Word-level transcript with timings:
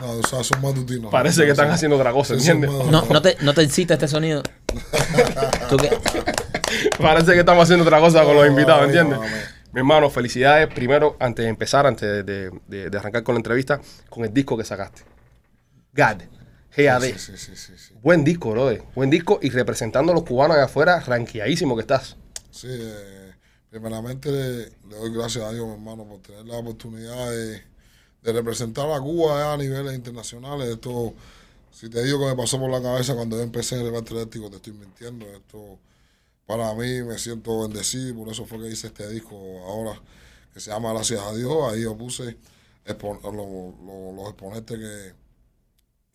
No, 0.00 0.10
o 0.12 0.22
sea, 0.22 0.44
son 0.44 0.60
matutinos. 0.62 1.10
parece 1.10 1.44
que 1.44 1.50
están 1.50 1.70
haciendo 1.70 1.96
otra 1.96 2.12
cosa, 2.12 2.34
¿entiendes? 2.34 2.70
No, 2.70 3.02
no, 3.04 3.22
te, 3.22 3.36
no 3.40 3.52
te 3.54 3.62
excita 3.62 3.94
este 3.94 4.08
sonido. 4.08 4.42
¿Tú 5.70 5.76
qué? 5.76 5.90
Parece 6.98 7.32
que 7.32 7.40
estamos 7.40 7.62
haciendo 7.64 7.84
otra 7.84 7.98
cosa 8.00 8.22
con 8.24 8.34
los 8.36 8.46
invitados, 8.46 8.84
¿entiendes? 8.86 9.18
Mi 9.72 9.80
hermano, 9.80 10.10
felicidades. 10.10 10.66
Primero, 10.72 11.16
antes 11.18 11.44
de 11.44 11.48
empezar, 11.48 11.86
antes 11.86 12.24
de, 12.26 12.50
de- 12.66 12.90
de 12.90 12.98
arrancar 12.98 13.22
con 13.22 13.34
la 13.34 13.38
entrevista, 13.38 13.80
con 14.10 14.24
el 14.24 14.32
disco 14.32 14.56
que 14.56 14.64
sacaste. 14.64 15.02
God. 15.94 16.22
GAD. 16.76 17.02
Sí, 17.02 17.12
sí, 17.18 17.32
sí, 17.36 17.56
sí, 17.56 17.72
sí. 17.76 17.94
Buen 18.02 18.22
disco, 18.22 18.50
brother. 18.50 18.82
Buen 18.94 19.10
disco 19.10 19.40
y 19.42 19.50
representando 19.50 20.12
a 20.12 20.14
los 20.14 20.24
cubanos 20.24 20.56
allá 20.56 20.66
afuera, 20.66 21.00
ranqueadísimo 21.00 21.74
que 21.74 21.80
estás. 21.80 22.16
Sí, 22.50 22.68
eh, 22.70 23.32
primeramente 23.70 24.30
le, 24.30 24.56
le 24.88 24.96
doy 24.96 25.12
gracias 25.12 25.44
a 25.44 25.52
Dios, 25.52 25.66
mi 25.66 25.72
hermano, 25.74 26.04
por 26.04 26.20
tener 26.20 26.44
la 26.44 26.56
oportunidad 26.58 27.30
de, 27.30 27.62
de 28.32 28.38
representar 28.38 28.90
a 28.90 29.00
Cuba 29.00 29.54
a 29.54 29.56
niveles 29.56 29.94
internacionales. 29.94 30.68
Esto, 30.68 31.14
si 31.72 31.88
te 31.88 32.02
digo 32.04 32.18
que 32.20 32.26
me 32.26 32.36
pasó 32.36 32.58
por 32.58 32.70
la 32.70 32.82
cabeza 32.82 33.14
cuando 33.14 33.36
yo 33.36 33.42
empecé 33.42 33.74
en 33.76 33.80
el 33.82 33.86
Levante 33.88 34.12
Eléctrico, 34.14 34.50
te 34.50 34.56
estoy 34.56 34.72
mintiendo. 34.74 35.26
Esto, 35.26 35.78
para 36.46 36.74
mí, 36.74 37.02
me 37.02 37.18
siento 37.18 37.62
bendecido 37.62 38.08
y 38.08 38.12
por 38.12 38.28
eso 38.28 38.44
fue 38.46 38.58
que 38.60 38.68
hice 38.70 38.88
este 38.88 39.08
disco 39.08 39.36
ahora, 39.66 40.00
que 40.52 40.60
se 40.60 40.70
llama 40.70 40.92
Gracias 40.92 41.20
a 41.20 41.34
Dios. 41.34 41.72
Ahí 41.72 41.82
yo 41.82 41.96
puse 41.96 42.36
expo- 42.86 43.20
lo- 43.22 43.74
lo- 43.86 44.12
los 44.16 44.28
exponentes 44.30 44.78
que, 44.78 45.12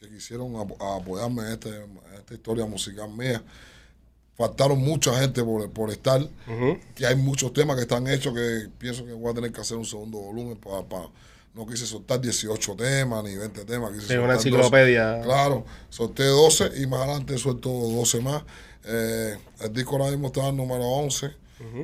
que 0.08 0.14
quisieron 0.14 0.54
apo- 0.56 0.78
apoyarme 0.98 1.44
en, 1.44 1.54
este, 1.54 1.70
en 1.70 2.00
esta 2.18 2.34
historia 2.34 2.66
musical 2.66 3.10
mía. 3.10 3.42
Faltaron 4.36 4.80
mucha 4.80 5.18
gente 5.20 5.44
por, 5.44 5.70
por 5.72 5.92
estar, 5.92 6.28
que 6.96 7.06
hay 7.06 7.16
muchos 7.16 7.54
temas 7.54 7.76
que 7.76 7.84
están 7.84 8.08
hechos 8.08 8.34
que 8.34 8.68
pienso 8.80 9.06
que 9.06 9.14
voy 9.14 9.32
a 9.32 9.36
tener 9.36 9.52
que 9.52 9.62
hacer 9.62 9.78
un 9.78 9.86
segundo 9.86 10.18
volumen 10.20 10.58
para, 10.58 10.84
para- 10.84 11.10
no 11.54 11.66
quise 11.68 11.86
soltar 11.86 12.20
18 12.20 12.76
temas 12.76 13.24
ni 13.24 13.36
20 13.36 13.66
temas, 13.66 13.92
quise 13.94 14.08
Sí, 14.08 14.14
una 14.16 14.34
soltar 14.36 14.38
12. 14.38 14.50
enciclopedia. 14.50 15.22
Claro, 15.24 15.66
solté 15.90 16.24
12 16.26 16.72
y 16.82 16.88
más 16.88 17.02
adelante 17.02 17.38
suelto 17.38 17.70
12 17.70 18.22
más. 18.22 18.44
Eh, 18.86 19.38
el 19.62 19.72
disco 19.74 19.92
ahora 19.98 20.10
mismo 20.12 20.28
está 20.28 20.42
en 20.42 20.48
el 20.48 20.56
número 20.58 20.84
11, 20.84 21.32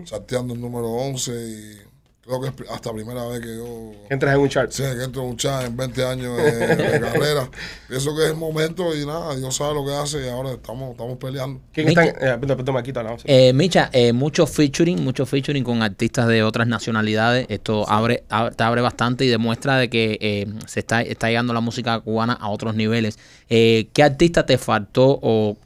salteando 0.05 0.53
el 0.53 0.59
número 0.61 0.87
11 0.89 1.31
y 1.31 1.81
creo 2.25 2.41
que 2.41 2.47
es 2.63 2.69
hasta 2.69 2.93
primera 2.93 3.25
vez 3.27 3.39
que 3.41 3.55
yo 3.55 3.91
Entras 4.09 4.35
en 4.35 4.41
un 4.41 4.49
chart. 4.49 4.71
Sí, 4.71 4.83
que 4.83 5.03
entro 5.03 5.23
en 5.23 5.29
un 5.29 5.37
chat 5.37 5.65
en 5.65 5.75
20 5.75 6.05
años 6.05 6.37
de, 6.37 6.67
de 6.75 6.99
carrera. 6.99 7.49
Pienso 7.87 8.15
que 8.15 8.23
es 8.25 8.29
el 8.29 8.35
momento 8.35 8.95
y 8.95 9.05
nada, 9.05 9.35
Dios 9.35 9.55
sabe 9.55 9.73
lo 9.73 9.85
que 9.85 9.93
hace 9.93 10.25
y 10.25 10.29
ahora 10.29 10.51
estamos, 10.51 10.91
estamos 10.91 11.17
peleando. 11.17 11.59
¿Quién 11.73 11.87
Micha. 11.87 12.03
está 12.03 12.19
en, 12.27 12.33
eh, 12.33 12.37
perdón, 12.55 12.75
no, 13.03 13.17
sí. 13.17 13.23
Eh, 13.25 13.53
Micha, 13.53 13.89
eh, 13.93 14.13
mucho 14.13 14.45
featuring, 14.45 15.03
mucho 15.03 15.25
featuring 15.25 15.63
con 15.63 15.81
artistas 15.81 16.27
de 16.27 16.43
otras 16.43 16.67
nacionalidades. 16.67 17.45
Esto 17.49 17.89
abre, 17.89 18.23
ab- 18.29 18.55
te 18.55 18.63
abre 18.63 18.81
bastante 18.81 19.25
y 19.25 19.27
demuestra 19.29 19.77
de 19.77 19.89
que 19.89 20.17
eh, 20.21 20.47
se 20.67 20.81
está, 20.81 21.01
está 21.01 21.27
llegando 21.27 21.53
la 21.53 21.61
música 21.61 21.99
cubana 21.99 22.33
a 22.33 22.49
otros 22.49 22.75
niveles. 22.75 23.17
Eh, 23.49 23.89
¿Qué 23.93 24.03
artista 24.03 24.45
te 24.45 24.57
faltó 24.57 25.19
o 25.21 25.57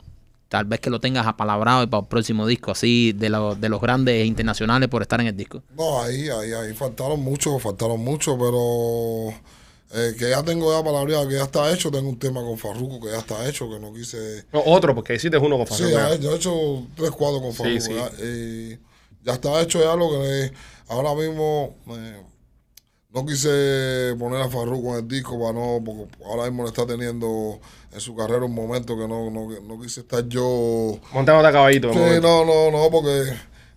tal 0.53 0.66
vez 0.66 0.80
que 0.80 0.91
lo 0.91 1.00
tengas 1.00 1.25
apalabrado 1.25 1.81
y 1.81 1.88
para 1.88 2.02
el 2.03 2.08
próximo 2.08 2.46
disco, 2.46 2.69
así 2.69 3.12
de, 3.12 3.28
los 3.28 3.59
de 3.59 3.69
los 3.69 3.81
grandes 3.81 4.24
internacionales 4.28 4.88
por 4.88 5.02
estar 5.02 5.19
en 5.19 5.25
el 5.25 5.36
disco? 5.36 5.64
No, 5.75 6.00
ahí, 6.00 6.30
ahí, 6.30 6.53
ahí 6.53 6.74
faltaron 6.75 7.19
mucho, 7.22 7.58
faltaron 7.58 8.00
mucho, 8.00 8.38
pero 8.38 9.36
eh, 9.96 10.14
que 10.16 10.30
ya 10.30 10.44
tengo 10.44 10.72
ya 10.72 10.84
palabreado, 10.86 11.28
que 11.28 11.34
ya 11.34 11.44
está 11.46 11.74
hecho. 11.74 11.90
Tengo 11.90 12.08
un 12.08 12.19
tema 12.19 12.41
con 12.41 12.56
Farruko 12.59 13.00
que 13.03 13.12
ya 13.12 13.18
está 13.18 13.50
hecho, 13.50 13.68
que 13.68 13.80
no 13.80 13.91
quise. 13.91 14.46
No, 14.53 14.62
otro, 14.64 14.94
porque 14.94 15.16
hiciste 15.16 15.40
uno 15.40 15.58
con 15.58 15.66
Sí, 15.66 15.86
Farruko. 15.86 15.97
ya, 15.97 16.16
yo 16.18 16.34
he 16.34 16.36
hecho 16.36 16.88
tres 16.96 17.09
cuadros 17.09 17.41
con 17.41 17.53
Farruko. 17.53 17.81
sí. 17.81 17.94
Ya, 17.96 18.12
y 18.24 18.80
ya 19.24 19.34
está 19.34 19.59
hecho 19.59 19.80
ya 19.80 19.96
lo 19.96 20.12
que 20.12 20.52
ahora 20.88 21.16
mismo 21.16 21.78
eh, 21.90 22.22
no 23.13 23.25
quise 23.25 24.16
poner 24.18 24.41
a 24.41 24.50
Farruko 24.50 24.94
en 24.94 25.03
el 25.03 25.07
disco 25.07 25.40
para 25.40 25.53
no, 25.53 25.81
porque 25.85 26.07
ahora 26.25 26.46
mismo 26.46 26.63
le 26.63 26.69
está 26.69 26.85
teniendo 26.85 27.59
en 27.91 28.01
su 28.01 28.16
carrera 28.16 28.44
un 28.46 28.56
momento 28.56 28.97
que 28.97 29.07
no, 29.07 29.29
no, 29.29 29.50
no 29.62 29.81
quise 29.81 30.01
estar 30.01 30.28
yo. 30.28 30.97
Montándote 31.13 31.47
a 31.47 31.52
caballito. 31.52 31.94
Sí, 31.94 32.00
no, 32.22 32.44
no, 32.44 32.72
no, 32.72 32.90
porque 32.90 33.31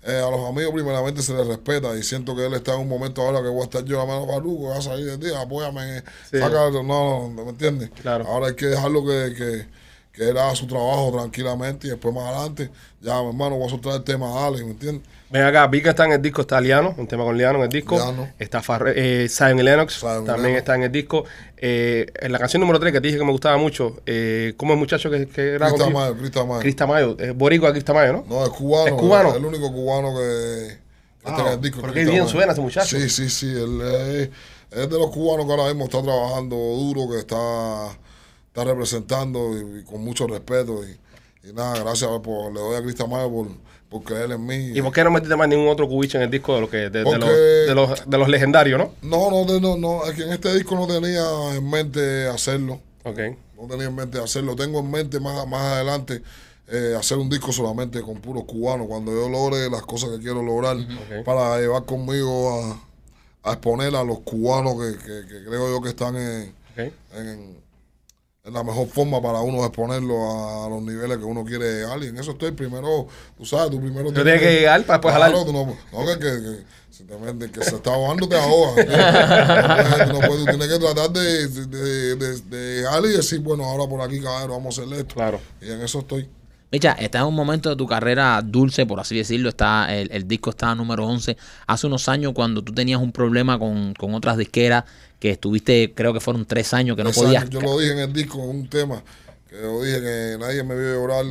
eh, 0.05 0.23
a 0.27 0.31
los 0.31 0.49
amigos 0.49 0.73
primeramente 0.73 1.21
se 1.21 1.35
les 1.35 1.47
respeta 1.47 1.95
y 1.99 2.03
siento 2.03 2.35
que 2.35 2.47
él 2.47 2.55
está 2.55 2.75
en 2.75 2.81
un 2.81 2.89
momento 2.89 3.21
ahora 3.23 3.43
que 3.43 3.49
voy 3.49 3.61
a 3.61 3.65
estar 3.65 3.85
yo 3.85 3.99
la 3.99 4.07
mano 4.07 4.27
Farruko, 4.27 4.69
voy 4.69 4.79
a 4.79 4.81
salir 4.81 5.05
de 5.05 5.19
ti, 5.19 5.35
apóyame, 5.35 6.03
Sí. 6.31 6.39
saca, 6.39 6.71
no, 6.71 6.83
no, 7.29 7.45
¿me 7.45 7.51
entiendes? 7.51 7.91
Claro. 8.01 8.25
Ahora 8.27 8.47
hay 8.49 8.55
que 8.55 8.67
dejarlo 8.67 9.05
que, 9.05 9.35
que, 9.37 9.67
que 10.17 10.31
él 10.31 10.39
haga 10.39 10.57
su 10.57 10.67
trabajo 10.67 11.13
tranquilamente 11.13 11.87
y 11.87 11.91
después 11.91 12.15
más 12.15 12.25
adelante, 12.25 12.71
ya 13.03 13.21
mi 13.21 13.29
hermano, 13.29 13.57
voy 13.57 13.67
a 13.67 13.71
soltar 13.71 13.97
el 13.97 14.03
tema 14.03 14.27
a 14.29 14.47
Ale, 14.47 14.65
¿me 14.65 14.71
entiendes? 14.71 15.07
Ven 15.29 15.43
acá, 15.43 15.67
vi 15.67 15.83
que 15.83 15.91
está 15.91 16.07
en 16.07 16.13
el 16.13 16.23
disco, 16.23 16.41
está 16.41 16.59
Liano, 16.59 16.95
un 16.97 17.07
tema 17.07 17.25
con 17.25 17.37
Liano 17.37 17.59
en 17.59 17.65
el 17.65 17.69
disco. 17.69 17.97
Liano. 17.97 18.29
Está 18.39 18.63
Farre, 18.63 18.95
eh, 18.97 19.27
y 19.27 19.63
Lennox, 19.63 20.01
también 20.01 20.43
Lennox. 20.43 20.59
está 20.59 20.75
en 20.77 20.85
el 20.85 20.93
disco. 20.93 21.25
Eh, 21.59 22.07
en 22.15 22.33
la 22.33 22.39
canción 22.39 22.61
número 22.61 22.81
3 22.81 22.93
que 22.93 23.01
te 23.01 23.09
dije 23.09 23.19
que 23.19 23.25
me 23.25 23.33
gustaba 23.33 23.59
mucho, 23.59 23.97
eh, 24.07 24.55
¿cómo 24.57 24.73
es 24.73 24.77
el 24.77 24.81
muchacho 24.81 25.11
que, 25.11 25.27
que 25.27 25.55
era 25.55 25.69
Crista? 25.69 25.91
Mayo, 25.91 26.17
Crista 26.17 26.45
Mayo. 26.45 26.61
Crista 26.61 26.87
Mayo, 26.87 27.17
eh, 27.19 27.31
boricua 27.33 27.73
Crista 27.73 27.93
Mayo, 27.93 28.13
¿no? 28.15 28.25
No, 28.27 28.45
es 28.45 28.51
cubano. 28.51 28.87
¿Es 28.87 28.93
cubano? 28.95 29.29
Es 29.31 29.37
el 29.37 29.45
único 29.45 29.71
cubano 29.71 30.15
que, 30.15 30.79
que 31.23 31.31
está 31.31 31.43
en 31.43 31.53
el 31.53 31.61
disco. 31.61 31.83
qué 31.93 32.05
bien 32.05 32.27
suena 32.27 32.53
ese 32.53 32.61
muchacho. 32.63 32.97
Sí, 32.97 33.11
sí, 33.11 33.29
sí. 33.29 33.51
Él 33.51 33.81
es, 33.83 34.31
es 34.71 34.89
de 34.89 34.99
los 34.99 35.11
cubanos 35.11 35.45
que 35.45 35.53
ahora 35.53 35.67
mismo 35.67 35.85
está 35.85 36.03
trabajando 36.03 36.57
duro, 36.57 37.11
que 37.11 37.19
está, 37.19 37.99
está 38.57 38.65
representando 38.65 39.53
y, 39.57 39.81
y 39.81 39.85
con 39.85 40.03
mucho 40.03 40.27
respeto. 40.27 40.81
Y, 40.85 41.49
y 41.49 41.53
nada, 41.53 41.79
gracias 41.81 42.11
por, 42.23 42.53
le 42.53 42.59
doy 42.61 42.77
a 42.77 42.83
Crista 42.83 43.07
Mayo 43.07 43.31
por, 43.31 43.49
por 43.91 44.03
creer 44.03 44.33
en 44.33 44.45
mí. 44.47 44.73
¿Y 44.75 44.81
por 44.83 44.93
qué 44.93 45.05
no 45.05 45.11
metiste 45.11 45.37
más 45.37 45.49
ningún 45.49 45.69
otro 45.69 45.87
cubicho 45.87 46.17
en 46.19 46.25
el 46.25 46.31
disco 46.31 46.55
de, 46.55 46.61
lo 46.63 46.71
que, 46.71 46.89
de, 46.91 47.03
los, 47.03 47.13
de, 47.67 47.75
los, 47.75 48.11
de 48.11 48.19
los 48.19 48.29
legendarios, 48.29 48.79
no? 48.79 48.93
No, 49.03 49.31
no, 49.31 49.45
de- 49.53 49.61
no, 49.61 49.77
no, 49.77 50.05
es 50.07 50.15
que 50.15 50.23
en 50.23 50.31
este 50.33 50.55
disco 50.55 50.75
no 50.75 50.87
tenía 50.87 51.23
en 51.55 51.69
mente 51.69 52.27
hacerlo. 52.29 52.81
Ok. 53.05 53.19
No 53.61 53.67
tenía 53.69 53.87
en 53.87 53.95
mente 53.95 54.19
hacerlo. 54.19 54.57
Tengo 54.57 54.81
en 54.81 54.91
mente 54.91 55.21
más, 55.21 55.47
más 55.47 55.63
adelante 55.75 56.23
eh, 56.69 56.97
hacer 56.99 57.19
un 57.19 57.29
disco 57.31 57.53
solamente 57.53 58.01
con 58.03 58.17
puros 58.17 58.45
cubanos. 58.45 58.87
Cuando 58.89 59.13
yo 59.13 59.29
logre 59.29 59.71
las 59.71 59.83
cosas 59.83 60.11
que 60.11 60.19
quiero 60.21 60.43
lograr 60.43 60.77
para 61.25 61.59
llevar 61.61 61.85
conmigo 61.85 62.51
a, 63.45 63.51
a 63.51 63.53
exponer 63.53 63.95
a 63.95 64.03
los 64.03 64.21
cubanos 64.21 64.75
que, 64.75 64.99
que- 64.99 65.27
que 65.29 65.45
creo 65.45 65.71
yo 65.71 65.81
que 65.83 65.91
están 65.91 66.17
en, 66.17 66.53
es 68.47 68.53
la 68.53 68.63
mejor 68.63 68.87
forma 68.89 69.21
para 69.21 69.41
uno 69.41 69.65
exponerlo 69.65 70.65
a 70.65 70.69
los 70.69 70.81
niveles 70.83 71.19
que 71.19 71.25
uno 71.25 71.45
quiere 71.45 71.81
llegar. 71.81 72.03
Y 72.03 72.07
en 72.09 72.19
eso 72.19 72.31
estoy 72.33 72.53
primero, 72.53 73.09
tú 73.37 73.45
sabes, 73.45 73.71
tú 73.71 73.81
primero 73.81 74.09
Tú 74.13 74.23
tienes 74.23 74.41
que 74.41 74.53
llegar 74.53 74.85
para 74.85 74.99
después 74.99 75.13
jalar. 75.15 75.33
tú 75.33 75.53
no, 75.53 75.67
no, 75.67 76.07
que, 76.07 76.19
que, 76.19 76.43
que, 76.43 76.65
si 76.91 77.05
te 77.05 77.15
meten- 77.19 77.51
que 77.51 77.63
se 77.65 77.75
está 77.77 77.93
ahogando, 77.93 78.29
te 78.29 78.37
ahoga. 78.39 80.07
Tú 80.07 80.13
no 80.13 80.21
puedes, 80.21 80.45
tú 80.45 80.51
tienes 80.57 80.69
que 80.69 80.79
tratar 80.79 81.11
de, 81.11 81.49
de, 81.49 82.17
de, 82.17 82.41
de 82.43 82.77
llegar 82.77 83.05
y 83.05 83.09
decir, 83.09 83.41
bueno, 83.41 83.65
ahora 83.65 83.89
por 83.89 84.01
aquí, 84.01 84.21
caballero, 84.21 84.53
vamos 84.55 84.79
a 84.79 84.83
hacer 84.83 84.95
esto. 84.99 85.15
Claro. 85.17 85.41
Y 85.61 85.71
en 85.71 85.83
eso 85.83 85.99
estoy. 85.99 86.29
Micha, 86.73 86.93
estás 86.93 87.23
en 87.23 87.29
un 87.29 87.35
momento 87.35 87.71
de 87.71 87.77
tu 87.77 87.87
carrera 87.87 88.43
dulce, 88.43 88.87
por 88.87 88.99
así 88.99 89.17
decirlo. 89.17 89.49
Está, 89.49 89.95
el, 89.97 90.11
el 90.11 90.27
disco 90.27 90.51
está 90.51 90.75
número 90.75 91.07
11. 91.07 91.37
Hace 91.67 91.87
unos 91.87 92.09
años, 92.09 92.33
cuando 92.35 92.63
tú 92.63 92.73
tenías 92.73 93.01
un 93.01 93.13
problema 93.13 93.59
con, 93.59 93.95
con 93.95 94.15
otras 94.15 94.37
disqueras, 94.37 94.85
que 95.19 95.31
estuviste, 95.31 95.93
creo 95.95 96.13
que 96.13 96.21
fueron 96.21 96.45
tres 96.45 96.75
años 96.75 96.97
que 96.97 97.05
no 97.05 97.11
podías. 97.11 97.49
Yo 97.49 97.61
lo 97.61 97.79
dije 97.79 97.93
en 97.93 97.99
el 98.01 98.13
disco, 98.13 98.39
un 98.39 98.69
tema, 98.69 99.03
que 99.49 99.57
yo 99.57 99.83
dije 99.83 100.01
que 100.01 100.37
nadie 100.39 100.63
me 100.63 100.75
vio 100.75 100.95
llorar 100.95 101.25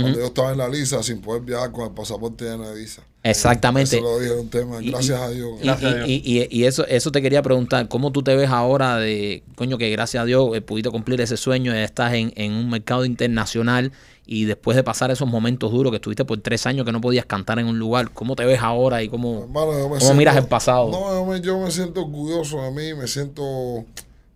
cuando 0.00 0.18
yo 0.18 0.26
estaba 0.26 0.52
en 0.52 0.58
la 0.58 0.68
lisa 0.68 1.02
sin 1.02 1.20
poder 1.20 1.42
viajar 1.42 1.70
con 1.72 1.84
el 1.86 1.92
pasaporte 1.92 2.44
de 2.44 2.74
visa. 2.74 3.02
Exactamente. 3.22 3.96
Eso 3.96 4.04
lo 4.04 4.18
dije 4.18 4.32
en 4.34 4.40
un 4.40 4.50
tema, 4.50 4.82
Y- 4.82 4.90
gracias 4.90 5.18
a 5.20 5.30
Dios. 5.30 5.52
Y, 5.60 5.64
Gracias 5.64 5.92
a 5.92 5.96
Dios. 5.96 6.08
y- 6.08 6.12
y- 6.42 6.48
y 6.50 6.64
eso, 6.64 6.86
eso 6.86 7.10
te 7.10 7.22
quería 7.22 7.40
preguntar, 7.42 7.88
¿cómo 7.88 8.12
tú 8.12 8.22
te 8.22 8.36
ves 8.36 8.50
ahora 8.50 8.98
de, 8.98 9.42
coño, 9.54 9.78
que 9.78 9.88
gracias 9.90 10.22
a 10.22 10.26
Dios 10.26 10.54
eh, 10.54 10.60
pudiste 10.60 10.90
cumplir 10.90 11.20
ese 11.22 11.36
sueño, 11.38 11.72
de 11.72 11.84
estás 11.84 12.12
en, 12.14 12.32
en 12.36 12.52
un 12.52 12.68
mercado 12.68 13.04
internacional 13.06 13.92
y 14.26 14.44
después 14.44 14.76
de 14.76 14.82
pasar 14.82 15.10
esos 15.10 15.28
momentos 15.28 15.70
duros 15.72 15.90
que 15.90 15.96
estuviste 15.96 16.24
por 16.24 16.38
tres 16.40 16.66
años 16.66 16.84
que 16.84 16.92
no 16.92 17.00
podías 17.00 17.24
cantar 17.24 17.58
en 17.58 17.66
un 17.66 17.78
lugar, 17.78 18.10
¿cómo 18.12 18.36
te 18.36 18.44
ves 18.44 18.60
ahora 18.60 19.02
y 19.02 19.08
cómo, 19.08 19.44
Hermano, 19.44 19.88
cómo 19.98 20.14
miras 20.14 20.36
el 20.36 20.46
pasado? 20.46 20.90
No, 20.90 21.10
yo 21.14 21.24
me, 21.24 21.40
yo 21.40 21.58
me 21.60 21.70
siento 21.70 22.02
orgulloso 22.02 22.60
de 22.62 22.70
mí, 22.72 22.94
me 22.98 23.06
siento 23.06 23.42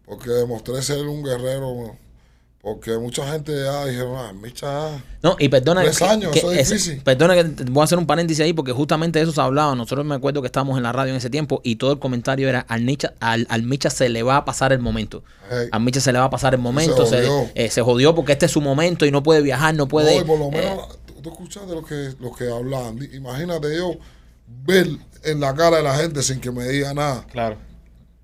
porque 0.07 0.31
demostré 0.31 0.81
ser 0.83 1.07
un 1.07 1.23
guerrero. 1.23 1.95
Porque 2.75 2.99
mucha 2.99 3.31
gente 3.33 3.53
ya 3.65 3.83
ah, 3.85 4.33
Micha, 4.33 4.91
No, 5.23 5.37
y 5.39 5.49
perdona 5.49 5.83
Tres 5.83 5.99
que- 5.99 6.05
años, 6.05 6.33
que 6.33 6.39
eso 6.41 6.53
es 6.53 6.59
ese- 6.61 6.75
difícil. 6.75 7.03
perdona 7.03 7.35
que 7.35 7.45
te- 7.45 7.65
voy 7.65 7.81
a 7.81 7.85
hacer 7.85 7.99
un 7.99 8.07
paréntesis 8.07 8.45
ahí 8.45 8.53
porque 8.53 8.73
justamente 8.73 9.19
de 9.19 9.25
eso 9.25 9.33
se 9.33 9.41
hablaba. 9.41 9.75
Nosotros 9.75 10.05
me 10.07 10.15
acuerdo 10.15 10.41
que 10.43 10.47
estábamos 10.47 10.77
en 10.77 10.83
la 10.83 10.93
radio 10.93 11.11
en 11.13 11.17
ese 11.17 11.31
tiempo 11.31 11.61
y 11.65 11.77
todo 11.77 11.93
el 11.93 11.99
comentario 11.99 12.49
era 12.49 12.61
al 12.61 12.83
Micha, 12.83 13.15
al, 13.21 13.47
al 13.51 13.63
Micha 13.63 13.91
se 13.91 14.09
le 14.09 14.23
va 14.23 14.37
a 14.39 14.45
pasar 14.45 14.73
el 14.73 14.79
momento. 14.81 15.23
Hey. 15.51 15.69
A 15.73 15.79
Micha 15.79 16.01
se 16.01 16.13
le 16.13 16.19
va 16.19 16.27
a 16.27 16.31
pasar 16.31 16.55
el 16.55 16.61
momento, 16.61 17.07
se, 17.07 17.17
jodió. 17.27 17.51
eh, 17.55 17.71
se 17.71 17.83
jodió 17.83 18.15
porque 18.15 18.33
este 18.33 18.47
es 18.47 18.53
su 18.53 18.61
momento 18.61 19.07
y 19.07 19.11
no 19.11 19.23
puede 19.23 19.41
viajar, 19.43 19.75
no 19.75 19.89
puede. 19.89 20.15
No, 20.17 20.21
y 20.21 20.25
por 20.25 20.39
lo 20.39 20.47
eh, 20.49 20.51
menos 20.63 20.89
tú, 21.07 21.15
tú 21.23 21.31
escuchaste 21.31 21.75
lo 21.75 21.85
que, 21.85 22.15
lo 22.21 22.33
que 22.33 22.51
hablaban. 22.51 22.99
Di- 22.99 23.17
Imagínate 23.17 23.75
yo 23.77 23.93
ver 24.65 24.89
en 25.25 25.41
la 25.41 25.55
cara 25.55 25.79
de 25.79 25.83
la 25.83 25.97
gente 25.97 26.23
sin 26.23 26.41
que 26.41 26.51
me 26.51 26.67
diga 26.69 26.95
nada, 26.95 27.25
Claro. 27.31 27.57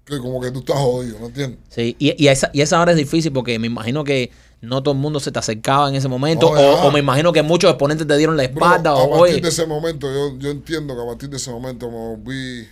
Que 0.05 0.19
como 0.19 0.41
que 0.41 0.51
tú 0.51 0.61
estás 0.61 0.77
jodido, 0.77 1.19
¿no 1.19 1.27
entiendes? 1.27 1.59
Sí, 1.71 1.97
y, 1.99 2.23
y, 2.23 2.29
esa, 2.29 2.51
y 2.53 2.61
esa 2.61 2.81
hora 2.81 2.93
es 2.93 2.99
difícil 2.99 3.33
porque 3.33 3.59
me 3.59 3.67
imagino 3.67 4.05
que 4.05 4.31
no 4.61 4.83
todo 4.83 4.95
el 4.95 5.01
mundo 5.01 5.21
se 5.21 5.31
te 5.33 5.39
acercaba 5.39 5.89
en 5.89 5.95
ese 5.95 6.09
momento. 6.09 6.55
No, 6.55 6.61
o, 6.61 6.89
o 6.89 6.91
me 6.93 6.99
imagino 7.01 7.33
que 7.33 7.43
muchos 7.43 7.71
exponentes 7.71 8.06
te 8.06 8.17
dieron 8.17 8.37
la 8.37 8.47
Bro, 8.49 8.53
espalda. 8.55 8.91
a 8.91 8.95
o, 8.95 9.11
partir 9.11 9.35
oye, 9.35 9.41
de 9.41 9.49
ese 9.49 9.67
momento, 9.67 10.12
yo, 10.12 10.39
yo 10.39 10.51
entiendo 10.51 10.95
que 10.95 11.03
a 11.03 11.06
partir 11.06 11.29
de 11.31 11.37
ese 11.37 11.51
momento 11.51 11.91
me 11.91 11.97
volví 11.97 12.67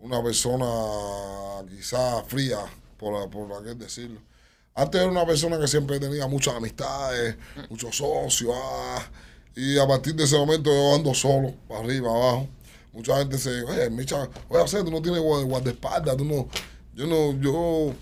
una 0.00 0.22
persona 0.22 0.66
quizás 1.68 2.24
fría, 2.26 2.58
por, 2.96 3.28
por 3.30 3.52
aquel 3.60 3.78
decirlo. 3.78 4.20
Antes 4.74 5.00
era 5.00 5.10
una 5.10 5.26
persona 5.26 5.58
que 5.58 5.68
siempre 5.68 6.00
tenía 6.00 6.26
muchas 6.26 6.54
amistades, 6.54 7.36
muchos 7.68 7.94
socios, 7.96 8.54
ah, 8.54 9.02
y 9.54 9.78
a 9.78 9.86
partir 9.86 10.14
de 10.14 10.24
ese 10.24 10.36
momento 10.38 10.70
yo 10.70 10.94
ando 10.94 11.12
solo, 11.14 11.52
para 11.68 11.80
arriba, 11.80 12.08
abajo. 12.10 12.48
Mucha 12.92 13.16
gente 13.18 13.38
se, 13.38 13.62
oye, 13.62 13.88
Micha, 13.90 14.28
oye, 14.48 14.62
hacer, 14.62 14.84
tú 14.84 14.90
no 14.90 15.00
tienes 15.00 15.20
guarda- 15.20 15.44
guardaespaldas, 15.46 16.16
tú 16.16 16.24
no, 16.24 16.46
yo 16.94 17.06
no, 17.06 17.32
yo 17.40 17.94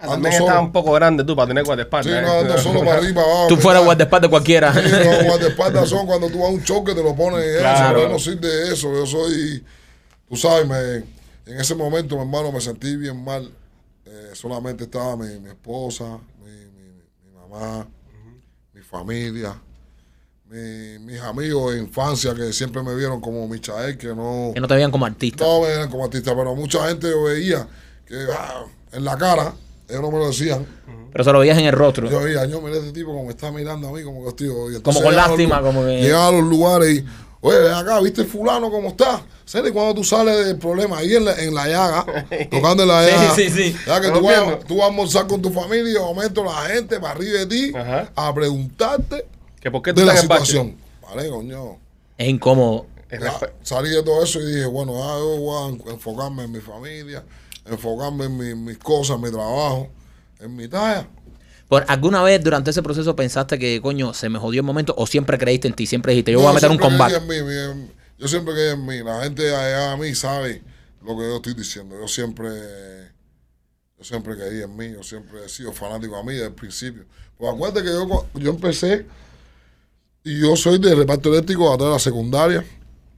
Ah, 0.00 0.06
También 0.10 0.32
solo. 0.34 0.46
estás 0.46 0.62
un 0.62 0.70
poco 0.70 0.92
grande 0.92 1.24
tú 1.24 1.34
para 1.34 1.48
tener 1.48 1.64
Sí, 1.64 1.66
guardaespaldas. 1.66 2.22
no, 2.22 2.28
¿eh? 2.28 2.38
ando 2.40 2.58
solo 2.58 2.80
para 2.84 2.98
arriba, 2.98 3.20
abajo. 3.24 3.46
tú 3.48 3.56
fueras 3.56 3.84
guardaespaldas 3.84 4.30
cualquiera. 4.30 4.72
Sí, 4.72 4.80
los 4.88 5.24
guardaespaldas 5.26 5.88
son 5.88 6.06
cuando 6.06 6.28
tú 6.30 6.38
vas 6.38 6.50
a 6.50 6.52
un 6.52 6.62
choque, 6.62 6.94
te 6.94 7.02
lo 7.02 7.16
pones 7.16 7.44
en 7.44 7.58
Claro. 7.58 7.98
eso. 7.98 8.08
No 8.08 8.18
soy 8.20 8.36
de 8.36 8.72
eso. 8.72 8.94
Yo 8.94 9.04
soy, 9.06 9.64
tú 10.28 10.36
sabes, 10.36 10.68
me, 10.68 10.78
en 11.52 11.60
ese 11.60 11.74
momento, 11.74 12.14
mi 12.14 12.20
hermano, 12.22 12.52
me 12.52 12.60
sentí 12.60 12.94
bien 12.94 13.24
mal. 13.24 13.50
Eh, 14.06 14.30
solamente 14.34 14.84
estaba 14.84 15.16
mi, 15.16 15.36
mi 15.40 15.48
esposa, 15.48 16.18
mi, 16.44 16.50
mi- 16.52 17.02
mi 17.24 17.32
mamá, 17.32 17.84
mi 18.72 18.80
familia, 18.82 19.60
mi- 20.50 20.98
mis 21.00 21.20
amigos 21.20 21.74
de 21.74 21.80
infancia 21.80 22.34
que 22.34 22.52
siempre 22.52 22.82
me 22.82 22.94
vieron 22.94 23.20
como 23.20 23.46
Michael, 23.48 23.98
que 23.98 24.08
no, 24.08 24.50
que 24.54 24.60
no 24.60 24.68
te 24.68 24.74
veían 24.74 24.90
como 24.90 25.04
artista. 25.06 25.44
no 25.44 25.60
me 25.60 25.68
veían 25.68 25.90
como 25.90 26.04
artista, 26.04 26.34
pero 26.34 26.54
mucha 26.54 26.88
gente 26.88 27.08
yo 27.10 27.24
veía 27.24 27.66
que 28.06 28.16
ah, 28.32 28.64
en 28.92 29.04
la 29.04 29.16
cara, 29.18 29.52
ellos 29.88 30.00
no 30.02 30.10
me 30.10 30.18
lo 30.18 30.28
decían. 30.28 30.64
Pero 31.12 31.24
se 31.24 31.32
lo 31.32 31.38
veías 31.40 31.58
en 31.58 31.66
el 31.66 31.72
rostro. 31.72 32.08
Yo 32.10 32.20
veía, 32.20 32.44
yo 32.46 32.60
miré 32.60 32.76
a 32.76 32.78
este 32.80 32.92
tipo 32.92 33.10
como 33.10 33.24
me 33.24 33.30
está 33.30 33.50
mirando 33.50 33.88
a 33.88 33.92
mí, 33.92 34.02
como 34.02 34.22
que 34.22 34.28
estoy. 34.30 34.48
Como 34.82 35.02
con 35.02 35.14
los 35.14 35.28
lástima, 35.28 35.60
como 35.62 35.84
que- 35.84 36.00
Llegaba 36.02 36.28
a 36.28 36.32
los 36.32 36.44
lugares 36.44 36.98
y, 36.98 37.04
oye, 37.40 37.58
ven 37.58 37.72
acá, 37.72 38.00
¿viste 38.00 38.24
fulano 38.24 38.70
cómo 38.70 38.88
está? 38.88 39.22
¿Sabes 39.44 39.72
cuando 39.72 39.94
tú 39.94 40.04
sales 40.04 40.46
del 40.46 40.58
problema? 40.58 40.98
Ahí 40.98 41.14
en 41.14 41.24
la, 41.24 41.34
en 41.42 41.54
la 41.54 41.66
llaga, 41.66 42.04
tocando 42.50 42.82
en 42.82 42.88
la 42.88 43.04
Sí, 43.04 43.10
llaga. 43.10 43.34
sí, 43.34 43.50
sí. 43.50 43.76
Ya 43.86 44.00
que 44.00 44.10
tú 44.10 44.20
vas, 44.22 44.58
tú 44.66 44.76
vas 44.76 44.84
a 44.84 44.88
almorzar 44.90 45.26
con 45.26 45.40
tu 45.42 45.50
familia 45.50 45.90
y 45.90 45.94
de 45.94 45.98
momento 46.00 46.44
la 46.44 46.52
gente 46.66 46.98
va 46.98 47.10
arriba 47.12 47.38
de 47.40 47.46
ti 47.46 47.72
Ajá. 47.74 48.10
a 48.14 48.34
preguntarte 48.34 49.24
¿Que 49.60 49.70
¿Por 49.70 49.82
qué 49.82 49.92
tú 49.92 50.00
de 50.00 50.06
la 50.06 50.16
situación. 50.16 50.76
Vale, 51.02 51.28
coño. 51.28 51.78
Es 52.16 52.28
incómodo. 52.28 52.86
Ya, 53.10 53.38
salí 53.62 53.88
de 53.90 54.02
todo 54.02 54.22
eso 54.22 54.38
y 54.40 54.46
dije, 54.46 54.66
bueno, 54.66 54.92
ya 54.92 55.18
yo 55.18 55.36
voy 55.38 55.64
a 55.64 55.68
en- 55.74 55.92
enfocarme 55.94 56.44
en 56.44 56.52
mi 56.52 56.60
familia, 56.60 57.24
enfocarme 57.64 58.26
en 58.26 58.36
mi- 58.36 58.54
mis 58.54 58.76
cosas, 58.78 59.16
en 59.16 59.22
mi 59.22 59.30
trabajo, 59.30 59.88
en 60.40 60.54
mi 60.54 60.68
talla. 60.68 61.08
¿Por 61.68 61.84
alguna 61.88 62.22
vez 62.22 62.42
durante 62.44 62.70
ese 62.70 62.82
proceso 62.82 63.16
pensaste 63.16 63.58
que, 63.58 63.80
coño, 63.80 64.12
se 64.12 64.28
me 64.28 64.38
jodió 64.38 64.60
el 64.60 64.66
momento 64.66 64.94
o 64.98 65.06
siempre 65.06 65.38
creíste 65.38 65.68
en 65.68 65.74
ti? 65.74 65.86
Siempre 65.86 66.12
dijiste, 66.12 66.32
yo 66.32 66.38
No, 66.38 66.44
voy 66.44 66.50
a 66.52 66.54
meter 66.54 66.70
un 66.70 66.76
combate. 66.78 67.14
creí 67.18 67.38
en 67.38 67.46
mí, 67.46 67.52
mi- 67.82 67.90
yo 68.18 68.28
siempre 68.28 68.52
creí 68.54 68.70
en 68.72 68.84
mí. 68.86 68.98
La 69.02 69.22
gente 69.22 69.54
allá 69.54 69.92
a 69.92 69.96
mí 69.96 70.14
sabe 70.14 70.62
lo 71.02 71.16
que 71.16 71.22
yo 71.22 71.36
estoy 71.36 71.54
diciendo. 71.54 71.96
Yo 71.98 72.08
siempre, 72.08 72.50
yo 73.98 74.04
siempre 74.04 74.36
creí 74.36 74.62
en 74.62 74.76
mí. 74.76 74.92
Yo 74.92 75.02
siempre 75.02 75.44
he 75.44 75.48
sido 75.48 75.72
fanático 75.72 76.16
a 76.16 76.22
mí 76.22 76.32
desde 76.34 76.46
el 76.48 76.54
principio. 76.54 77.04
Pues 77.38 77.52
acuérdate 77.54 77.82
que 77.86 77.90
yo, 77.92 78.26
yo 78.34 78.50
empecé 78.50 79.06
y 80.24 80.40
yo 80.40 80.56
soy 80.56 80.78
de 80.78 80.94
reparto 80.94 81.28
eléctrico 81.30 81.70
hasta 81.72 81.84
la 81.90 81.98
secundaria. 81.98 82.64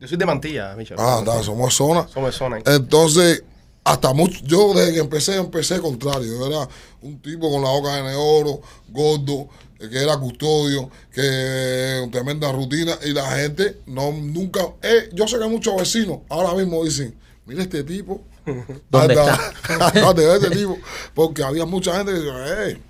Yo 0.00 0.08
soy 0.08 0.17
de 0.17 0.26
Mantilla, 0.26 0.75
Michel. 0.76 0.97
Ah, 0.99 1.19
está, 1.20 1.43
somos 1.43 1.75
zona. 1.75 2.08
Somos 2.08 2.32
de 2.32 2.38
zona. 2.38 2.58
Entonces, 2.64 3.43
hasta 3.85 4.12
mucho, 4.12 4.41
yo 4.44 4.73
desde 4.75 4.94
que 4.94 5.00
empecé, 5.00 5.37
empecé 5.37 5.81
contrario. 5.81 6.38
Yo 6.38 6.47
era 6.47 6.69
un 7.02 7.20
tipo 7.20 7.50
con 7.50 7.62
la 7.62 7.70
boca 7.70 8.02
de 8.02 8.14
oro, 8.14 8.61
gordo, 8.88 9.49
eh, 9.79 9.88
que 9.88 10.02
era 10.02 10.17
custodio, 10.19 10.91
que 11.12 12.08
tremenda 12.12 12.52
rutina, 12.52 12.99
y 13.05 13.12
la 13.12 13.31
gente 13.32 13.79
no 13.86 14.13
nunca. 14.13 14.60
eh, 14.82 15.08
yo 15.13 15.27
sé 15.27 15.39
que 15.39 15.46
muchos 15.46 15.77
vecinos 15.77 16.20
ahora 16.29 16.55
mismo 16.55 16.84
dicen, 16.84 17.15
mira 17.46 17.63
este 17.63 17.82
tipo. 17.84 18.22
¿Dónde 18.91 19.20
anda, 19.20 20.34
este 20.34 20.51
tipo. 20.51 20.79
Porque 21.15 21.43
había 21.43 21.67
mucha 21.67 21.96
gente 21.96 22.13
que 22.13 22.19
decía, 22.19 22.56
hey, 22.65 22.82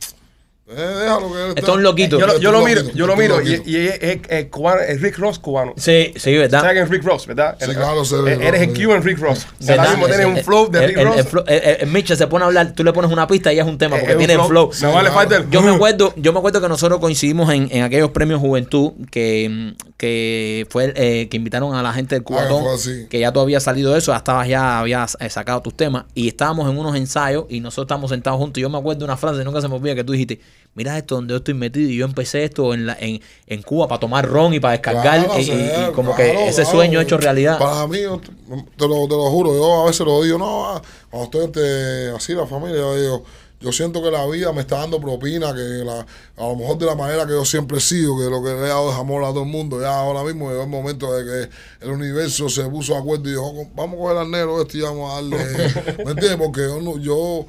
eh, 0.70 0.94
déjalo 1.00 1.32
que 1.32 1.48
Esto 1.60 1.72
es 1.72 1.76
un 1.76 1.82
loquito. 1.82 2.18
Yo, 2.18 2.26
lo- 2.26 2.38
yo 2.38 2.52
lo 2.52 2.60
Tú 2.60 2.66
miro, 2.66 2.82
yo 2.94 3.06
lo 3.06 3.16
miro 3.16 3.40
y, 3.42 3.54
es, 3.54 3.98
es- 4.00 4.18
es 4.28 4.44
cubano, 4.46 4.80
es 4.80 5.00
Rick 5.00 5.18
Ross 5.18 5.38
cubano. 5.38 5.74
Sí, 5.76 6.12
sí, 6.16 6.36
¿verdad? 6.36 6.60
¿Sabes 6.62 6.82
es 6.84 6.88
Rick 6.88 7.04
Ross, 7.04 7.26
verdad? 7.26 7.56
Sí, 7.60 7.72
claro, 7.72 8.02
eh, 8.02 8.38
Eres 8.40 8.62
el 8.62 8.68
Ross. 8.70 8.78
Cuban 8.84 9.02
Rick 9.02 9.18
Ross. 9.18 9.46
¿Verdad? 9.60 9.78
Ahora 9.78 9.90
mismo 9.90 10.06
tienes 10.06 10.26
un 10.26 10.36
flow 10.44 10.70
de 10.70 10.78
el- 10.80 10.86
Rick 10.88 10.98
el- 10.98 11.04
Ross. 11.06 11.16
el 11.18 11.24
flow- 11.24 11.44
el- 11.46 11.76
el 11.80 11.86
Mitchell 11.88 12.16
se 12.16 12.26
pone 12.26 12.44
a 12.44 12.46
hablar, 12.48 12.72
tú 12.72 12.84
le 12.84 12.92
pones 12.92 13.10
una 13.10 13.26
pista 13.26 13.52
y 13.52 13.58
es 13.58 13.64
un 13.66 13.78
tema 13.78 13.96
porque 13.98 14.14
tiene 14.14 14.34
el 14.34 14.40
flow. 14.42 14.70
No 14.82 14.92
vale 14.92 15.10
falta 15.10 15.36
el 15.36 15.50
Yo 15.50 15.62
me 15.62 15.70
acuerdo, 15.74 16.12
yo 16.16 16.32
me 16.32 16.38
acuerdo 16.38 16.60
que 16.60 16.68
nosotros 16.68 17.00
coincidimos 17.00 17.52
en, 17.52 17.68
en 17.70 17.82
aquellos 17.82 18.10
premios 18.10 18.40
Juventud 18.40 18.92
que, 19.10 19.74
que 19.96 20.66
fue 20.70 20.92
eh, 20.96 21.28
que 21.28 21.36
invitaron 21.36 21.74
a 21.74 21.82
la 21.82 21.92
gente 21.92 22.14
del 22.14 22.24
Cubatón, 22.24 22.62
fue 22.64 22.74
así. 22.74 23.06
que 23.10 23.18
ya 23.18 23.32
tú 23.32 23.40
habías 23.40 23.62
salido 23.62 23.92
de 23.92 23.98
eso, 23.98 24.12
ya 24.12 24.18
estabas 24.18 24.48
ya 24.48 24.78
habías 24.80 25.16
eh, 25.20 25.28
sacado 25.30 25.60
tus 25.62 25.74
temas 25.76 26.04
y 26.14 26.28
estábamos 26.28 26.70
en 26.70 26.78
unos 26.78 26.96
ensayos 26.96 27.44
y 27.48 27.60
nosotros 27.60 27.84
estábamos 27.86 28.10
sentados 28.10 28.38
juntos. 28.38 28.58
Y 28.58 28.62
yo 28.62 28.70
me 28.70 28.78
acuerdo 28.78 29.00
de 29.00 29.04
una 29.04 29.16
frase, 29.16 29.44
nunca 29.44 29.60
se 29.60 29.68
me 29.68 29.74
olvida 29.74 29.94
que 29.94 30.04
tú 30.04 30.12
dijiste, 30.12 30.40
mira 30.80 30.96
esto 30.96 31.16
donde 31.16 31.32
yo 31.32 31.36
estoy 31.38 31.52
metido 31.52 31.90
y 31.90 31.96
yo 31.98 32.06
empecé 32.06 32.44
esto 32.44 32.72
en 32.72 32.86
la, 32.86 32.96
en, 32.98 33.20
en 33.46 33.62
Cuba 33.62 33.86
para 33.86 34.00
tomar 34.00 34.26
ron 34.26 34.54
y 34.54 34.60
para 34.60 34.72
descargar 34.72 35.18
Claro, 35.26 35.38
y, 35.38 35.42
y- 35.42 35.44
sí, 35.44 35.52
y 35.52 35.92
como 35.92 36.14
claro, 36.14 36.16
que 36.16 36.48
ese 36.48 36.62
claro. 36.62 36.70
sueño 36.78 37.00
hecho 37.02 37.18
realidad. 37.18 37.58
Para 37.58 37.86
mí, 37.86 37.98
te, 37.98 38.88
lo, 38.88 39.06
te 39.06 39.14
lo 39.14 39.30
juro, 39.30 39.52
yo 39.52 39.82
a 39.82 39.86
veces 39.86 40.06
lo 40.06 40.22
digo, 40.22 40.38
no, 40.38 40.70
ah, 40.70 40.82
cuando 41.10 41.24
estoy 41.26 41.44
este, 41.44 42.16
así 42.16 42.32
la 42.32 42.46
familia, 42.46 42.76
yo 42.78 42.96
digo, 43.00 43.24
yo 43.60 43.72
siento 43.72 44.02
que 44.02 44.10
la 44.10 44.26
vida 44.26 44.54
me 44.54 44.62
está 44.62 44.78
dando 44.78 44.98
propina, 44.98 45.52
que 45.52 45.60
la, 45.84 46.00
a 46.00 46.48
lo 46.48 46.56
mejor 46.56 46.78
de 46.78 46.86
la 46.86 46.94
manera 46.94 47.26
que 47.26 47.32
yo 47.32 47.44
siempre 47.44 47.76
he 47.76 47.80
sido, 47.82 48.16
que 48.16 48.24
lo 48.24 48.42
que 48.42 48.48
le 48.48 48.56
he 48.64 48.68
dado 48.68 48.90
es 48.90 48.96
amor 48.96 49.22
a 49.22 49.28
todo 49.34 49.42
el 49.42 49.50
mundo, 49.50 49.78
ya 49.82 49.94
ahora 50.00 50.22
mismo 50.24 50.48
llegó 50.48 50.62
el 50.62 50.68
momento 50.70 51.12
de 51.12 51.24
que 51.26 51.84
el 51.84 51.90
universo 51.92 52.48
se 52.48 52.62
puso 52.70 52.94
de 52.94 53.00
acuerdo 53.00 53.28
y 53.28 53.32
dijo, 53.32 53.52
vamos 53.74 53.96
a 53.96 54.02
coger 54.02 54.16
al 54.16 54.30
negro 54.30 54.62
este 54.62 54.78
y 54.78 54.80
vamos 54.80 55.12
a 55.12 55.16
darle, 55.16 55.36
¿me 56.06 56.10
entiendes? 56.12 56.36
Porque 56.38 56.62
yo, 56.62 56.80
no- 56.80 56.98
yo 56.98 57.44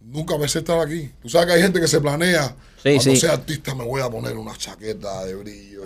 nunca 0.00 0.38
pensé 0.38 0.60
estar 0.60 0.78
aquí. 0.80 1.10
Tú 1.22 1.28
sabes 1.28 1.46
que 1.48 1.52
hay 1.54 1.62
gente 1.62 1.80
que 1.80 1.88
se 1.88 2.00
planea, 2.00 2.54
Sí, 2.82 2.94
cuando 2.94 3.02
sí. 3.02 3.16
sea 3.16 3.32
artista 3.32 3.74
me 3.74 3.84
voy 3.84 4.00
a 4.00 4.08
poner 4.08 4.36
una 4.36 4.56
chaqueta 4.56 5.24
de 5.26 5.34
brillo. 5.34 5.82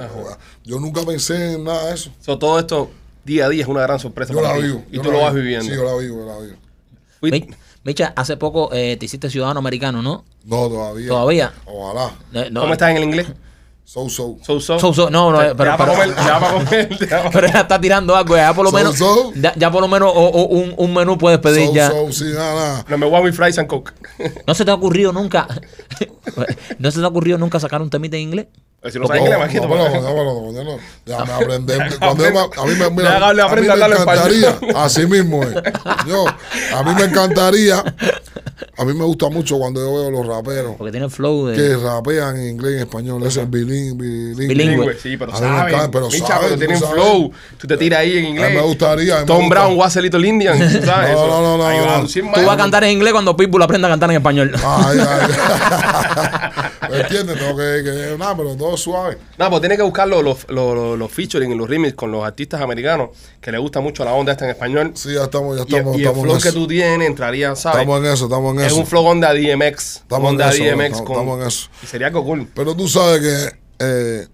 Yo 0.65 0.79
nunca 0.79 1.03
pensé 1.05 1.55
en 1.55 1.65
nada 1.65 1.89
de 1.89 1.95
eso. 1.95 2.11
So, 2.21 2.39
todo 2.39 2.59
esto 2.59 2.91
día 3.25 3.47
a 3.47 3.49
día 3.49 3.63
es 3.63 3.69
una 3.69 3.83
gran 3.83 3.99
sorpresa 3.99 4.33
Yo 4.33 4.41
para 4.41 4.55
la 4.55 4.61
ti. 4.61 4.67
vivo. 4.69 4.85
Y 4.93 4.99
tú 5.01 5.11
lo 5.11 5.21
vas 5.21 5.35
viviendo. 5.35 5.65
Sí, 5.65 5.71
yo 5.75 5.85
la 5.85 5.97
vivo, 5.97 6.21
yo 6.21 6.27
la 6.27 6.39
vivo. 6.39 7.57
Micha, 7.85 8.13
hace 8.17 8.37
poco 8.39 8.71
eh, 8.73 8.97
te 8.97 9.05
hiciste 9.07 9.29
ciudadano 9.29 9.59
americano, 9.59 10.01
¿no? 10.03 10.25
No, 10.45 10.69
todavía. 10.69 11.09
Todavía. 11.09 11.53
Ojalá. 11.67 12.15
No, 12.51 12.61
¿Cómo 12.61 12.73
estás 12.73 12.91
en 12.91 12.97
el 12.99 13.05
inglés? 13.05 13.27
So, 13.87 14.09
so. 14.09 14.39
So, 14.43 14.59
so. 14.61 14.79
So, 14.79 14.93
so, 14.95 15.11
no, 15.11 15.31
no, 15.31 15.39
pero, 15.39 15.55
da 15.55 15.77
para 15.77 15.93
pero- 15.93 15.93
comer, 15.93 16.15
da 16.17 16.41
para 16.41 16.53
comer, 16.55 16.99
pero 17.33 17.47
ella 17.47 17.61
está 17.61 17.79
tirando 17.81 18.17
algo, 18.17 18.35
ya 18.35 18.53
por 18.55 18.65
lo 18.65 18.71
So, 18.71 18.77
menos, 18.77 18.97
so. 18.99 19.33
Ya, 19.37 19.53
ya 19.57 19.71
por 19.71 19.83
lo 19.83 19.89
menos 19.89 20.11
o- 20.15 20.29
o 20.31 20.45
un, 20.47 20.75
un 20.77 20.95
menú 20.95 21.19
puedes 21.19 21.39
pedir 21.39 21.69
So, 21.69 21.75
ya. 21.75 21.91
so, 21.91 22.11
sí, 22.11 22.25
nada, 22.35 22.55
nada. 22.55 22.85
No 22.89 22.99
me 22.99 23.07
voy 23.09 23.23
with 23.23 23.35
fries 23.35 23.59
and 23.59 23.69
coke. 23.69 23.93
¿No 24.47 24.55
se 24.55 24.65
te 24.65 24.71
ha 24.71 24.75
ocurrido 24.75 25.13
nunca? 25.13 25.47
¿No 26.79 26.91
se 26.91 26.99
te 26.99 27.05
ha 27.05 27.09
ocurrido 27.09 27.37
nunca 27.39 27.61
sacar 27.61 27.83
un 27.83 27.91
temita 27.91 28.17
en 28.17 28.23
inglés? 28.23 28.47
Si 28.93 28.99
no 28.99 29.07
sabes 29.07 29.23
inglés, 29.23 29.39
No, 29.39 29.45
Marquito, 29.45 29.63
no, 29.63 29.69
pues. 29.69 29.81
pero, 29.91 30.03
no, 30.03 30.15
pero, 30.15 30.53
no, 30.53 30.65
no, 30.65 30.79
déjame 31.07 31.33
aprender. 31.45 31.99
Cuando 31.99 32.25
yo 32.31 32.51
a 32.63 32.67
mí 32.67 32.75
me, 32.75 32.91
mira, 32.91 33.17
a 33.29 33.33
mí 33.55 33.63
me 33.63 33.75
encantaría, 33.75 34.59
así 34.77 35.07
mismo 35.07 35.43
es. 35.43 35.55
Yo, 36.07 36.27
a 36.77 36.83
mí 36.83 36.95
me 36.95 37.05
encantaría, 37.05 37.79
a 38.77 38.85
mí 38.85 38.93
me 38.93 39.05
gusta 39.05 39.29
mucho 39.31 39.59
cuando 39.59 39.81
yo 39.81 40.01
veo 40.01 40.11
los 40.11 40.27
raperos 40.27 40.75
Porque 40.77 40.91
tiene 40.91 41.07
el 41.07 41.13
flow 41.13 41.47
de... 41.47 41.57
que 41.57 41.77
rapean 41.77 42.37
en 42.37 42.49
inglés 42.51 42.73
y 42.73 42.77
en 42.77 42.81
español, 42.83 43.23
ese 43.27 43.43
es 43.43 43.51
bilingüe. 43.51 44.35
bilingüe. 44.49 44.99
Sí, 45.01 45.17
pero 45.17 45.35
saben. 45.35 45.91
pero 45.91 46.09
pero 46.11 46.57
tienen 46.59 46.79
flow. 46.79 47.33
Tú 47.59 47.67
te 47.67 47.77
tiras 47.77 48.01
ahí 48.01 48.19
en 48.19 48.25
A 48.27 48.29
inglés. 48.29 48.51
mí 48.51 48.57
me 48.57 48.63
gustaría. 48.63 49.15
a 49.15 49.17
mí 49.19 49.23
me 49.23 49.27
Tom 49.27 49.39
gusta. 49.45 49.55
Brown, 49.55 49.79
was 49.79 49.97
a 49.97 50.01
little 50.01 50.27
Indian. 50.29 50.59
¿tú 50.59 50.87
sabes? 50.87 51.13
No, 51.13 51.25
Eso. 51.25 51.59
no, 51.59 52.03
no, 52.03 52.07
Tú 52.07 52.47
vas 52.47 52.55
a 52.55 52.57
cantar 52.57 52.85
en 52.85 52.91
inglés 52.91 53.13
cuando 53.13 53.37
Pitbull 53.37 53.63
aprenda 53.63 53.89
a 53.89 53.93
cantar 53.93 54.11
en 54.11 54.17
español. 54.17 54.53
Ay, 54.63 54.99
ay. 55.01 55.31
¿Me 56.91 57.01
entiendes? 57.01 57.39
Tengo 57.39 57.57
que, 57.57 57.83
que, 57.85 58.17
nada, 58.19 58.37
pero 58.37 58.55
todo 58.57 58.77
suave. 58.77 59.19
No, 59.39 59.49
pues 59.51 59.61
tiene 59.61 59.77
que 59.77 59.83
buscar 59.83 60.07
los, 60.09 60.23
los, 60.23 60.49
los, 60.49 60.99
los 60.99 61.11
featuring 61.13 61.53
y 61.53 61.55
los 61.57 61.69
remix 61.69 61.95
con 61.95 62.11
los 62.13 62.25
artistas 62.25 62.61
americanos 62.61 63.11
que 63.41 63.51
les 63.53 63.61
gusta 63.61 63.81
mucho 63.81 64.05
la 64.05 64.13
onda 64.13 64.33
esta 64.33 64.45
en 64.45 64.51
español. 64.53 64.93
Sí, 64.95 65.15
ya 65.15 65.25
estamos, 65.25 65.57
ya 65.57 65.63
Y, 65.67 65.75
estamos, 65.75 65.97
y 65.97 66.01
el 66.01 66.07
estamos 66.07 66.23
flow 66.25 66.37
en 66.37 66.43
que 66.43 66.49
eso. 66.49 66.59
tú 66.59 66.67
tienes 66.67 67.09
entraría, 67.09 67.57
¿sabes? 67.57 67.81
Estamos 67.81 68.01
en 68.05 68.13
eso, 68.13 68.25
estamos 68.25 68.55
en 68.55 68.61
es 68.61 68.67
eso. 68.67 68.77
un 68.77 68.87
flow 68.87 69.05
onda 69.07 69.33
DMX. 69.35 69.97
Estamos 69.97 70.21
en 70.21 70.27
onda 70.35 70.51
eso, 70.51 70.65
DMX 70.65 70.85
estamos- 70.85 71.01
con, 71.07 71.13
estamos 71.17 71.41
en 71.41 71.47
eso. 71.47 71.69
Y 71.83 71.87
sería 71.87 72.13
cool. 72.13 72.49
Pero 72.55 72.75
tú 72.75 72.89
sabes 72.89 73.21
que 73.21 73.59
eh, 73.81 74.29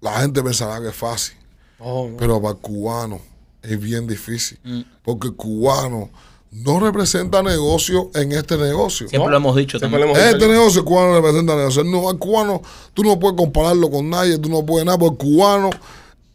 la 0.00 0.20
gente 0.20 0.42
pensará 0.42 0.80
que 0.80 0.88
es 0.88 0.94
fácil, 0.94 1.36
Oh, 1.78 2.08
no. 2.08 2.16
pero 2.16 2.40
para 2.40 2.54
el 2.54 2.60
cubano 2.60 3.20
es 3.62 3.80
bien 3.80 4.06
difícil. 4.06 4.58
Mm. 4.64 4.82
Porque 5.02 5.28
el 5.28 5.34
cubano 5.34 6.10
no 6.52 6.78
representa 6.80 7.42
negocio 7.42 8.10
en 8.14 8.32
este 8.32 8.56
negocio. 8.58 9.08
Siempre 9.08 9.26
¿No? 9.26 9.30
lo 9.30 9.36
hemos 9.38 9.56
dicho 9.56 9.78
Siempre 9.78 10.00
también. 10.00 10.14
lo 10.14 10.20
hemos 10.20 10.32
Este 10.32 10.44
dicho. 10.46 10.58
negocio 10.58 10.80
el 10.80 10.84
cubano 10.86 11.14
representa 11.14 11.56
negocio. 11.56 11.84
No, 11.84 12.08
al 12.10 12.18
cubano, 12.18 12.62
tú 12.94 13.02
no 13.02 13.18
puedes 13.18 13.36
compararlo 13.36 13.90
con 13.90 14.10
nadie, 14.10 14.38
tú 14.38 14.48
no 14.50 14.64
puedes 14.64 14.84
nada, 14.84 14.98
porque 14.98 15.24
el 15.24 15.32
cubano 15.32 15.70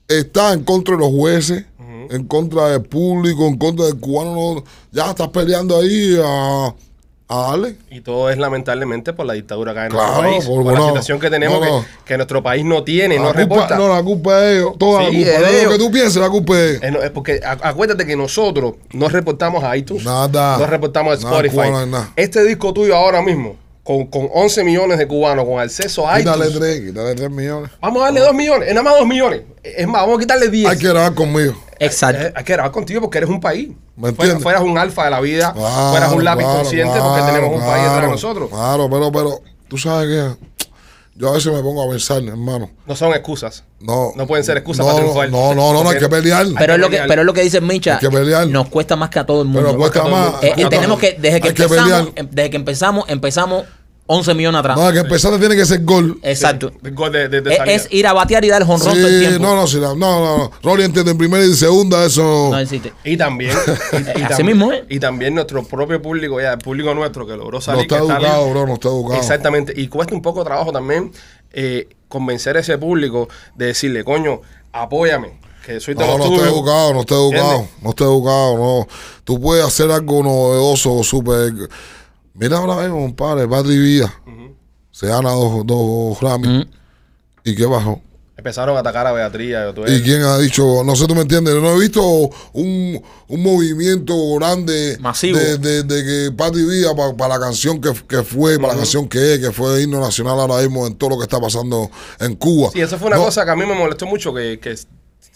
está 0.08 0.54
en 0.54 0.64
contra 0.64 0.96
de 0.96 1.02
los 1.02 1.12
jueces, 1.12 1.66
en 2.10 2.24
contra 2.26 2.70
del 2.70 2.82
público, 2.84 3.46
en 3.48 3.58
contra 3.58 3.86
del 3.86 4.00
cubano. 4.00 4.34
No, 4.56 4.64
ya 4.92 5.10
estás 5.12 5.28
peleando 5.30 5.78
ahí 5.78 6.18
a, 6.24 6.74
a 7.30 7.38
darle. 7.52 7.76
Y 7.92 8.00
todo 8.02 8.30
es 8.30 8.38
lamentablemente 8.38 9.12
por 9.14 9.26
la 9.26 9.34
dictadura 9.34 9.74
acá 9.74 9.86
en 9.86 9.92
Claro, 9.92 10.08
nuestro 10.22 10.30
país. 10.32 10.46
por- 10.46 10.64
Por, 10.64 10.74
la 10.74 10.80
no, 10.80 10.88
situación 10.88 11.20
que 11.20 11.30
tenemos 11.30 11.60
no, 11.60 11.66
no. 11.66 11.82
Que, 11.82 11.88
que 12.06 12.18
nuestro 12.18 12.42
país 12.42 12.64
no 12.64 12.84
tiene, 12.84 13.18
no 13.18 13.26
la 13.26 13.34
culpa, 13.34 13.40
reporta. 13.42 13.76
no, 13.78 13.88
la 13.90 14.02
culpa 14.04 14.36
es 14.38 14.42
de 14.44 14.58
ellos. 14.60 14.78
Toda 14.78 15.00
Sí, 15.00 15.06
la 15.06 15.12
culpa. 15.12 15.32
es 15.50 15.52
de 15.52 15.58
No 15.64 15.64
lo 15.64 15.72
que 15.78 15.84
tú 15.84 15.92
pienses, 15.92 16.16
la 16.22 16.30
culpa 16.30 16.54
es 16.54 16.60
de 16.82 16.88
ellos. 16.88 16.92
No, 17.00 17.04
es 17.04 17.12
porque 17.12 17.42
acuérdate 17.44 18.06
que 18.06 18.16
nosotros 18.16 18.76
no 18.94 19.10
reportamos 19.10 19.64
a 19.64 19.76
iTunes, 19.76 20.06
Nada. 20.06 20.58
no 20.58 20.66
reportamos 20.68 21.12
a 21.12 21.28
Spotify. 21.28 21.70
nada. 21.70 22.12
Este 22.16 22.44
disco 22.46 22.72
tuyo 22.74 22.96
ahora 22.96 23.22
mismo, 23.22 23.56
con, 23.88 24.08
con 24.08 24.28
11 24.34 24.66
millones 24.66 24.98
de 24.98 25.08
cubanos, 25.08 25.46
con 25.46 25.62
acceso 25.62 26.06
a 26.06 26.18
Quítale 26.18 26.50
iTunes, 26.50 26.60
tres, 26.60 26.82
quítale 26.82 27.16
tres 27.16 27.30
millones. 27.32 27.72
vamos 27.80 28.02
a 28.02 28.06
darle 28.08 28.20
2 28.20 28.34
millones, 28.34 28.68
es 28.68 28.76
nada 28.76 28.84
más 28.84 29.00
2 29.00 29.08
millones. 29.08 29.44
Es 29.64 29.88
más, 29.88 30.02
vamos 30.02 30.18
a 30.18 30.20
quitarle 30.20 30.50
10. 30.50 30.70
Hay 30.70 30.78
que 30.78 30.90
grabar 30.90 31.14
conmigo. 31.14 31.54
Exacto. 31.80 32.22
Eh, 32.22 32.34
hay 32.36 32.44
que 32.44 32.52
grabar 32.52 32.74
contigo 32.74 33.00
porque 33.00 33.20
eres 33.20 33.30
un 33.30 33.40
país. 33.40 33.70
¿Me 33.96 34.10
entiendes? 34.10 34.44
fueras 34.44 34.62
un 34.62 34.78
alfa 34.78 35.06
de 35.06 35.12
la 35.12 35.22
vida, 35.22 35.54
Claro, 35.54 35.92
fueras 35.92 36.12
un 36.12 36.24
lápiz 36.26 36.44
claro, 36.44 36.60
consciente 36.60 37.00
porque 37.00 37.22
tenemos 37.22 37.56
un 37.56 37.66
país 37.66 37.84
detrás 37.84 38.02
de 38.02 38.08
nosotros. 38.10 38.50
Claro, 38.50 38.90
pero, 38.90 39.10
pero, 39.10 39.42
tú 39.70 39.78
sabes 39.78 40.10
que 40.10 40.46
yo 41.16 41.30
a 41.30 41.32
veces 41.32 41.54
me 41.54 41.62
pongo 41.62 41.82
a 41.82 41.90
pensar, 41.90 42.22
hermano. 42.22 42.70
No 42.86 42.96
son 42.96 43.14
excusas. 43.14 43.64
No, 43.80 44.12
No 44.18 44.28
pueden 44.28 44.44
ser 44.44 44.58
excusas 44.58 44.86
no, 44.86 44.92
para 44.92 45.06
no, 45.06 45.12
triunfar. 45.14 45.30
No, 45.32 45.56
no, 45.56 45.74
no, 45.74 45.84
no, 45.86 45.90
hay 45.92 45.98
que 45.98 46.10
pelear. 46.10 46.46
Pero 46.60 46.74
es, 46.74 46.80
lo 46.80 46.90
que, 46.90 47.02
pero 47.08 47.22
es 47.22 47.26
lo 47.26 47.34
que 47.34 47.42
dice 47.42 47.62
Micha. 47.62 47.94
Hay 47.94 48.00
que 48.00 48.10
pelear. 48.10 48.48
Nos 48.48 48.68
cuesta 48.68 48.98
más 48.98 49.10
que 49.10 49.20
a 49.20 49.26
todo 49.26 49.44
el 49.44 49.48
mundo. 49.48 49.70
Pero 49.70 49.78
cuesta 49.80 50.04
más. 50.04 50.32
mundo. 50.34 50.40
Eh, 50.44 50.54
eh, 50.58 50.66
tenemos 50.70 50.90
más. 50.90 51.00
que, 51.00 51.18
desde 51.20 51.40
que 51.40 51.48
empezamos, 51.48 52.10
em- 52.16 52.28
desde 52.30 52.50
que 52.50 52.58
empezamos, 52.58 53.06
empezamos 53.08 53.66
11 54.10 54.34
millones 54.36 54.60
atrás. 54.60 54.78
No, 54.78 54.92
que 54.92 55.00
empezar 55.00 55.38
tiene 55.38 55.56
que 55.56 55.66
ser 55.66 55.84
gol. 55.84 56.18
Exacto. 56.24 56.72
El 56.84 56.96
gol 56.96 57.12
de, 57.12 57.28
de, 57.28 57.42
de 57.42 57.52
Es, 57.52 57.58
salida. 57.58 57.76
es 57.76 57.88
ir 57.92 58.08
a 58.08 58.14
batear 58.14 58.44
y 58.46 58.48
dar 58.48 58.62
el 58.62 58.68
jonrón 58.68 58.94
todo 58.96 59.08
el 59.08 59.14
Sí, 59.14 59.20
tiempo. 59.28 59.46
no, 59.48 59.56
no, 59.56 59.68
sí, 59.68 59.78
no, 59.80 59.96
no, 59.96 60.38
no. 60.38 60.52
Rolly 60.64 60.84
entiende 60.84 61.12
en 61.12 61.18
primera 61.18 61.44
y 61.44 61.48
en 61.50 61.56
segunda, 61.56 62.06
eso. 62.06 62.48
No 62.52 62.58
existe. 62.58 62.94
Y 63.04 63.18
también, 63.18 63.52
y, 63.94 64.20
y 64.20 64.24
Así 64.24 64.42
tam- 64.42 64.46
mismo 64.46 64.72
es. 64.72 64.84
y 64.90 65.00
también 65.00 65.36
nuestro 65.36 65.62
propio 65.64 66.02
público, 66.02 66.40
ya 66.40 66.54
el 66.54 66.58
público 66.60 66.94
nuestro 66.94 67.28
que 67.28 67.34
logró 67.36 67.58
no 67.58 67.62
salir. 67.62 67.86
que 67.88 67.96
está 67.96 68.14
educado, 68.16 68.50
bro, 68.50 68.66
no 68.66 68.74
está 68.76 68.88
educado. 68.88 69.20
Exactamente. 69.20 69.74
Y 69.76 69.88
cuesta 69.90 70.16
un 70.16 70.22
poco 70.22 70.40
de 70.40 70.46
trabajo 70.46 70.72
también 70.72 71.12
eh, 71.52 71.88
convencer 72.08 72.56
a 72.56 72.62
ese 72.62 72.78
público 72.78 73.28
de 73.56 73.66
decirle, 73.68 74.04
coño, 74.06 74.40
apóyame, 74.72 75.40
que 75.66 75.82
soy 75.82 75.96
de 75.96 76.06
No, 76.06 76.18
no 76.18 76.24
está 76.24 76.36
tuyos. 76.38 76.48
educado, 76.54 76.94
no 76.94 77.00
está 77.02 77.16
educado, 77.16 77.52
¿Entiendes? 77.52 77.84
no 77.84 77.90
está 77.90 78.04
educado, 78.06 78.58
no. 78.58 78.88
Tú 79.26 79.42
puedes 79.42 79.66
hacer 79.66 79.92
algo 79.92 80.24
novedoso, 80.24 81.04
súper. 81.04 81.52
Mira 82.38 82.58
ahora 82.58 82.82
mismo, 82.84 83.02
compadre, 83.02 83.48
Patri 83.48 83.78
Villa. 83.78 84.14
Se 84.92 85.08
gana 85.08 85.32
dos, 85.32 85.66
dos 85.66 86.20
Grammy. 86.20 86.68
¿Y 87.44 87.56
qué 87.56 87.66
bajó? 87.66 88.02
Empezaron 88.36 88.78
a 88.78 88.82
atacar 88.82 89.08
a 89.08 89.12
Beatriz. 89.12 89.56
¿Y 89.88 90.02
quién 90.04 90.22
ha 90.22 90.38
dicho? 90.38 90.84
No 90.84 90.96
sé, 90.96 91.08
tú 91.08 91.16
me 91.16 91.22
entiendes. 91.22 91.56
No 91.56 91.76
he 91.76 91.80
visto 91.80 92.04
un, 92.54 93.02
un 93.28 93.44
movimiento 93.44 94.14
grande 94.36 94.96
Masivo. 95.00 95.40
de, 95.40 95.58
de, 95.58 95.84
de 95.84 96.04
que 96.04 96.32
Pati 96.32 96.64
Villa 96.64 96.90
para 97.18 97.34
la 97.34 97.40
canción 97.40 97.82
que, 97.82 97.92
que 98.08 98.22
fue, 98.22 98.58
para 98.60 98.74
la 98.74 98.80
canción 98.80 99.10
que 99.10 99.34
es, 99.34 99.40
que 99.40 99.52
fue 99.52 99.82
himno 99.82 100.00
nacional 100.00 100.40
ahora 100.40 100.62
mismo 100.62 100.86
en 100.86 100.96
todo 100.96 101.12
lo 101.12 101.18
que 101.18 101.24
está 101.24 101.40
pasando 101.40 101.90
en 102.20 102.36
Cuba. 102.36 102.70
Sí, 102.74 102.82
eso 102.82 103.00
fue 103.00 103.08
una 103.08 103.18
No, 103.18 103.26
cosa 103.26 103.44
que 103.44 103.50
a 103.52 103.56
mí 103.56 103.66
me 103.66 103.74
molestó 103.74 104.06
mucho, 104.06 104.32
que, 104.32 104.60
que 104.60 104.78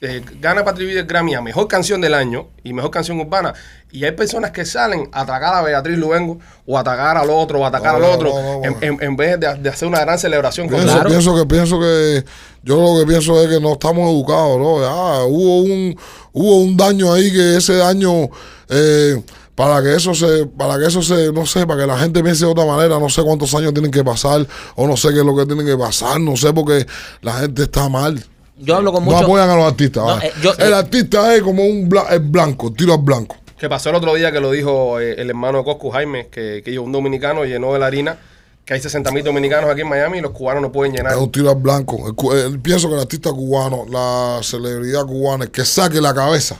eh, 0.02 0.24
gana 0.40 0.66
Patrick 0.66 0.88
Villa 0.88 1.02
el 1.02 1.06
Grammy 1.06 1.36
a 1.36 1.42
Mejor 1.42 1.68
Canción 1.68 2.02
del 2.02 2.14
Año 2.16 2.48
y 2.64 2.74
Mejor 2.74 2.90
Canción 2.92 3.20
Urbana, 3.20 3.54
y 3.92 4.04
hay 4.04 4.12
personas 4.14 4.52
que 4.52 4.66
salen 4.66 5.10
a 5.12 5.22
atacar 5.22 5.54
a 5.54 5.62
Beatriz 5.62 5.98
Luengo 5.98 6.40
o 6.66 6.78
a 6.78 6.82
atacar 6.82 7.18
al 7.18 7.30
otro 7.30 7.60
o 7.60 7.66
a 7.66 7.68
atacar 7.68 8.00
No, 8.00 8.06
al 8.08 8.12
otro, 8.12 8.30
no, 8.30 8.60
no, 8.62 8.66
en, 8.66 8.78
en- 8.82 9.04
en 9.04 9.16
vez 9.16 9.40
de, 9.40 9.54
de 9.56 9.70
hacer 9.70 9.88
una 9.88 10.00
gran 10.00 10.18
celebración. 10.18 10.68
Pienso, 10.68 10.88
Claro. 10.88 11.10
pienso 11.10 11.36
que 11.36 11.46
pienso 11.46 11.80
que 11.80 12.26
yo 12.64 12.82
lo 12.82 13.00
que 13.00 13.06
pienso 13.08 13.42
es 13.44 13.48
que 13.50 13.60
no 13.60 13.74
estamos 13.74 14.10
educados, 14.12 14.58
¿no? 14.60 14.80
Ya, 14.82 15.24
hubo 15.26 15.62
un 15.62 15.96
hubo 16.34 16.58
un 16.62 16.76
daño 16.78 17.14
ahí 17.14 17.32
que 17.32 17.58
ese 17.58 17.76
daño 17.76 18.30
eh, 18.70 19.22
para 19.54 19.84
que 19.84 19.94
eso 19.96 20.16
se 20.16 20.46
para 20.48 20.80
que 20.80 20.88
eso 20.88 21.02
se 21.04 21.32
no 21.32 21.46
sé, 21.46 21.68
para 21.68 21.82
que 21.82 21.88
la 21.88 21.98
gente 22.00 22.24
piense 22.24 22.46
de 22.46 22.52
otra 22.52 22.66
manera, 22.66 22.98
no 23.00 23.10
sé 23.10 23.22
cuántos 23.22 23.54
años 23.54 23.74
tienen 23.74 23.92
que 23.92 24.04
pasar 24.04 24.48
o 24.76 24.88
no 24.88 24.98
sé 24.98 25.10
qué 25.10 25.20
es 25.20 25.26
lo 25.26 25.36
que 25.36 25.46
tienen 25.46 25.66
que 25.68 25.78
pasar, 25.78 26.20
no 26.20 26.36
sé 26.38 26.52
porque 26.54 26.88
la 27.22 27.34
gente 27.34 27.64
está 27.64 27.88
mal. 27.90 28.24
Yo 28.62 28.76
hablo 28.76 28.92
con 28.92 29.04
No 29.04 29.12
muchos. 29.12 29.24
apoyan 29.24 29.50
a 29.50 29.56
los 29.56 29.66
artistas. 29.66 30.04
No, 30.06 30.20
eh, 30.22 30.32
yo- 30.42 30.54
el 30.58 30.72
eh, 30.72 30.76
artista 30.76 31.36
es 31.36 31.42
como 31.42 31.64
un 31.66 31.90
bla- 31.90 32.08
es 32.12 32.32
blanco, 32.32 32.72
tiro 32.72 32.94
al 32.94 33.02
blanco. 33.02 33.36
Que 33.58 33.70
pasó 33.70 33.90
el 33.90 33.96
otro 33.96 34.14
día 34.16 34.32
que 34.32 34.40
lo 34.40 34.52
dijo 34.52 35.00
eh, 35.00 35.16
el 35.22 35.30
hermano 35.30 35.60
de 35.60 35.64
Coscu 35.64 35.90
Jaime, 35.92 36.28
que, 36.30 36.62
que 36.64 36.80
un 36.80 36.92
dominicano 36.92 37.44
llenó 37.46 37.74
de 37.74 37.80
la 37.80 37.86
harina, 37.88 38.18
que 38.66 38.74
hay 38.76 38.82
60 38.82 39.12
mil 39.12 39.24
dominicanos 39.24 39.70
aquí 39.70 39.82
en 39.82 39.90
Miami 39.90 40.18
y 40.20 40.22
los 40.22 40.32
cubanos 40.32 40.62
no 40.62 40.72
pueden 40.72 40.94
llenar. 40.96 41.14
Es 41.14 41.18
un 41.20 41.32
tiro 41.32 41.50
al 41.50 41.58
blanco. 41.58 42.08
El 42.08 42.16
cu- 42.16 42.32
el- 42.34 42.60
pienso 42.60 42.88
que 42.88 42.96
el 42.96 43.02
artista 43.02 43.32
cubano, 43.32 43.86
la 43.90 44.40
celebridad 44.44 45.06
cubana, 45.06 45.44
el 45.46 45.52
que 45.52 45.66
saque 45.66 46.00
la 46.02 46.14
cabeza, 46.14 46.60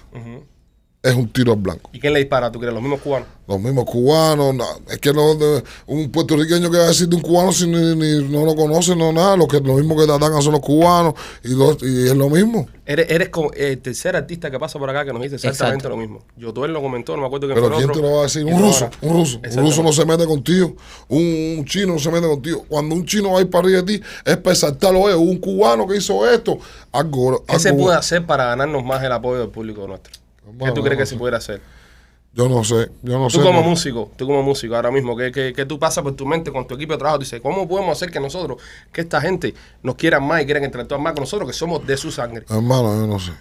es 1.04 1.16
un 1.16 1.28
tiro 1.30 1.54
al 1.54 1.60
blanco. 1.60 1.90
¿Y 1.94 2.00
quién 2.00 2.14
le 2.14 2.20
dispara? 2.20 2.52
¿Tú 2.52 2.60
crees? 2.60 2.74
¿Los 2.74 2.82
mismos 2.84 3.02
cubanos? 3.02 3.28
Los 3.48 3.60
mismos 3.60 3.86
cubanos, 3.86 4.54
na- 4.56 4.66
es 4.90 5.00
que 5.00 5.12
no, 5.12 5.34
de- 5.36 5.64
un 5.88 6.10
puertorriqueño 6.12 6.70
que 6.72 6.78
va 6.78 6.86
a 6.86 6.88
decir 6.90 7.10
de 7.10 7.16
un 7.16 7.22
cubano 7.22 7.52
si 7.52 7.68
ni, 7.68 7.96
ni- 7.96 8.24
no 8.30 8.46
lo 8.46 8.56
conoce, 8.56 8.96
no 8.96 9.12
nada, 9.12 9.36
lo, 9.36 9.48
que, 9.48 9.60
lo 9.60 9.74
mismo 9.74 9.98
que 9.98 10.06
te 10.06 10.12
atacan 10.14 10.42
son 10.42 10.54
los 10.54 10.62
cubanos 10.62 11.16
y, 11.44 11.50
los- 11.56 11.82
y 11.82 12.08
es 12.08 12.16
lo 12.16 12.30
mismo. 12.30 12.68
Eres, 12.86 13.10
eres 13.10 13.30
como 13.30 13.52
el 13.54 13.80
tercer 13.80 14.16
artista 14.16 14.52
que 14.52 14.60
pasa 14.60 14.78
por 14.80 14.90
acá 14.90 15.04
que 15.04 15.12
nos 15.12 15.22
dice 15.22 15.36
exactamente 15.36 15.78
Exacto. 15.88 15.90
lo 15.90 15.98
mismo. 15.98 16.24
Yo 16.38 16.54
tú 16.54 16.66
él 16.66 16.72
lo 16.72 16.82
comentó, 16.82 17.16
no 17.16 17.22
me 17.22 17.28
acuerdo 17.28 17.48
quién 17.48 17.56
Pero 17.56 17.68
fue 17.70 17.78
¿quién 17.78 17.90
el 17.90 17.94
te 17.94 18.00
otro. 18.00 18.10
lo 18.12 18.16
va 18.18 18.22
a 18.22 18.26
decir? 18.26 18.46
Un 18.46 18.62
ruso, 18.62 18.90
un 19.02 19.14
ruso. 19.14 19.40
Un 19.44 19.58
ruso 19.66 19.84
no 19.84 19.92
se 19.94 20.06
mete 20.06 20.26
contigo, 20.26 20.76
un, 21.10 21.56
un 21.60 21.66
chino 21.66 21.94
no 21.94 22.00
se 22.00 22.12
mete 22.12 22.28
contigo. 22.28 22.64
Cuando 22.70 22.96
un 22.96 23.06
chino 23.06 23.32
va 23.34 23.40
a 23.40 23.42
ir 23.42 23.50
para 23.50 23.66
arriba 23.66 23.82
de 23.82 23.98
ti, 23.98 24.04
es 24.24 24.38
para 24.38 24.54
exaltarlo, 24.54 25.02
oye, 25.02 25.16
un 25.16 25.38
cubano 25.40 25.88
que 25.88 25.98
hizo 25.98 26.30
esto, 26.30 26.60
algo, 26.92 27.44
¿Qué 27.48 27.60
se 27.60 27.70
algo- 27.70 27.86
puede 27.86 27.98
hacer 27.98 28.26
para 28.26 28.46
ganarnos 28.46 28.84
más 28.86 29.04
el 29.04 29.12
apoyo 29.12 29.40
del 29.40 29.50
público 29.50 29.88
nuestro? 29.88 30.21
¿Qué 30.60 30.72
tú 30.72 30.82
crees 30.82 30.98
no 30.98 31.00
que 31.02 31.06
sé. 31.06 31.14
se 31.14 31.18
pudiera 31.18 31.38
hacer? 31.38 31.62
Yo 32.34 32.48
no 32.48 32.64
sé, 32.64 32.90
yo 33.04 33.20
no 33.20 33.26
Tú 33.28 33.40
sé. 33.40 33.42
como 33.44 33.60
no. 33.62 33.68
músico, 33.68 34.10
tú 34.16 34.26
como 34.26 34.42
músico 34.42 34.74
ahora 34.76 34.90
mismo, 34.90 35.18
¿qué, 35.18 35.32
qué, 35.34 35.52
qué 35.54 35.66
tú 35.66 35.78
pasas 35.78 36.02
por 36.02 36.16
tu 36.16 36.26
mente 36.26 36.50
con 36.52 36.66
tu 36.66 36.76
equipo 36.76 36.94
de 36.94 37.00
trabajo? 37.00 37.20
Dices, 37.20 37.42
¿cómo 37.42 37.68
podemos 37.68 37.92
hacer 37.98 38.10
que 38.10 38.22
nosotros, 38.22 38.62
que 38.94 39.02
esta 39.02 39.20
gente 39.20 39.54
nos 39.84 39.96
quiera 39.96 40.22
más 40.22 40.42
y 40.42 40.46
quieran 40.46 40.64
interactuar 40.64 41.02
más 41.02 41.12
con 41.14 41.24
nosotros, 41.24 41.50
que 41.50 41.54
somos 41.54 41.86
de 41.86 41.98
su 41.98 42.10
sangre? 42.10 42.46
Hermano, 42.50 42.96
yo 43.02 43.06
no 43.08 43.20
sé. 43.20 43.34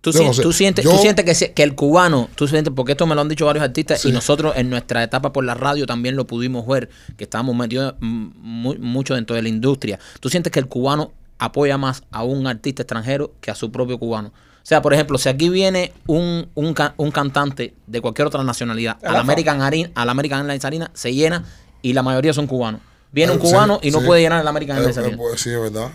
Tú, 0.00 0.12
si- 0.12 0.24
no 0.24 0.32
sé. 0.34 0.42
tú 0.42 0.52
sientes, 0.52 0.84
Yo- 0.84 0.90
tú 0.90 0.98
sientes 0.98 1.52
que, 1.54 1.62
el 1.62 1.74
cubano, 1.76 2.28
tú 2.34 2.48
sientes, 2.48 2.72
porque 2.74 2.92
esto 2.92 3.06
me 3.06 3.14
lo 3.14 3.20
han 3.20 3.28
dicho 3.28 3.46
varios 3.46 3.64
artistas 3.64 4.00
Sí. 4.00 4.08
y 4.08 4.12
nosotros 4.12 4.54
en 4.56 4.70
nuestra 4.70 5.02
etapa 5.04 5.32
por 5.32 5.44
la 5.44 5.54
radio 5.54 5.86
también 5.86 6.16
lo 6.16 6.26
pudimos 6.26 6.66
ver, 6.66 6.88
que 7.16 7.24
estábamos 7.24 7.54
metidos 7.54 7.94
mm, 8.00 8.26
muy- 8.36 8.78
mucho 8.78 9.14
dentro 9.14 9.36
de 9.36 9.42
la 9.42 9.48
industria. 9.48 10.00
Tú 10.18 10.28
sientes 10.30 10.52
que 10.52 10.58
el 10.58 10.66
cubano 10.66 11.12
apoya 11.38 11.78
más 11.78 12.02
a 12.10 12.24
un 12.24 12.46
artista 12.48 12.82
extranjero 12.82 13.34
que 13.40 13.52
a 13.52 13.54
su 13.54 13.70
propio 13.70 13.98
cubano. 13.98 14.32
Sea, 14.68 14.82
por 14.82 14.92
ejemplo, 14.92 15.16
si 15.18 15.28
aquí 15.28 15.48
viene 15.48 15.92
un, 16.06 16.48
un, 16.54 16.74
ca- 16.74 16.94
un 16.96 17.10
cantante 17.12 17.74
de 17.86 18.00
cualquier 18.00 18.26
otra 18.26 18.42
nacionalidad, 18.42 18.96
al. 19.04 19.16
American, 19.16 19.62
Arena, 19.62 19.90
al 19.94 20.08
American 20.08 20.40
Airlines 20.40 20.64
Arena 20.64 20.90
se 20.92 21.14
llena 21.14 21.44
y 21.82 21.92
la 21.92 22.02
mayoría 22.02 22.32
son 22.32 22.46
cubanos. 22.48 22.80
Viene 23.12 23.32
un 23.32 23.40
sí, 23.40 23.46
cubano 23.46 23.78
y 23.82 23.90
no 23.92 24.00
sí. 24.00 24.06
puede 24.06 24.22
llenar 24.22 24.40
el 24.40 24.48
American 24.48 24.76
Airlines 24.78 24.96
eh, 24.96 25.00
Arena. 25.00 25.16
pues, 25.16 25.40
sí, 25.40 25.50
es 25.50 25.60
verdad. 25.60 25.90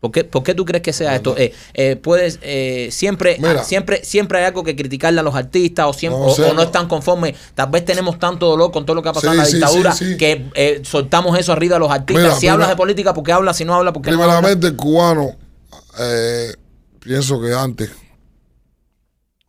¿Por 0.00 0.10
qué, 0.12 0.24
por 0.24 0.42
qué 0.42 0.54
tú 0.54 0.64
crees 0.64 0.82
que 0.82 0.92
sea 0.92 1.14
esto? 1.16 1.34
Eh, 1.38 1.54
eh, 1.74 1.96
puedes, 1.96 2.38
eh, 2.42 2.88
siempre, 2.92 3.36
Mira. 3.38 3.60
ah, 3.62 3.64
siempre, 3.64 4.04
siempre 4.04 4.38
hay 4.40 4.44
algo 4.44 4.62
que 4.62 4.76
criticarle 4.76 5.20
a 5.20 5.22
los 5.22 5.34
artistas 5.34 5.86
o, 5.86 5.92
siempre, 5.94 6.20
No, 6.20 6.26
o, 6.26 6.30
o 6.32 6.34
o 6.34 6.48
no 6.48 6.54
no. 6.54 6.62
están 6.62 6.86
conformes. 6.88 7.34
Tal 7.54 7.70
vez 7.70 7.84
tenemos 7.84 8.18
tanto 8.18 8.46
dolor 8.46 8.72
con 8.72 8.84
todo 8.84 8.94
lo 8.96 9.02
que 9.02 9.08
ha 9.08 9.12
pasado 9.12 9.32
en 9.32 9.38
la 9.38 9.44
sí, 9.46 9.54
dictadura 9.56 9.92
sí, 9.92 10.04
sí. 10.12 10.16
que 10.18 10.50
eh, 10.54 10.82
soltamos 10.84 11.38
eso 11.38 11.52
arriba 11.52 11.76
de 11.76 11.80
los 11.80 11.90
artistas. 11.90 12.24
Mira, 12.24 12.36
si 12.36 12.48
hablas 12.48 12.68
de 12.68 12.76
política, 12.76 13.14
¿por 13.14 13.24
qué 13.24 13.32
hablas? 13.32 13.56
Si 13.56 13.64
no 13.64 13.74
hablas, 13.74 13.94
¿por 13.94 14.02
qué 14.02 14.10
no 14.10 14.22
hablas? 14.22 14.36
Primeramente, 14.36 14.66
el 14.66 14.76
cubano, 14.76 15.30
eh, 15.98 16.52
pienso 17.06 17.40
que 17.40 17.54
antes, 17.54 17.90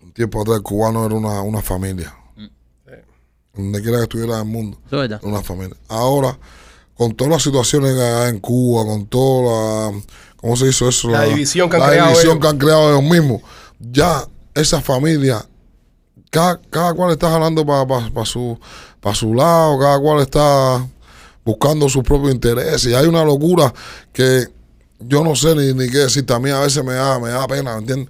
un 0.02 0.12
tiempo 0.14 0.42
atrás, 0.42 0.58
el 0.58 0.64
cubano 0.64 1.06
era 1.06 1.16
una, 1.16 1.42
una 1.42 1.62
familia. 1.62 2.14
Donde 3.54 3.82
quiera 3.82 3.98
que 3.98 4.04
estuviera 4.04 4.36
en 4.36 4.42
el 4.42 4.46
mundo, 4.46 4.78
una 5.24 5.42
familia. 5.42 5.76
Ahora, 5.88 6.38
con 6.94 7.16
todas 7.16 7.34
las 7.34 7.44
situaciones 7.44 7.96
que 7.96 8.02
hay 8.02 8.30
en 8.30 8.40
Cuba, 8.40 8.86
con 8.86 9.08
toda 9.08 9.92
la. 9.92 10.02
¿Cómo 10.36 10.56
se 10.56 10.68
hizo 10.68 10.88
eso? 10.88 11.10
La 11.10 11.24
división 11.24 11.68
que 11.68 11.78
han 11.78 11.82
la 11.82 11.90
creado 11.90 12.10
división 12.10 12.32
ellos. 12.34 12.42
que 12.42 12.48
han 12.48 12.58
creado 12.60 12.90
ellos 12.92 13.12
mismos. 13.12 13.42
Ya 13.80 14.28
esa 14.54 14.80
familia, 14.80 15.44
cada, 16.30 16.62
cada 16.70 16.94
cual 16.94 17.12
está 17.12 17.32
jalando 17.32 17.66
para 17.66 18.26
su, 18.26 18.60
pa 19.02 19.16
su 19.16 19.34
lado, 19.34 19.80
cada 19.80 20.00
cual 20.00 20.22
está 20.22 20.88
buscando 21.44 21.90
sus 21.90 22.04
propios 22.04 22.32
intereses. 22.32 22.86
Y 22.86 22.94
hay 22.94 23.08
una 23.08 23.24
locura 23.24 23.74
que 24.14 24.50
yo 25.00 25.24
no 25.24 25.36
sé 25.36 25.56
ni, 25.56 25.74
ni 25.74 25.90
qué 25.90 26.00
decir. 26.00 26.26
También 26.26 26.56
a 26.56 26.62
veces 26.62 26.84
me 26.84 26.94
da, 26.94 27.20
me 27.20 27.30
da 27.30 27.48
pena, 27.48 27.74
¿me 27.74 27.80
entiendes? 27.80 28.10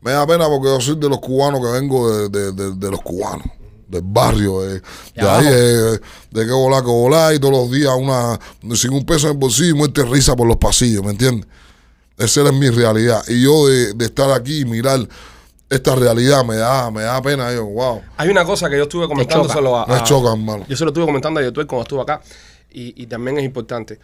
Me 0.00 0.12
da 0.12 0.26
pena 0.26 0.46
porque 0.48 0.68
yo 0.68 0.80
soy 0.80 0.96
de 0.96 1.08
los 1.08 1.18
cubanos 1.18 1.60
que 1.60 1.72
vengo 1.72 2.10
de, 2.16 2.28
de- 2.28 2.52
de- 2.52 2.74
de 2.76 2.90
los 2.90 3.00
cubanos, 3.02 3.46
del 3.88 4.02
barrio, 4.04 4.60
de, 4.60 4.80
ahí, 5.20 5.44
de, 5.46 5.90
de 6.30 6.46
que 6.46 6.52
volar, 6.52 6.82
que 6.82 6.88
volar, 6.90 7.34
y 7.34 7.40
todos 7.40 7.52
los 7.54 7.70
días 7.72 7.92
una, 7.98 8.38
sin 8.76 8.92
un 8.92 9.04
peso 9.04 9.26
en 9.26 9.32
el 9.32 9.38
bolsillo 9.38 9.70
y 9.70 9.74
muerte 9.74 10.04
risa 10.04 10.36
por 10.36 10.46
los 10.46 10.56
pasillos, 10.56 11.02
¿me 11.04 11.10
entiendes? 11.10 11.48
Esa 12.16 12.42
es 12.46 12.52
mi 12.52 12.68
realidad. 12.70 13.22
Y 13.28 13.42
yo 13.42 13.66
de, 13.68 13.94
de 13.94 14.04
estar 14.04 14.30
aquí 14.32 14.60
y 14.60 14.64
mirar 14.64 15.00
esta 15.70 15.94
realidad 15.94 16.44
me 16.44 16.56
da, 16.56 16.90
me 16.90 17.02
da 17.02 17.20
pena. 17.22 17.52
Yo, 17.52 17.64
wow, 17.66 18.00
Hay 18.16 18.28
una 18.28 18.44
cosa 18.44 18.68
que 18.70 18.76
yo 18.76 18.84
estuve 18.84 19.06
comentándoselo 19.08 19.76
a, 19.76 19.86
me 19.86 19.94
a- 19.96 20.02
choca, 20.04 20.30
hermano. 20.32 20.64
Yo 20.68 20.76
se 20.76 20.84
lo 20.84 20.90
estuve 20.90 21.04
comentando 21.06 21.40
a 21.40 21.42
YouTube 21.44 21.66
cuando 21.66 21.82
estuve 21.82 22.00
acá 22.02 22.20
y, 22.70 23.02
y 23.02 23.06
también 23.06 23.38
es 23.38 23.44
importante. 23.44 23.98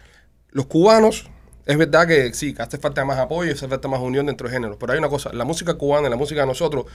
Los 0.51 0.67
cubanos, 0.67 1.25
es 1.67 1.77
verdad 1.79 2.07
que 2.07 2.35
sí, 2.35 2.55
que 2.55 2.63
hace 2.63 2.79
falta 2.79 3.05
más 3.05 3.19
apoyo, 3.19 3.53
hace 3.53 3.69
falta 3.69 3.89
más 3.89 4.01
unión 4.01 4.27
dentro 4.27 4.49
de 4.49 4.55
géneros, 4.55 4.77
pero 4.79 4.93
hay 4.93 4.99
una 4.99 5.09
cosa, 5.09 5.33
la 5.33 5.45
música 5.45 5.75
cubana 5.75 6.09
y 6.09 6.11
la 6.11 6.17
música 6.17 6.43
de 6.43 6.47
nosotros 6.47 6.87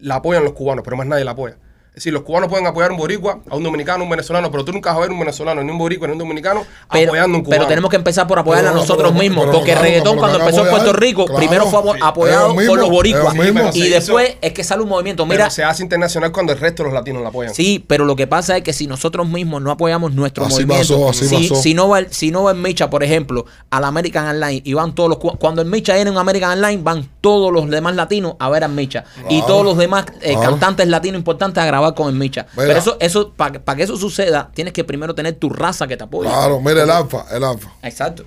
la 0.00 0.16
apoyan 0.16 0.44
los 0.44 0.52
cubanos, 0.52 0.84
pero 0.84 0.96
más 0.96 1.06
nadie 1.06 1.24
la 1.24 1.32
apoya. 1.32 1.56
Es 1.96 2.00
decir, 2.04 2.12
los 2.12 2.24
cubanos 2.24 2.50
pueden 2.50 2.66
apoyar 2.66 2.90
a 2.90 2.92
un 2.92 2.98
boricua, 2.98 3.38
a 3.48 3.56
un 3.56 3.62
dominicano, 3.62 4.00
a 4.00 4.04
un 4.04 4.10
venezolano, 4.10 4.50
pero 4.50 4.62
tú 4.66 4.70
nunca 4.70 4.90
vas 4.90 4.98
a 4.98 5.00
ver 5.00 5.10
un 5.12 5.18
venezolano, 5.18 5.64
ni 5.64 5.70
un 5.70 5.78
boricua, 5.78 6.06
ni 6.06 6.12
un 6.12 6.18
dominicano 6.18 6.62
Pero, 6.92 7.08
apoyando 7.10 7.36
a 7.36 7.38
un 7.38 7.42
cubano. 7.44 7.58
pero 7.62 7.68
tenemos 7.70 7.88
que 7.90 7.96
empezar 7.96 8.26
por 8.26 8.38
apoyar 8.38 8.66
a 8.66 8.70
no, 8.72 8.76
nosotros 8.76 9.12
pero- 9.12 9.18
mismos. 9.22 9.46
pero 9.46 9.56
porque 9.56 9.70
el 9.70 9.76
claro, 9.78 9.88
reggaetón 9.88 10.12
pero 10.16 10.20
cuando 10.20 10.38
empezó 10.40 10.64
en 10.64 10.70
Puerto 10.70 10.92
Rico, 10.92 11.24
claro. 11.24 11.38
primero 11.38 11.66
fue 11.68 11.98
apoyado 12.02 12.54
por 12.54 12.78
los 12.78 12.90
boricuas. 12.90 13.34
Y 13.74 13.80
hizo- 13.86 13.94
después 13.94 14.36
es 14.42 14.52
que 14.52 14.62
sale 14.62 14.82
un 14.82 14.90
movimiento. 14.90 15.24
Pero 15.26 15.38
Mira, 15.38 15.48
se 15.48 15.64
hace 15.64 15.82
internacional 15.84 16.32
cuando 16.32 16.52
el 16.52 16.58
resto 16.60 16.82
de 16.82 16.90
los 16.90 16.94
latinos 16.94 17.22
la 17.22 17.30
apoyan. 17.30 17.54
Sí, 17.54 17.82
pero 17.88 18.04
lo 18.04 18.14
que 18.14 18.26
pasa 18.26 18.58
es 18.58 18.62
que 18.62 18.74
si 18.74 18.86
nosotros 18.86 19.26
mismos 19.26 19.62
no 19.62 19.70
apoyamos 19.70 20.12
nuestro 20.12 20.44
Así 20.44 20.66
movimiento, 20.66 21.00
pasó, 21.00 21.08
así 21.08 21.26
si, 21.26 21.48
pasó. 21.48 21.62
si 21.62 21.72
no 21.72 21.88
va 21.88 22.00
el, 22.00 22.12
si 22.12 22.30
no 22.30 22.42
va 22.42 22.50
el 22.50 22.58
Micha, 22.58 22.90
por 22.90 23.04
ejemplo, 23.04 23.46
al 23.70 23.84
American 23.84 24.26
Airlines 24.26 24.60
y 24.66 24.74
van 24.74 24.94
todos 24.94 25.08
los 25.08 25.18
cu- 25.18 25.38
cuando 25.38 25.62
el 25.62 25.68
Micha 25.68 25.94
viene 25.94 26.10
en 26.10 26.16
un 26.16 26.20
American 26.20 26.50
Airlines 26.62 26.84
van 26.84 27.08
todos 27.22 27.50
los 27.50 27.70
demás 27.70 27.94
latinos 27.96 28.34
a 28.38 28.50
ver 28.50 28.64
al 28.64 28.72
Micha 28.72 29.04
y 29.30 29.40
todos 29.46 29.64
los 29.64 29.78
demás 29.78 30.04
eh, 30.20 30.34
Claro. 30.34 30.50
cantantes 30.50 30.86
latinos 30.88 31.18
importantes 31.18 31.62
a 31.62 31.66
grabar 31.66 31.85
con 31.94 32.08
el 32.08 32.14
Micha. 32.14 32.46
Mira. 32.56 32.68
Pero 32.68 32.78
eso 32.78 32.96
eso 33.00 33.32
para 33.32 33.76
que 33.76 33.82
eso 33.82 33.96
suceda, 33.96 34.50
tienes 34.54 34.72
que 34.72 34.84
primero 34.84 35.14
tener 35.14 35.34
tu 35.34 35.48
raza 35.48 35.86
que 35.86 35.96
te 35.96 36.04
apoye. 36.04 36.28
Claro, 36.28 36.60
mira 36.60 36.82
el 36.82 36.90
alfa, 36.90 37.26
el 37.30 37.44
alfa. 37.44 37.72
Exacto. 37.82 38.24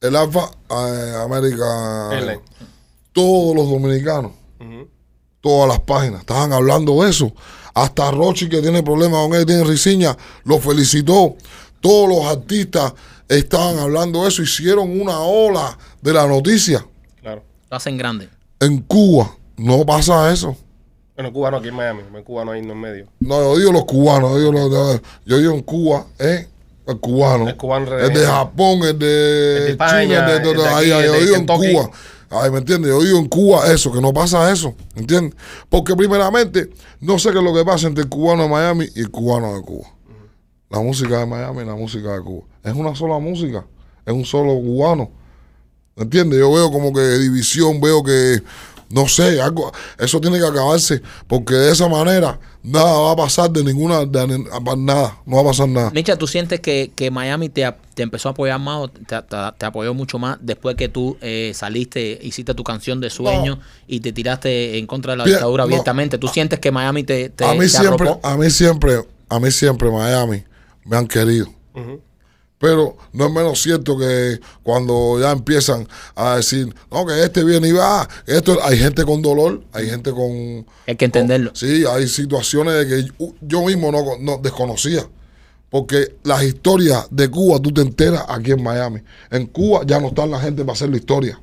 El 0.00 0.16
alfa, 0.16 0.50
eh, 0.70 1.14
América. 1.24 2.10
Todos 3.12 3.56
los 3.56 3.70
dominicanos, 3.70 4.32
todas 5.40 5.68
las 5.68 5.80
páginas, 5.80 6.20
estaban 6.20 6.52
hablando 6.52 7.02
de 7.02 7.10
eso. 7.10 7.32
Hasta 7.72 8.10
Rochi, 8.10 8.48
que 8.48 8.60
tiene 8.60 8.82
problemas 8.82 9.26
con 9.26 9.34
él, 9.34 9.46
tiene 9.46 9.64
risiña, 9.64 10.16
lo 10.44 10.58
felicitó. 10.58 11.36
Todos 11.80 12.08
los 12.08 12.24
artistas 12.26 12.92
estaban 13.28 13.78
hablando 13.78 14.22
de 14.22 14.28
eso, 14.28 14.42
hicieron 14.42 15.00
una 15.00 15.20
ola 15.20 15.78
de 16.02 16.12
la 16.12 16.26
noticia. 16.26 16.86
Claro. 17.20 17.42
Lo 17.70 17.76
hacen 17.76 17.96
grande. 17.96 18.28
En 18.60 18.82
Cuba 18.82 19.36
no 19.56 19.84
pasa 19.86 20.32
eso. 20.32 20.56
Bueno, 21.16 21.32
cubano 21.32 21.58
aquí 21.58 21.68
en 21.68 21.74
Miami, 21.74 22.00
el 22.14 22.24
cubano 22.24 22.52
ahí 22.52 22.62
no 22.62 22.72
en 22.72 22.80
medio. 22.80 23.06
No, 23.20 23.40
yo 23.40 23.58
digo 23.58 23.72
los 23.72 23.84
cubanos, 23.84 24.32
yo 24.32 24.38
digo, 24.38 24.52
los- 24.52 25.00
yo 25.24 25.38
digo 25.38 25.52
en 25.54 25.62
Cuba, 25.62 26.06
¿eh? 26.18 26.48
El 26.86 26.98
cubano. 27.00 27.48
El 27.48 27.56
cubano 27.56 27.98
El 27.98 28.12
de 28.12 28.26
Japón, 28.26 28.80
el 28.82 28.98
de, 28.98 29.56
El 29.56 29.64
de 29.64 29.70
España, 29.70 30.02
China, 30.02 30.32
el 30.32 30.42
de, 30.42 30.50
el 30.50 30.56
de 30.56 30.66
ahí, 30.66 30.74
aquí, 30.74 30.90
ahí, 30.92 31.00
el 31.00 31.06
yo 31.06 31.12
de 31.12 31.20
digo 31.20 31.36
en. 31.36 31.46
Cuba. 31.46 31.90
Ay, 32.30 32.50
¿me 32.50 32.58
entiendes? 32.58 32.90
Yo 32.90 33.00
digo 33.02 33.18
en 33.18 33.28
Cuba 33.28 33.72
eso, 33.72 33.92
que 33.92 34.00
no 34.00 34.12
pasa 34.12 34.50
eso, 34.50 34.74
¿entiendes? 34.96 35.34
Porque 35.68 35.94
primeramente, 35.94 36.68
no 37.00 37.16
sé 37.18 37.30
qué 37.30 37.38
es 37.38 37.44
lo 37.44 37.54
que 37.54 37.64
pasa 37.64 37.86
entre 37.86 38.02
el 38.02 38.10
cubano 38.10 38.42
de 38.42 38.48
Miami 38.48 38.86
y 38.96 39.00
el 39.00 39.10
cubano 39.10 39.54
de 39.54 39.62
Cuba. 39.62 39.86
La 40.68 40.80
música 40.80 41.18
de 41.20 41.26
Miami 41.26 41.62
y 41.62 41.64
la 41.66 41.76
música 41.76 42.12
de 42.12 42.20
Cuba. 42.22 42.44
Es 42.64 42.74
una 42.74 42.94
sola 42.96 43.18
música, 43.20 43.64
es 44.04 44.12
un 44.12 44.24
solo 44.24 44.54
cubano. 44.56 45.10
¿Me 45.94 46.02
entiendes? 46.02 46.40
Yo 46.40 46.52
veo 46.52 46.72
como 46.72 46.92
que 46.92 47.00
división, 47.18 47.80
veo 47.80 48.02
que, 48.02 48.42
no 48.94 49.08
sé, 49.08 49.40
algo, 49.40 49.72
eso 49.98 50.20
tiene 50.20 50.38
que 50.38 50.46
acabarse, 50.46 51.02
porque 51.26 51.54
de 51.54 51.72
esa 51.72 51.88
manera 51.88 52.38
nada 52.62 52.92
va 53.00 53.10
a 53.12 53.16
pasar 53.16 53.50
de 53.50 53.64
ninguna, 53.64 54.04
de, 54.06 54.44
nada, 54.78 55.18
no 55.26 55.36
va 55.36 55.42
a 55.42 55.44
pasar 55.46 55.68
nada. 55.68 55.90
Micha, 55.90 56.16
¿tú 56.16 56.26
sientes 56.26 56.60
que, 56.60 56.92
que 56.94 57.10
Miami 57.10 57.48
te, 57.48 57.68
te 57.94 58.02
empezó 58.04 58.28
a 58.28 58.32
apoyar 58.32 58.60
más 58.60 58.78
o 58.78 58.88
te, 58.88 59.00
te- 59.02 59.36
te 59.58 59.66
apoyó 59.66 59.92
mucho 59.94 60.18
más 60.18 60.38
después 60.40 60.76
que 60.76 60.88
tú 60.88 61.16
eh, 61.20 61.50
saliste, 61.54 62.18
hiciste 62.22 62.54
tu 62.54 62.62
canción 62.62 63.00
de 63.00 63.10
sueño 63.10 63.58
y 63.88 64.00
te 64.00 64.12
tiraste 64.12 64.78
en 64.78 64.86
contra 64.86 65.12
de 65.12 65.18
la 65.18 65.24
Bien, 65.24 65.36
dictadura 65.36 65.64
no. 65.64 65.66
abiertamente? 65.66 66.16
¿Tú 66.18 66.28
sientes 66.28 66.60
que 66.60 66.70
Miami 66.70 67.02
te, 67.04 67.30
te, 67.30 67.44
a 67.44 67.52
mí 67.52 67.58
te 67.60 67.68
siempre, 67.68 68.08
arropó? 68.08 68.26
a 68.28 68.36
mí 68.36 68.48
siempre, 68.50 69.04
a 69.28 69.40
mí 69.40 69.50
siempre 69.50 69.90
Miami 69.90 70.44
me 70.84 70.96
han 70.96 71.06
querido. 71.08 71.48
Pero 72.58 72.96
no 73.12 73.26
es 73.26 73.32
menos 73.32 73.60
cierto 73.60 73.98
que 73.98 74.40
cuando 74.62 75.20
ya 75.20 75.32
empiezan 75.32 75.86
a 76.14 76.36
decir, 76.36 76.74
no, 76.90 77.04
que 77.04 77.22
este 77.22 77.44
viene 77.44 77.68
y 77.68 77.72
va, 77.72 78.08
esto, 78.26 78.58
hay 78.62 78.78
gente 78.78 79.04
con 79.04 79.20
dolor, 79.20 79.62
hay 79.72 79.90
gente 79.90 80.12
con... 80.12 80.64
Hay 80.86 80.96
que 80.96 81.04
entenderlo. 81.04 81.50
Sí, 81.54 81.84
hay 81.84 82.08
situaciones 82.08 82.74
de 82.74 82.86
que 82.88 83.04
yo, 83.04 83.34
yo 83.40 83.62
mismo 83.62 83.92
no, 83.92 84.02
no 84.20 84.38
desconocía. 84.38 85.06
Porque 85.74 86.18
las 86.22 86.44
historias 86.44 87.08
de 87.10 87.28
Cuba 87.28 87.58
tú 87.58 87.74
te 87.74 87.80
enteras 87.80 88.24
aquí 88.28 88.52
en 88.52 88.62
Miami. 88.62 89.02
En 89.28 89.46
Cuba 89.46 89.80
ya 89.84 89.98
no 89.98 90.06
están 90.06 90.30
la 90.30 90.38
gente 90.38 90.62
para 90.62 90.74
hacer 90.74 90.88
la 90.88 90.98
historia. 90.98 91.36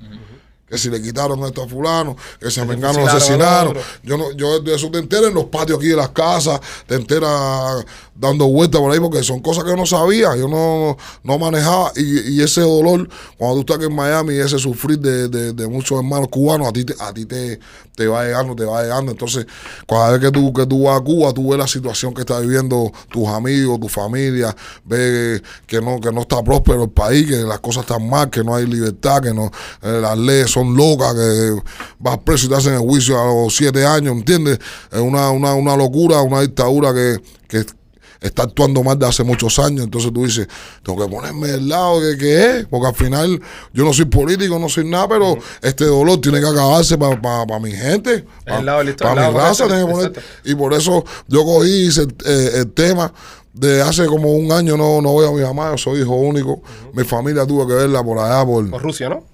Que 0.70 0.78
si 0.78 0.90
le 0.90 1.02
quitaron 1.02 1.44
esto 1.44 1.62
a 1.62 1.68
fulano, 1.68 2.16
que 2.40 2.50
se 2.50 2.64
vengaron, 2.64 3.02
lo 3.02 3.12
asesinaron. 3.12 3.76
Yo 4.04 4.18
no, 4.18 4.32
yo 4.32 4.62
de 4.62 4.74
eso 4.74 4.90
te 4.90 5.00
enteras 5.00 5.26
en 5.26 5.34
los 5.34 5.48
patios 5.48 5.80
aquí 5.80 5.90
de 5.90 5.98
las 5.98 6.12
casas, 6.12 6.62
te 6.88 6.96
enteras 6.96 7.84
dando 8.16 8.46
vueltas 8.48 8.80
por 8.82 8.92
ahí, 8.92 9.00
porque 9.00 9.24
son 9.24 9.40
cosas 9.40 9.64
que 9.64 9.72
yo 9.72 9.78
no 9.78 9.86
sabía, 9.86 10.36
yo 10.36 10.48
no, 10.48 10.98
no 11.24 11.40
manejaba. 11.40 11.92
Y, 11.96 12.42
ese 12.42 12.62
dolor, 12.62 13.08
cuando 13.38 13.56
tú 13.56 13.62
estás 13.62 13.78
aquí 13.78 13.86
en 13.86 13.96
Miami, 13.96 14.36
ese 14.36 14.60
sufrir 14.60 15.00
de, 15.00 15.28
de- 15.28 15.54
de 15.54 15.68
muchos 15.68 15.98
hermanos 15.98 16.28
cubanos, 16.30 16.68
a 16.68 16.72
ti, 16.72 16.86
te, 16.86 16.94
a 17.00 17.14
ti 17.14 17.26
te, 17.26 17.60
te 17.96 18.08
va 18.08 18.24
llegando, 18.24 18.56
te 18.56 18.66
va 18.66 18.82
llegando. 18.84 19.12
Entonces, 19.12 19.46
cada 19.88 20.12
vez 20.12 20.22
que 20.22 20.32
tú, 20.32 20.52
que 20.54 20.66
tú 20.66 20.84
vas 20.84 21.00
a 21.00 21.04
Cuba, 21.04 21.34
tú 21.34 21.50
ves 21.50 21.58
la 21.60 21.68
situación 21.68 22.14
que 22.14 22.22
está 22.22 22.40
viviendo 22.40 22.92
tus 23.10 23.28
amigos, 23.28 23.80
tu 23.80 23.90
familia, 23.90 24.56
ves 24.86 25.42
que 25.66 25.82
no, 25.82 26.00
que 26.00 26.12
no 26.12 26.22
está 26.22 26.44
próspero 26.44 26.84
el 26.84 26.90
país, 26.90 27.28
que 27.28 27.38
las 27.38 27.60
cosas 27.60 27.84
están 27.84 28.08
mal, 28.10 28.30
que 28.30 28.44
no 28.44 28.56
hay 28.56 28.66
libertad, 28.68 29.22
que 29.22 29.34
no, 29.34 29.52
eh, 29.82 30.00
las 30.02 30.18
leyes 30.18 30.52
son 30.52 30.76
locas, 30.76 31.14
que 31.16 31.62
vas 32.00 32.18
preso 32.20 32.46
y 32.46 32.50
te 32.50 32.56
hacen 32.56 32.74
el 32.74 32.80
juicio 32.80 33.20
a 33.20 33.26
los 33.26 33.56
siete 33.56 33.86
años, 33.86 34.14
¿entiendes? 34.16 34.60
Es 34.92 35.00
una, 35.00 35.32
una, 35.32 35.54
una 35.56 35.76
locura, 35.76 36.22
una 36.22 36.42
dictadura 36.42 36.94
que, 36.94 37.20
que 37.48 37.66
está 38.22 38.44
actuando 38.44 38.84
mal 38.84 38.98
de 38.98 39.08
hace 39.08 39.24
muchos 39.24 39.58
años. 39.60 39.84
Entonces 39.84 40.14
tú 40.14 40.24
dices, 40.26 40.48
tengo 40.84 41.04
que 41.04 41.12
ponerme 41.12 41.48
del 41.50 41.68
lado 41.68 42.00
de 42.00 42.18
que 42.18 42.60
es, 42.60 42.66
porque 42.68 42.88
al 42.88 42.96
final 42.96 43.42
yo 43.74 43.84
no 43.84 43.92
soy 43.92 44.06
político, 44.06 44.58
no 44.60 44.70
soy 44.70 44.88
nada, 44.88 45.08
pero 45.10 45.38
este 45.62 45.86
dolor 45.86 46.22
tiene 46.22 46.40
que 46.40 46.48
acabarse 46.48 46.98
para 46.98 47.60
mi 47.60 47.72
gente, 47.72 48.26
lado 48.46 48.78
de 48.80 48.84
la 48.86 48.90
historia, 48.92 49.16
para 49.16 49.28
el 49.28 49.34
mi 49.34 49.40
raza. 49.40 49.68
tiene 49.68 49.86
que 49.86 49.92
poner- 49.92 50.14
y 50.46 50.56
por 50.56 50.74
eso 50.74 51.04
yo 51.28 51.44
cogí 51.44 51.70
y 51.70 51.88
hice 51.88 52.02
el, 52.04 52.16
eh, 52.26 52.52
el 52.60 52.72
tema. 52.72 53.12
De 53.54 53.82
hace 53.82 54.06
como 54.06 54.32
un 54.34 54.50
año 54.54 54.78
no, 54.78 55.02
no 55.02 55.12
voy 55.12 55.28
a 55.28 55.32
mi 55.32 55.42
mamá, 55.42 55.72
yo 55.72 55.78
soy 55.78 56.00
hijo 56.02 56.16
único. 56.16 56.62
Mi 56.94 57.04
familia 57.04 57.46
tuvo 57.46 57.68
que 57.68 57.74
verla 57.74 58.02
por 58.02 58.18
allá, 58.18 58.46
por, 58.46 58.70
Por 58.70 58.82
Rusia, 58.82 59.10
¿no? 59.10 59.26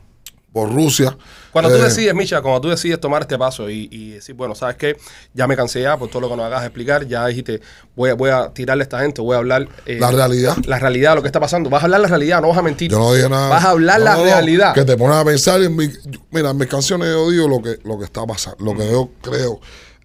Por 0.57 0.73
Rusia. 0.73 1.15
Cuando 1.51 1.69
tú 1.71 1.77
Eh, 1.77 1.83
decides, 1.83 2.13
Micha, 2.15 2.41
cuando 2.41 2.61
tú 2.61 2.69
decides 2.69 2.99
tomar 2.99 3.21
este 3.21 3.37
paso 3.37 3.69
y, 3.69 3.87
y 3.91 4.11
decir, 4.11 4.35
bueno, 4.35 4.55
¿sabes 4.55 4.75
qué? 4.75 4.97
Ya 5.33 5.45
me 5.47 5.55
cansé 5.55 5.81
ya 5.81 5.97
por 5.97 6.09
todo 6.09 6.21
lo 6.21 6.29
que 6.29 6.35
nos 6.35 6.45
hagas 6.45 6.63
explicar, 6.63 7.05
ya 7.07 7.25
dijiste, 7.27 7.61
voy 7.95 8.09
a, 8.09 8.13
voy 8.15 8.29
a 8.31 8.49
tirarle 8.53 8.81
a 8.81 8.85
esta 8.85 8.99
gente, 8.99 9.21
voy 9.21 9.35
a 9.35 9.37
hablar... 9.37 9.67
eh, 9.85 9.97
La 9.99 10.09
realidad. 10.11 10.55
La 10.65 10.79
realidad, 10.79 11.15
lo 11.15 11.21
que 11.21 11.27
está 11.27 11.39
pasando. 11.39 11.69
Vas 11.69 11.81
a 11.81 11.85
hablar 11.85 12.01
la 12.01 12.07
realidad, 12.07 12.41
no 12.41 12.49
vas 12.49 12.57
a 12.57 12.61
mentir. 12.63 12.89
Yo 12.91 12.97
no 12.99 13.13
dije 13.13 13.29
nada. 13.29 13.49
Vas 13.49 13.65
a 13.65 13.69
hablar 13.71 13.99
No, 13.99 14.05
la 14.05 14.15
no, 14.17 14.23
realidad. 14.23 14.73
Que 14.73 14.83
te 14.85 14.97
pones 14.97 15.15
a 15.17 15.23
pensar 15.25 15.61
en 15.61 15.75
mi. 15.75 15.89
Mira, 16.31 16.49
en 16.51 16.57
mis 16.57 16.67
canciones 16.67 17.07
yo 17.09 17.29
digo 17.29 17.47
lo 17.47 17.61
que, 17.61 17.79
lo 17.83 17.97
que 17.99 18.05
está 18.05 18.25
pasando, 18.25 18.63
lo 18.63 18.75
que 18.75 18.89
yo 18.91 19.09
creo 19.21 19.59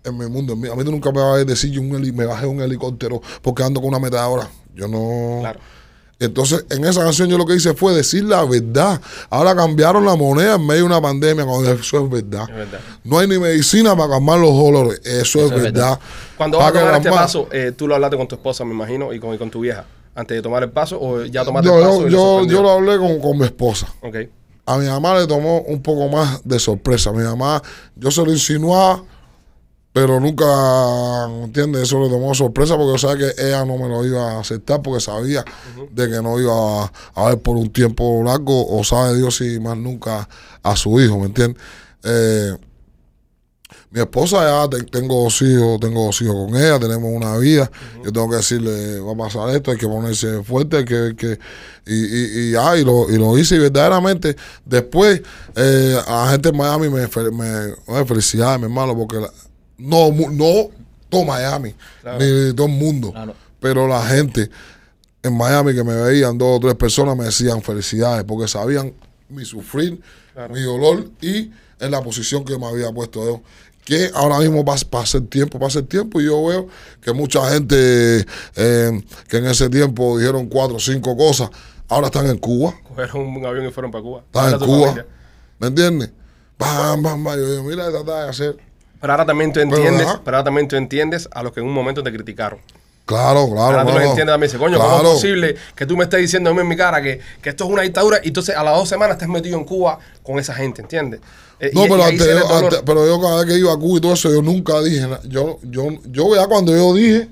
en 0.04 0.18
mi 0.18 0.26
mundo. 0.26 0.52
En 0.54 0.60
mi- 0.60 0.68
a 0.68 0.74
mí 0.74 0.84
nunca 0.84 1.10
me 1.12 1.20
vas 1.20 1.40
a 1.40 1.44
decir 1.44 1.70
yo 1.70 1.80
un 1.80 1.90
heli- 1.94 2.12
me 2.12 2.24
bajé 2.26 2.46
un 2.46 2.60
helicóptero 2.60 3.20
porque 3.40 3.62
ando 3.62 3.80
con 3.80 3.88
una 3.88 3.98
metadora. 3.98 4.48
Yo 4.74 4.88
no. 4.88 5.38
Claro. 5.40 5.60
Entonces, 6.22 6.64
en 6.70 6.84
esa 6.84 7.02
canción 7.02 7.28
yo 7.28 7.36
lo 7.36 7.44
que 7.44 7.56
hice 7.56 7.74
fue 7.74 7.92
decir 7.94 8.22
la 8.22 8.44
verdad. 8.44 9.00
Ahora 9.28 9.56
cambiaron 9.56 10.06
la 10.06 10.14
moneda 10.14 10.54
en 10.54 10.64
medio 10.64 10.82
de 10.82 10.86
una 10.86 11.00
pandemia, 11.00 11.44
cuando 11.44 11.72
eso 11.72 12.04
es 12.04 12.10
verdad. 12.10 12.48
Es 12.48 12.56
verdad. 12.56 12.80
No 13.02 13.18
hay 13.18 13.26
ni 13.26 13.38
medicina 13.38 13.96
para 13.96 14.10
calmar 14.10 14.38
los 14.38 14.54
dolores. 14.56 15.00
Eso, 15.04 15.40
es, 15.44 15.50
es 15.50 15.62
verdad. 15.62 15.98
Cuando 16.36 16.58
vas 16.58 16.68
a 16.68 16.78
tomar 16.78 16.94
este 16.94 17.10
paso, 17.10 17.48
eh, 17.50 17.72
tú 17.76 17.88
lo 17.88 17.96
hablaste 17.96 18.16
con 18.16 18.28
tu 18.28 18.36
esposa, 18.36 18.64
me 18.64 18.72
imagino, 18.72 19.12
y 19.12 19.18
con, 19.18 19.34
y 19.34 19.38
con 19.38 19.50
tu 19.50 19.60
vieja, 19.60 19.84
antes 20.14 20.36
de 20.36 20.42
tomar 20.42 20.62
el 20.62 20.70
paso, 20.70 20.96
o 21.00 21.24
ya 21.24 21.44
tomaste 21.44 21.66
Yo, 21.68 21.76
el 21.78 21.82
paso 21.82 22.44
yo, 22.46 22.62
lo 22.62 22.70
hablé 22.70 22.98
con, 22.98 23.18
con 23.18 23.36
mi 23.36 23.44
esposa. 23.44 23.92
A 24.64 24.78
mi 24.78 24.86
mamá 24.86 25.18
le 25.18 25.26
tomó 25.26 25.62
un 25.62 25.82
poco 25.82 26.08
más 26.08 26.40
de 26.44 26.60
sorpresa. 26.60 27.10
Mi 27.10 27.24
mamá, 27.24 27.60
yo 27.96 28.12
se 28.12 28.24
lo 28.24 28.30
insinuaba, 28.30 29.02
pero 29.92 30.18
nunca, 30.20 30.44
¿entiendes? 31.44 31.82
Eso 31.82 32.02
le 32.02 32.08
tomó 32.08 32.34
sorpresa 32.34 32.76
porque 32.76 32.92
yo 32.92 32.98
sabía 32.98 33.32
que 33.34 33.42
ella 33.46 33.64
no 33.64 33.76
me 33.76 33.88
lo 33.88 34.04
iba 34.06 34.32
a 34.32 34.40
aceptar 34.40 34.80
porque 34.82 35.00
sabía 35.00 35.44
de 35.90 36.08
que 36.10 36.22
no 36.22 36.40
iba 36.40 36.84
a, 36.84 36.92
a 37.14 37.28
ver 37.28 37.40
por 37.40 37.56
un 37.56 37.70
tiempo 37.70 38.22
largo 38.24 38.66
o 38.74 38.82
sabe 38.84 39.16
Dios 39.18 39.36
si 39.36 39.60
más 39.60 39.76
nunca 39.76 40.28
a 40.62 40.76
su 40.76 40.98
hijo, 41.00 41.18
¿me 41.18 41.26
entiendes? 41.26 41.62
Eh, 42.04 42.56
mi 43.90 44.00
esposa 44.00 44.42
ya 44.42 44.68
te- 44.70 44.84
tengo 44.84 45.24
dos 45.24 45.42
hijos, 45.42 45.78
tengo 45.78 46.06
dos 46.06 46.20
hijos 46.22 46.34
con 46.34 46.56
ella, 46.56 46.78
tenemos 46.78 47.10
una 47.14 47.36
vida. 47.36 47.70
Yo 48.02 48.10
tengo 48.10 48.30
que 48.30 48.36
decirle, 48.36 49.00
va 49.00 49.12
a 49.12 49.16
pasar 49.28 49.50
esto, 49.50 49.70
hay 49.70 49.76
que 49.76 49.86
ponerse 49.86 50.42
fuerte, 50.42 50.78
hay 50.78 50.84
que, 50.86 50.96
hay 50.96 51.14
que 51.14 51.38
y, 51.86 51.94
y, 51.94 52.48
y 52.48 52.50
ya, 52.52 52.74
y 52.78 52.84
lo, 52.84 53.10
y 53.10 53.18
lo 53.18 53.36
hice. 53.36 53.56
Y 53.56 53.58
verdaderamente, 53.58 54.34
después, 54.64 55.20
eh, 55.56 55.98
a 56.06 56.24
la 56.24 56.30
gente 56.30 56.48
en 56.48 56.56
Miami 56.56 56.88
me, 56.88 57.02
me 57.32 57.74
oye, 57.86 58.04
felicidades, 58.06 58.58
mi 58.60 58.64
hermano, 58.64 58.96
porque 58.96 59.16
la- 59.16 59.30
no, 59.82 60.10
no 60.30 60.70
todo 61.08 61.24
Miami, 61.24 61.74
Claro. 62.00 62.18
ni 62.20 62.54
todo 62.54 62.66
el 62.66 62.72
mundo, 62.72 63.12
Claro. 63.12 63.34
pero 63.60 63.86
la 63.86 64.04
gente 64.06 64.48
en 65.22 65.36
Miami 65.36 65.74
que 65.74 65.84
me 65.84 65.94
veían, 65.94 66.36
dos 66.38 66.56
o 66.56 66.60
tres 66.60 66.74
personas 66.74 67.16
me 67.16 67.24
decían 67.24 67.62
felicidades, 67.62 68.24
porque 68.24 68.48
sabían 68.48 68.92
mi 69.28 69.44
sufrir, 69.44 70.00
Claro. 70.32 70.54
mi 70.54 70.62
dolor 70.62 71.10
y 71.20 71.50
en 71.80 71.90
la 71.90 72.02
posición 72.02 72.44
que 72.44 72.58
me 72.58 72.66
había 72.66 72.90
puesto 72.92 73.24
yo. 73.24 73.42
Que 73.84 74.10
ahora 74.14 74.38
mismo 74.38 74.64
pasa, 74.64 75.18
el 75.18 75.26
tiempo, 75.28 75.58
pasa 75.58 75.80
el 75.80 75.86
tiempo 75.88 76.20
y 76.20 76.24
yo 76.26 76.44
veo 76.46 76.68
que 77.00 77.12
mucha 77.12 77.50
gente 77.50 78.24
eh, 78.56 79.02
que 79.28 79.36
en 79.38 79.46
ese 79.46 79.68
tiempo 79.68 80.16
dijeron 80.18 80.46
cuatro 80.46 80.76
o 80.76 80.80
cinco 80.80 81.16
cosas, 81.16 81.50
ahora 81.88 82.06
están 82.06 82.26
en 82.28 82.38
Cuba, 82.38 82.74
Cogieron 82.88 83.26
un 83.36 83.44
avión 83.44 83.66
y 83.66 83.72
fueron 83.72 83.90
para 83.90 84.02
Cuba. 84.02 84.22
están 84.24 84.52
en 84.52 84.58
Cuba, 84.60 84.86
familia. 84.88 85.06
¿me 85.58 85.66
entiendes? 85.66 86.10
Bam, 86.58 87.02
bam, 87.02 87.24
bam. 87.24 87.36
Yo 87.38 87.50
digo, 87.50 87.64
mira, 87.64 87.90
trata 87.90 88.22
de 88.24 88.30
hacer. 88.30 88.56
Pero 89.02 89.12
ahora 89.12 89.26
también 89.26 89.52
tú 89.52 89.60
entiendes, 89.60 90.06
pero 90.24 90.36
ahora 90.38 90.44
también 90.44 90.66
tú 90.68 90.76
entiendes 90.76 91.28
a 91.32 91.42
los 91.42 91.52
que 91.52 91.60
en 91.60 91.66
un 91.66 91.74
momento 91.74 92.02
te 92.02 92.10
criticaron. 92.10 92.58
Claro, 93.04 93.46
claro. 93.48 93.80
Ahora 93.80 93.84
tú 93.84 93.92
no. 93.92 94.00
entiendes 94.00 94.26
también. 94.32 94.48
Dice, 94.48 94.58
coño, 94.58 94.78
¿cómo 94.78 94.88
Claro. 94.90 95.08
es 95.08 95.14
posible 95.16 95.56
que 95.74 95.84
tú 95.86 95.96
me 95.96 96.04
estés 96.04 96.20
diciendo 96.20 96.48
a 96.50 96.54
mí 96.54 96.60
en 96.60 96.68
mi 96.68 96.76
cara 96.76 97.02
que, 97.02 97.20
que 97.42 97.50
esto 97.50 97.64
es 97.64 97.70
una 97.70 97.82
dictadura 97.82 98.20
y 98.22 98.28
entonces 98.28 98.56
a 98.56 98.62
las 98.62 98.74
dos 98.76 98.88
semanas 98.88 99.16
estás 99.16 99.28
metido 99.28 99.58
en 99.58 99.64
Cuba 99.64 99.98
con 100.22 100.38
esa 100.38 100.54
gente, 100.54 100.80
¿entiendes? 100.82 101.20
Eh, 101.58 101.72
No, 101.74 101.84
y- 101.84 101.88
pero, 101.88 101.98
y 101.98 102.02
antes, 102.04 102.26
yo, 102.26 102.54
antes- 102.56 102.82
pero 102.86 103.06
yo 103.06 103.20
cada 103.20 103.36
vez 103.38 103.46
que 103.52 103.58
iba 103.58 103.72
a 103.72 103.76
Cuba 103.76 103.98
y 103.98 104.00
todo 104.00 104.12
eso, 104.14 104.30
yo 104.32 104.40
nunca 104.40 104.80
dije 104.80 105.00
nada. 105.02 105.20
Yo, 105.24 105.58
yo, 105.64 105.88
yo 106.04 106.34
ya 106.36 106.46
cuando 106.46 106.74
yo 106.74 106.94
dije, 106.94 107.28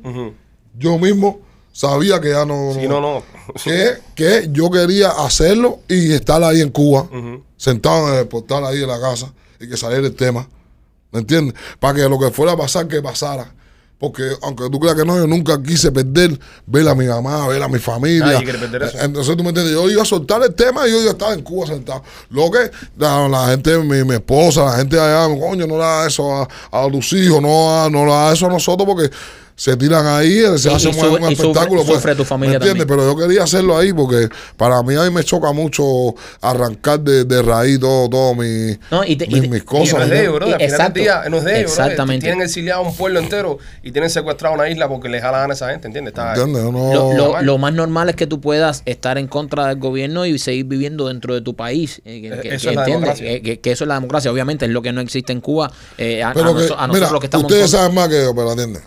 yo 0.77 0.99
mismo 0.99 1.39
sabía 1.73 2.21
que 2.21 2.31
ya 2.31 2.45
no... 2.45 2.73
Sí, 2.75 2.89
no, 2.89 3.01
no. 3.01 3.23
Que, 3.65 3.95
que 4.17 4.49
yo 4.51 4.71
quería 4.71 5.11
hacerlo 5.11 5.81
y 5.89 6.13
estar 6.13 6.43
ahí 6.43 6.61
en 6.61 6.71
Cuba, 6.71 7.09
sentado 7.57 8.13
en 8.13 8.19
el 8.21 8.27
portal 8.29 8.67
ahí 8.67 8.79
de 8.79 8.87
la 8.89 9.01
casa 9.01 9.33
y 9.61 9.69
que 9.69 9.77
saliera 9.77 10.05
el 10.07 10.15
tema. 10.17 10.49
¿Me 11.13 11.21
entiendes? 11.21 11.55
Para 11.79 11.95
que 11.95 12.09
lo 12.09 12.19
que 12.19 12.31
fuera 12.31 12.53
a 12.53 12.57
pasar, 12.57 12.87
que 12.89 13.03
pasara. 13.03 13.55
Porque 14.01 14.23
aunque 14.41 14.71
tú 14.71 14.81
creas 14.81 14.97
que 14.97 15.05
no, 15.05 15.15
yo 15.15 15.27
nunca 15.27 15.63
quise 15.63 15.93
perder 15.93 16.41
ver 16.65 16.89
a 16.89 16.95
mi 16.95 17.05
mamá, 17.05 17.47
ver 17.49 17.63
a 17.63 17.69
mi 17.69 17.79
familia. 17.79 18.33
Nadie 18.33 18.45
quiere 18.45 18.59
perder 18.59 18.83
eso. 18.85 18.99
Entonces 18.99 19.37
tú 19.37 19.43
me 19.43 19.51
entiendes, 19.51 19.75
yo 19.75 19.91
iba 19.91 20.01
a 20.01 20.07
soltar 20.07 20.43
el 20.43 20.55
tema 20.55 20.89
y 20.89 20.91
yo 20.91 21.01
iba 21.03 21.11
a 21.11 21.13
estar 21.13 21.35
en 21.35 21.43
Cuba 21.43 21.67
sentado. 21.67 22.03
Lo 22.31 22.51
que 22.51 22.71
la, 22.97 23.29
la 23.29 23.49
gente, 23.49 23.77
mi, 23.77 24.03
mi 24.05 24.15
esposa, 24.15 24.65
la 24.65 24.77
gente 24.79 24.99
allá, 24.99 25.27
coño, 25.39 25.67
no 25.67 25.77
le 25.77 25.85
haga 25.85 26.07
eso 26.07 26.35
a, 26.35 26.49
a 26.71 26.91
tus 26.91 27.13
hijos, 27.13 27.43
no, 27.43 27.91
no 27.91 28.07
le 28.07 28.13
haga 28.13 28.33
eso 28.33 28.47
a 28.47 28.49
nosotros 28.49 28.89
porque 28.89 29.15
se 29.61 29.77
tiran 29.77 30.07
ahí, 30.07 30.41
se 30.57 30.71
Y- 30.71 30.75
hace 30.75 30.89
y 30.89 30.91
un, 30.91 30.95
sufre- 30.97 31.09
un 31.11 31.31
y 31.33 31.37
sufre- 31.37 31.51
espectáculo. 31.51 31.85
pues, 31.85 31.97
sufre 31.99 32.15
tu 32.15 32.25
familia 32.25 32.59
¿me 32.59 32.65
entiendes? 32.65 32.87
también. 32.87 33.07
Pero 33.07 33.13
yo 33.21 33.27
quería 33.29 33.43
hacerlo 33.45 33.77
ahí 33.77 33.93
porque 33.93 34.31
para 34.57 34.83
mí 34.83 34.95
a 34.95 35.03
mí 35.03 35.11
me 35.11 35.23
choca 35.23 35.53
mucho 35.53 35.85
arrancar 36.41 36.99
de, 37.01 37.25
de 37.25 37.43
raíz 37.43 37.79
todo, 37.79 38.09
todo 38.09 38.35
mi, 38.35 38.79
No, 38.91 39.05
y 39.05 39.17
te- 39.17 39.27
y 39.27 39.29
mis, 39.29 39.43
te- 39.43 39.49
mis 39.49 39.61
Y 39.61 39.65
cosas. 39.67 39.95
no 39.99 40.03
es 40.05 40.09
de 40.09 40.15
¿me 40.17 40.21
ellos, 40.23 40.35
bro. 40.35 40.47
Al 40.47 40.53
final 40.55 40.71
Exacto. 40.71 40.93
del 40.95 41.03
día, 41.03 41.23
no 41.29 41.37
es 41.37 41.45
de 41.45 41.59
ellos, 41.61 41.75
bro. 41.77 41.85
Exactamente. 41.85 42.25
Tienen 42.27 42.43
exiliado 42.43 42.83
a 42.85 42.89
un 42.89 42.97
pueblo 42.97 43.21
entero 43.21 43.59
y 43.83 43.93
tienen 43.93 44.09
secuestrado 44.09 44.55
una 44.55 44.69
isla 44.71 44.89
porque 44.89 45.11
les 45.11 45.21
jala 45.21 45.41
gana 45.41 45.53
a 45.53 45.57
esa 45.57 45.69
gente, 45.69 45.89
¿entiendes? 45.89 46.13
Está, 46.13 46.31
¿Entiendes? 46.35 46.63
Yo 46.63 46.73
no- 46.73 46.95
Lo, 46.95 47.13
lo- 47.13 47.17
normal. 47.25 47.45
lo 47.45 47.59
más 47.59 47.73
normal 47.75 48.09
es 48.09 48.17
que 48.17 48.27
tú 48.27 48.41
puedas 48.41 48.83
estar 48.87 49.19
en 49.19 49.27
contra 49.29 49.67
del 49.67 49.79
gobierno 49.79 50.25
y 50.25 50.39
seguir 50.39 50.65
viviendo 50.65 51.09
dentro 51.09 51.35
de 51.35 51.43
tu 51.43 51.55
país. 51.55 52.01
eh, 52.07 52.23
que, 52.23 52.29
Eh, 52.29 52.41
que- 52.41 52.49
eso 52.49 52.49
que 52.49 52.55
es 52.57 52.65
la 52.65 52.71
entiendes, 52.71 52.87
democracia. 53.19 53.31
Eh, 53.31 53.43
que, 53.43 53.61
que 53.61 53.73
eso 53.73 53.85
es 53.85 53.89
la 53.89 53.95
democracia. 53.97 54.33
Obviamente 54.33 54.65
es 54.65 54.71
lo 54.71 54.81
que 54.81 54.93
no 54.93 55.03
existe 55.03 55.33
en 55.35 55.43
Cuba. 55.43 55.71
eh, 55.99 56.23
a, 56.23 56.31
a 56.31 56.33
Pero 56.33 56.55
que, 56.57 56.63
noso- 56.63 56.75
a 56.79 56.87
nosotros 56.87 56.95
mira, 56.95 57.11
los 57.11 57.21
que 57.21 57.27
estamos 57.27 57.45
ustedes 57.45 57.71
saben 57.71 57.95
más 57.95 58.09
que 58.09 58.23
yo, 58.23 58.35
pero 58.35 58.51
atienden. 58.53 58.83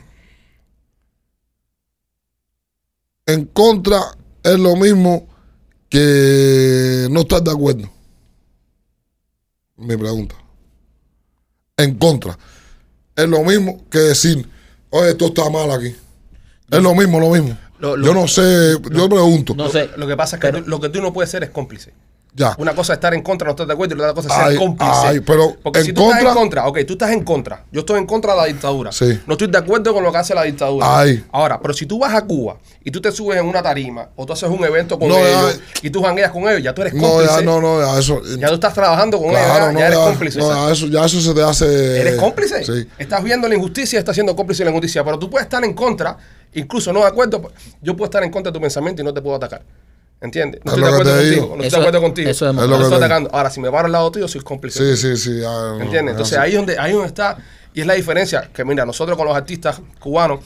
En 3.25 3.45
contra 3.45 3.99
es 4.43 4.59
lo 4.59 4.75
mismo 4.75 5.27
que 5.89 7.07
no 7.11 7.21
estar 7.21 7.41
de 7.41 7.51
acuerdo. 7.51 7.89
Mi 9.77 9.95
pregunta. 9.97 10.35
En 11.77 11.95
contra. 11.97 12.37
Es 13.15 13.27
lo 13.27 13.43
mismo 13.43 13.83
que 13.89 13.99
decir, 13.99 14.47
oye, 14.89 15.11
esto 15.11 15.27
está 15.27 15.49
mal 15.49 15.71
aquí. 15.71 15.95
Es 16.69 16.81
lo 16.81 16.93
mismo, 16.95 17.19
lo 17.19 17.29
mismo. 17.29 17.57
Lo- 17.79 17.95
lo- 17.97 18.05
yo 18.05 18.13
no 18.13 18.27
sé, 18.27 18.77
yo 18.91 19.09
pregunto. 19.09 19.53
No 19.55 19.69
sé. 19.69 19.89
Lo 19.97 20.07
que 20.07 20.15
pasa 20.15 20.35
es 20.37 20.41
que 20.41 20.47
Pero- 20.47 20.63
tú- 20.63 20.69
lo 20.69 20.79
que 20.79 20.89
tú 20.89 21.01
no 21.01 21.13
puedes 21.13 21.29
ser 21.29 21.43
es 21.43 21.49
cómplice. 21.49 21.93
Ya. 22.35 22.55
Una 22.57 22.73
cosa 22.73 22.93
es 22.93 22.97
estar 22.97 23.13
en 23.13 23.21
contra, 23.21 23.45
no 23.45 23.51
estar 23.51 23.67
de 23.67 23.73
acuerdo, 23.73 23.95
y 23.95 23.99
otra 23.99 24.13
cosa 24.13 24.27
es 24.29 24.33
ser 24.35 24.43
Ay, 24.45 24.55
cómplice. 24.57 24.91
ay, 24.93 25.19
pero 25.19 25.55
Porque 25.61 25.79
en 25.79 25.85
si 25.85 25.93
tú 25.93 26.01
estás 26.03 26.19
en 26.19 26.25
contra- 26.25 26.41
contra, 26.63 26.67
ok, 26.67 26.79
tú 26.87 26.93
estás 26.93 27.11
en 27.11 27.23
contra. 27.23 27.65
Yo 27.71 27.81
estoy 27.81 27.99
en 27.99 28.05
contra 28.05 28.33
de 28.33 28.37
la 28.41 28.45
dictadura. 28.47 28.91
Sí. 28.91 29.19
No 29.27 29.33
estoy 29.33 29.47
de 29.47 29.57
acuerdo 29.57 29.93
con 29.93 30.03
lo 30.03 30.11
que 30.11 30.17
hace 30.17 30.33
la 30.33 30.43
dictadura. 30.43 30.99
Ay. 30.99 31.23
Ahora, 31.31 31.59
pero 31.61 31.73
si 31.73 31.85
tú 31.85 31.99
vas 31.99 32.13
a 32.13 32.21
Cuba 32.25 32.57
y 32.83 32.89
tú 32.91 32.99
te 33.01 33.11
subes 33.11 33.37
en 33.39 33.45
una 33.45 33.61
tarima 33.61 34.09
o 34.15 34.25
tú 34.25 34.33
haces 34.33 34.49
un 34.49 34.63
evento 34.65 34.97
con 34.97 35.07
No, 35.09 35.19
ya- 35.19 35.29
ellos 35.29 35.59
y 35.81 35.89
tú 35.89 36.01
jangueas 36.01 36.31
con 36.31 36.43
ellos, 36.49 36.63
ya 36.63 36.73
tú 36.73 36.81
eres 36.81 36.93
No, 36.93 37.01
cómplice. 37.03 37.33
ya, 37.35 37.41
no, 37.41 37.61
no, 37.61 37.79
ya 37.81 37.99
eso. 37.99 38.21
Ya 38.39 38.47
tú 38.47 38.55
estás 38.55 38.73
trabajando 38.73 39.17
con 39.19 39.29
ellos, 39.29 39.41
Claro, 39.43 39.65
ya, 39.65 39.71
no, 39.71 39.79
ya 39.79 39.87
eres 39.87 39.99
cómplice. 39.99 40.39
no, 40.39 40.49
ya 40.67 40.71
eso, 40.73 40.87
ya 40.87 41.05
eso 41.05 41.21
se 41.21 41.33
te 41.33 41.41
hace. 41.43 42.01
¿Eres 42.01 42.15
cómplice? 42.15 42.63
Sí. 42.63 42.87
Estás 42.97 43.23
viendo 43.23 43.47
la 43.47 43.55
injusticia 43.55 43.97
y 43.97 43.99
estás 43.99 44.15
siendo 44.15 44.35
cómplice 44.35 44.63
de 44.63 44.65
la 44.65 44.71
injusticia. 44.71 45.03
Pero 45.03 45.19
tú 45.19 45.29
puedes 45.29 45.45
estar 45.45 45.63
en 45.63 45.73
contra, 45.73 46.17
incluso 46.53 46.91
no 46.91 47.01
de 47.01 47.07
acuerdo. 47.07 47.51
Yo 47.81 47.95
puedo 47.95 48.05
estar 48.05 48.23
en 48.23 48.31
contra 48.31 48.51
de 48.51 48.57
tu 48.57 48.61
pensamiento 48.61 49.01
y 49.01 49.05
no 49.05 49.13
te 49.13 49.21
puedo 49.21 49.35
atacar. 49.35 49.61
¿Entiendes? 50.23 50.61
No 50.63 50.71
Es 50.71 50.77
estoy 50.77 50.89
de 50.91 50.95
acuerdo 50.97 51.13
contigo. 51.19 51.45
No 51.47 51.53
Eso- 51.55 51.63
estoy 51.63 51.69
de 51.69 51.77
acuerdo 51.87 52.01
contigo. 52.01 52.29
eso 52.29 52.49
es 52.49 52.55
lo 52.55 52.77
que 52.77 52.83
estoy 52.83 52.97
atacando. 52.97 53.29
Ahora, 53.33 53.49
si 53.49 53.59
me 53.59 53.69
paro 53.69 53.85
al 53.87 53.91
lado 53.91 54.09
tuyo, 54.11 54.27
soy 54.27 54.41
cómplice. 54.41 54.95
Sí, 54.95 55.15
sí, 55.15 55.17
sí. 55.17 55.39
no, 55.41 55.81
¿Entiendes? 55.81 56.03
es 56.05 56.11
Entonces 56.11 56.37
ahí 56.39 56.53
donde, 56.53 56.79
ahí 56.79 56.93
donde 56.93 57.07
está, 57.09 57.37
y 57.73 57.81
es 57.81 57.85
la 57.87 57.93
diferencia, 57.93 58.49
que 58.53 58.63
mira, 58.63 58.85
nosotros 58.85 59.17
con 59.17 59.27
los 59.27 59.35
artistas 59.35 59.81
cubanos, 59.99 60.39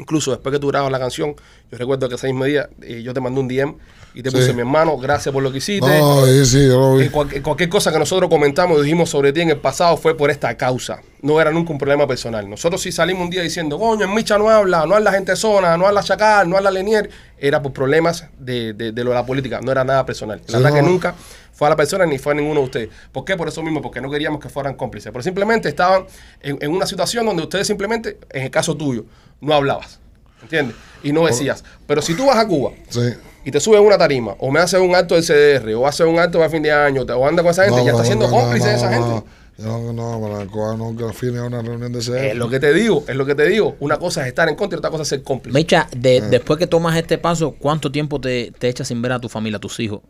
incluso 0.00 0.32
después 0.32 0.52
que 0.52 0.58
tú 0.58 0.66
grabas 0.68 0.90
la 0.90 0.98
canción, 0.98 1.34
yo 1.70 1.78
recuerdo 1.78 2.08
que 2.08 2.16
ese 2.16 2.26
mismo 2.26 2.44
día 2.44 2.68
eh, 2.82 3.00
yo 3.02 3.14
te 3.14 3.20
mandé 3.20 3.40
un 3.40 3.48
DM 3.48 3.76
y 4.18 4.22
te 4.22 4.30
Sí. 4.32 4.36
puse 4.36 4.52
mi 4.52 4.60
hermano, 4.62 4.96
gracias 4.98 5.32
por 5.32 5.44
lo 5.44 5.52
que 5.52 5.58
hiciste. 5.58 5.86
No, 5.86 6.26
sí, 6.26 6.44
sí, 6.44 6.66
yo 6.66 6.80
lo 6.80 6.96
vi. 6.96 7.08
Cualquier, 7.08 7.40
cualquier 7.40 7.68
cosa 7.68 7.92
que 7.92 8.00
nosotros 8.00 8.28
comentamos 8.28 8.80
y 8.80 8.82
dijimos 8.82 9.08
sobre 9.08 9.32
ti 9.32 9.42
en 9.42 9.50
el 9.50 9.58
pasado 9.58 9.96
fue 9.96 10.16
por 10.16 10.28
esta 10.28 10.56
causa. 10.56 11.00
No 11.22 11.40
era 11.40 11.52
nunca 11.52 11.70
un 11.72 11.78
problema 11.78 12.04
personal. 12.06 12.50
Nosotros 12.50 12.82
sí 12.82 12.90
salimos 12.90 13.22
un 13.22 13.30
día 13.30 13.42
diciendo, 13.42 13.78
coño, 13.78 14.04
en 14.06 14.12
Micha 14.14 14.36
no 14.36 14.50
habla, 14.50 14.86
no 14.86 14.96
habla 14.96 15.12
gente 15.12 15.36
zona, 15.36 15.76
no 15.76 15.86
habla 15.86 16.02
Chacal, 16.02 16.50
no 16.50 16.56
habla 16.56 16.72
Lenier. 16.72 17.08
Era 17.38 17.62
por 17.62 17.72
problemas 17.72 18.24
de, 18.40 18.72
de- 18.72 18.90
de 18.90 19.04
lo 19.04 19.10
de 19.10 19.14
la 19.16 19.24
política. 19.24 19.60
No 19.62 19.70
era 19.70 19.84
nada 19.84 20.04
personal. 20.04 20.40
Sí, 20.44 20.56
ataque 20.56 20.82
no. 20.82 20.88
nunca 20.88 21.14
fue 21.52 21.68
a 21.68 21.70
la 21.70 21.76
persona 21.76 22.04
ni 22.04 22.18
fue 22.18 22.32
a 22.32 22.34
ninguno 22.34 22.58
de 22.58 22.66
ustedes. 22.66 22.88
¿Por 23.12 23.24
qué? 23.24 23.36
Por 23.36 23.46
eso 23.46 23.62
mismo, 23.62 23.80
porque 23.80 24.00
no 24.00 24.10
queríamos 24.10 24.40
que 24.40 24.48
fueran 24.48 24.74
cómplices. 24.74 25.12
Pero 25.12 25.22
simplemente 25.22 25.68
estaban 25.68 26.06
en, 26.40 26.58
en 26.60 26.72
una 26.72 26.86
situación 26.86 27.24
donde 27.24 27.44
ustedes 27.44 27.68
simplemente, 27.68 28.18
en 28.30 28.42
el 28.42 28.50
caso 28.50 28.76
tuyo, 28.76 29.04
no 29.40 29.54
hablabas. 29.54 30.00
¿Entiendes? 30.42 30.74
Y 31.04 31.12
no 31.12 31.26
decías. 31.26 31.62
Pero 31.86 32.00
si 32.02 32.14
tú 32.14 32.26
vas 32.26 32.36
a 32.38 32.46
Cuba 32.46 32.70
Sí. 32.88 33.00
Y 33.44 33.50
te 33.50 33.60
subes 33.60 33.78
a 33.78 33.82
una 33.82 33.96
tarima, 33.98 34.34
o 34.38 34.50
me 34.50 34.60
haces 34.60 34.80
un 34.80 34.94
acto 34.94 35.14
del 35.14 35.24
CDR, 35.24 35.74
o 35.74 35.86
haces 35.86 36.06
un 36.06 36.18
acto 36.18 36.38
de 36.38 36.48
fin 36.50 36.62
de 36.62 36.72
año, 36.72 37.02
o 37.02 37.26
anda 37.26 37.42
con 37.42 37.50
esa 37.52 37.64
gente, 37.64 37.78
No, 37.78 37.84
ya 37.86 37.92
no, 37.92 37.96
estás 37.98 38.06
siendo 38.06 38.26
no, 38.28 38.32
cómplice 38.36 38.66
no, 38.66 38.70
de 38.72 38.76
esa 38.76 38.90
no, 38.90 39.06
gente. 39.14 39.28
No, 39.58 39.92
no, 39.92 40.20
para 40.20 40.42
el 40.42 40.78
no, 40.78 40.94
que 40.96 41.02
al 41.04 41.14
fin 41.14 41.34
es 41.34 41.40
una 41.42 41.60
reunión 41.62 41.92
de 41.92 41.98
ese. 41.98 42.30
Es 42.30 42.36
lo 42.36 42.48
que 42.48 42.60
te 42.60 42.72
digo, 42.72 43.02
es 43.08 43.16
lo 43.16 43.26
que 43.26 43.34
te 43.34 43.44
digo. 43.48 43.74
Una 43.80 43.96
cosa 43.98 44.22
es 44.22 44.28
estar 44.28 44.48
en 44.48 44.54
contra 44.54 44.76
y 44.76 44.78
otra 44.78 44.90
cosa 44.90 45.02
es 45.02 45.08
ser 45.08 45.22
cómplice. 45.24 45.52
Mecha, 45.52 45.88
de- 45.96 46.20
Ah. 46.22 46.28
después 46.30 46.58
que 46.60 46.68
tomas 46.68 46.96
este 46.96 47.18
paso, 47.18 47.56
¿cuánto 47.58 47.90
tiempo 47.90 48.20
te, 48.20 48.52
te 48.56 48.68
echas 48.68 48.86
sin 48.86 49.02
ver 49.02 49.10
a 49.12 49.18
tu 49.18 49.28
familia, 49.28 49.56
a 49.56 49.60
tus 49.60 49.80
hijos? 49.80 50.00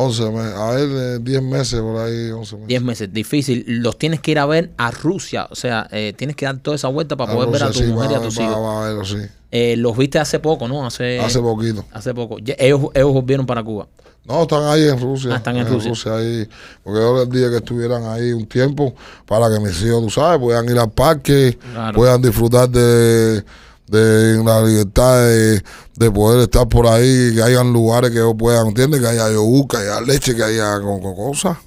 11 0.00 0.30
meses. 0.30 0.54
A 0.54 0.70
ver, 0.72 0.88
eh, 0.90 1.18
10 1.20 1.42
meses 1.42 1.80
por 1.80 1.96
ahí, 2.00 2.30
11 2.30 2.54
meses. 2.56 2.68
10 2.68 2.82
meses, 2.82 3.12
difícil. 3.12 3.64
Los 3.66 3.98
tienes 3.98 4.20
que 4.20 4.30
ir 4.32 4.38
a 4.38 4.46
ver 4.46 4.70
a 4.76 4.90
Rusia. 4.90 5.46
O 5.50 5.54
sea, 5.54 5.88
eh, 5.92 6.12
tienes 6.16 6.36
que 6.36 6.46
dar 6.46 6.58
toda 6.58 6.76
esa 6.76 6.88
vuelta 6.88 7.16
para 7.16 7.32
A 7.32 7.34
poder 7.36 7.50
ver 7.50 7.62
a 7.62 7.66
tu 7.66 7.72
Rusia, 7.72 7.86
sí, 7.86 7.92
mujer 7.92 8.10
y 8.10 8.14
a 8.14 8.18
va- 8.18 8.24
tus 8.24 8.38
va- 8.38 8.42
hijos. 8.42 8.56
va 8.56 8.84
verlo, 8.86 9.04
sí. 9.04 9.16
Eh, 9.52 9.76
los 9.76 9.96
viste 9.96 10.18
hace 10.18 10.38
poco, 10.38 10.68
¿no? 10.68 10.86
Hace, 10.86 11.18
Hace 11.18 11.40
poquito. 11.40 11.84
hace 11.92 12.14
poco. 12.14 12.38
Ya- 12.38 12.54
ellos, 12.58 12.80
ellos 12.94 13.12
volvieron 13.12 13.46
para 13.46 13.62
Cuba. 13.62 13.88
No, 14.24 14.42
están 14.42 14.62
ahí 14.64 14.86
en 14.86 15.00
Rusia. 15.00 15.30
Ah, 15.32 15.36
están 15.38 15.56
en 15.56 15.66
Rusia. 15.66 16.14
ahí. 16.14 16.46
Porque 16.84 17.00
yo 17.00 17.18
les 17.18 17.30
dije 17.30 17.50
que 17.50 17.56
estuvieran 17.56 18.04
ahí 18.04 18.32
un 18.32 18.46
tiempo 18.46 18.94
para 19.26 19.50
que 19.52 19.58
mis 19.58 19.82
hijos, 19.82 20.02
tú 20.04 20.10
sabes, 20.10 20.38
puedan 20.38 20.68
ir 20.68 20.78
al 20.78 20.90
parque, 20.90 21.58
Claro. 21.72 21.96
puedan 21.96 22.22
disfrutar 22.22 22.68
de, 22.68 23.42
de 23.90 24.42
la 24.44 24.62
libertad 24.62 25.26
de, 25.26 25.62
de 25.96 26.10
poder 26.10 26.40
estar 26.40 26.68
por 26.68 26.86
ahí, 26.86 27.34
que 27.34 27.42
hayan 27.42 27.72
lugares 27.72 28.10
que 28.10 28.18
ellos 28.18 28.34
puedan, 28.38 28.68
¿entiendes? 28.68 29.00
Que 29.00 29.08
haya 29.08 29.30
yogur, 29.30 29.66
que 29.68 29.76
haya 29.78 30.00
leche, 30.00 30.34
que 30.34 30.44
haya 30.44 30.80
con 30.80 31.00
cosas. 31.14 31.58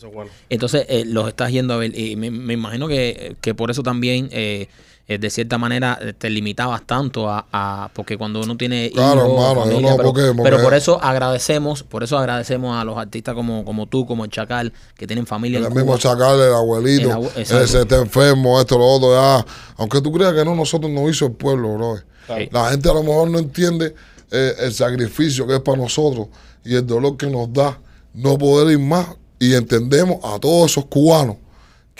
Eso 0.00 0.06
es 0.08 0.14
bueno. 0.14 0.30
Entonces 0.48 0.86
eh, 0.88 1.04
los 1.06 1.28
estás 1.28 1.52
yendo 1.52 1.74
a 1.74 1.76
ver. 1.76 1.96
Y 1.98 2.16
me, 2.16 2.30
me 2.30 2.54
imagino 2.54 2.88
que, 2.88 3.36
que 3.42 3.54
por 3.54 3.70
eso 3.70 3.82
también, 3.82 4.30
eh, 4.32 4.66
eh, 5.08 5.18
de 5.18 5.28
cierta 5.28 5.58
manera, 5.58 5.98
te 6.16 6.30
limitabas 6.30 6.86
tanto 6.86 7.28
a, 7.28 7.44
a- 7.52 7.90
porque 7.92 8.16
cuando 8.16 8.40
uno 8.40 8.56
tiene 8.56 8.90
Claro, 8.94 9.26
hijos, 9.26 9.30
hermano, 9.50 9.70
yo 9.70 9.80
no, 9.82 9.96
pero, 9.98 10.02
porque- 10.08 10.22
porque- 10.28 10.42
pero 10.42 10.62
por 10.62 10.72
eso 10.72 10.98
agradecemos, 11.02 11.82
por 11.82 12.02
eso 12.02 12.16
agradecemos 12.16 12.80
a 12.80 12.84
los 12.84 12.96
artistas 12.96 13.34
como, 13.34 13.62
como 13.66 13.88
tú, 13.88 14.06
como 14.06 14.24
el 14.24 14.30
Chacal, 14.30 14.72
que 14.96 15.06
tienen 15.06 15.26
familia 15.26 15.58
en 15.58 15.64
El 15.66 15.70
mismo 15.70 15.84
Cuba. 15.86 15.98
Chacal, 15.98 16.40
el 16.40 16.54
abuelito, 16.54 17.20
El 17.36 17.42
ese 17.42 17.80
está 17.82 17.96
enfermo, 17.98 18.58
esto, 18.58 18.78
lo 18.78 18.86
otro, 18.86 19.12
ya. 19.14 19.44
Aunque 19.76 20.00
tú 20.00 20.10
creas 20.12 20.32
que 20.32 20.46
no, 20.46 20.54
nosotros 20.54 20.90
nos 20.90 21.10
hizo 21.10 21.26
el 21.26 21.32
pueblo, 21.32 21.74
bro. 21.74 21.98
Claro. 22.24 22.44
La 22.52 22.70
gente 22.70 22.88
a 22.88 22.94
lo 22.94 23.02
mejor 23.02 23.28
no 23.28 23.38
entiende 23.38 23.94
eh, 24.30 24.54
el 24.60 24.72
sacrificio 24.72 25.46
que 25.46 25.56
es 25.56 25.60
para 25.60 25.76
nosotros 25.76 26.28
y 26.64 26.74
el 26.76 26.86
dolor 26.86 27.18
que 27.18 27.26
nos 27.26 27.52
da 27.52 27.78
no 28.14 28.38
poder 28.38 28.70
ir 28.72 28.78
más. 28.78 29.06
Y 29.40 29.54
entendemos 29.54 30.18
a 30.22 30.38
todos 30.38 30.70
esos 30.70 30.84
cubanos 30.84 31.36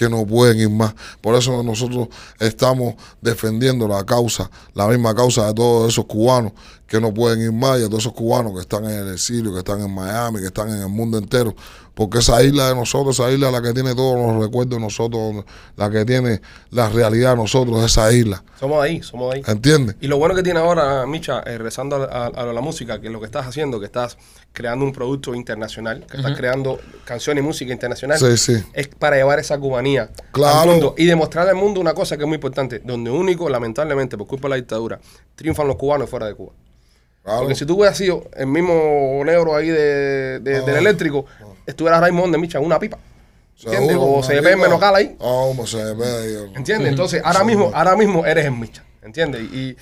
que 0.01 0.09
no 0.09 0.25
pueden 0.27 0.59
ir 0.59 0.71
más. 0.71 0.95
Por 1.21 1.35
eso 1.35 1.63
nosotros 1.63 2.09
estamos 2.39 2.95
defendiendo 3.21 3.89
la 3.89 4.05
causa, 4.05 4.51
la 4.73 4.87
misma 4.87 5.15
causa 5.15 5.47
de 5.49 5.55
todos 5.55 5.93
esos 5.93 6.07
cubanos 6.07 6.53
que 6.87 7.01
no 7.01 7.13
pueden 7.13 7.43
ir 7.43 7.53
más 7.53 7.79
y 7.79 7.83
de 7.83 7.87
todos 7.89 8.05
esos 8.05 8.15
cubanos 8.15 8.55
que 8.55 8.61
están 8.61 8.85
en 8.85 8.93
el 8.93 9.13
exilio, 9.13 9.53
que 9.53 9.59
están 9.59 9.81
en 9.81 9.95
Miami, 9.95 10.41
que 10.41 10.47
están 10.47 10.69
en 10.69 10.83
el 10.83 10.89
mundo 10.89 11.19
entero. 11.19 11.55
Porque 12.01 12.17
esa 12.21 12.43
isla 12.43 12.71
de 12.71 12.75
nosotros, 12.75 13.21
esa 13.21 13.31
isla 13.31 13.49
es 13.49 13.53
la 13.53 13.61
que 13.61 13.75
tiene 13.75 13.95
todos 13.95 14.17
los 14.19 14.43
recuerdos 14.43 14.79
de 14.79 14.81
nosotros, 14.83 15.45
la 15.77 15.91
que 15.91 16.07
tiene 16.07 16.41
la 16.71 16.89
realidad 16.89 17.33
de 17.33 17.37
nosotros, 17.37 17.85
esa 17.85 18.11
isla. 18.11 18.43
Somos 18.59 18.83
ahí, 18.83 19.03
somos 19.03 19.35
ahí. 19.35 19.43
¿Entiendes? 19.47 19.97
Y 20.01 20.07
lo 20.07 20.17
bueno 20.17 20.35
que 20.35 20.43
tiene 20.43 20.61
ahora, 20.61 21.05
Micha, 21.07 21.41
eh, 21.41 21.59
regresando 21.59 21.97
a, 21.97 22.07
a- 22.07 22.27
a 22.29 22.47
la 22.55 22.61
música, 22.63 23.03
que 23.03 23.11
lo 23.11 23.21
que 23.21 23.27
estás 23.27 23.47
haciendo, 23.47 23.79
que 23.81 23.85
estás 23.85 24.17
creando 24.55 24.87
un 24.87 24.93
producto 24.95 25.35
internacional, 25.35 26.07
que 26.11 26.17
estás 26.17 26.35
creando 26.39 26.81
canciones 27.05 27.45
y 27.45 27.47
música 27.47 27.71
internacional, 27.71 28.19
Sí, 28.19 28.35
sí. 28.39 28.65
es 28.73 28.89
para 28.89 29.17
llevar 29.17 29.39
esa 29.39 29.59
cubanía 29.59 30.09
Claro. 30.33 30.59
al 30.61 30.69
mundo 30.69 30.95
y 30.97 31.05
demostrarle 31.05 31.51
al 31.51 31.57
mundo 31.59 31.83
una 31.83 31.93
cosa 31.93 32.17
que 32.17 32.23
es 32.23 32.27
muy 32.29 32.37
importante, 32.37 32.81
donde 32.83 33.11
único, 33.11 33.51
lamentablemente, 33.51 34.17
por 34.17 34.27
culpa 34.27 34.49
de 34.49 34.51
la 34.53 34.57
dictadura, 34.57 34.99
triunfan 35.35 35.69
los 35.69 35.77
cubanos 35.77 36.09
fuera 36.09 36.25
de 36.25 36.35
Cuba. 36.35 36.53
Claro. 37.23 37.41
Porque 37.41 37.55
si 37.55 37.67
tú 37.67 37.77
hubieras 37.77 37.97
sido 37.97 38.25
el 38.35 38.47
mismo 38.47 39.23
negro 39.25 39.55
ahí 39.55 39.69
de, 39.69 40.39
de- 40.41 40.61
del 40.63 40.77
Ah, 40.77 40.79
eléctrico, 40.79 41.27
estuvieras 41.67 42.01
Raymond 42.01 42.33
de 42.33 42.39
Micha 42.39 42.61
una 42.61 42.79
pipa. 42.79 42.99
¿Entiendes? 43.63 43.97
O 44.01 44.23
se 44.23 44.41
ve 44.41 44.55
pipa. 44.55 44.63
menocal 44.69 44.95
ahí. 44.97 45.17
Ah, 45.21 45.53
se 45.67 45.77
ve 45.95 46.05
ahí. 46.07 46.53
¿Entiendes? 46.57 46.89
Entonces, 46.89 47.21
ahora 47.25 47.45
mismo, 47.45 47.71
ahora 47.75 47.95
mismo 47.97 48.25
eres 48.25 48.47
el 48.47 48.53
Micha. 48.53 48.83
¿Entiendes? 49.03 49.43
Y, 49.53 49.77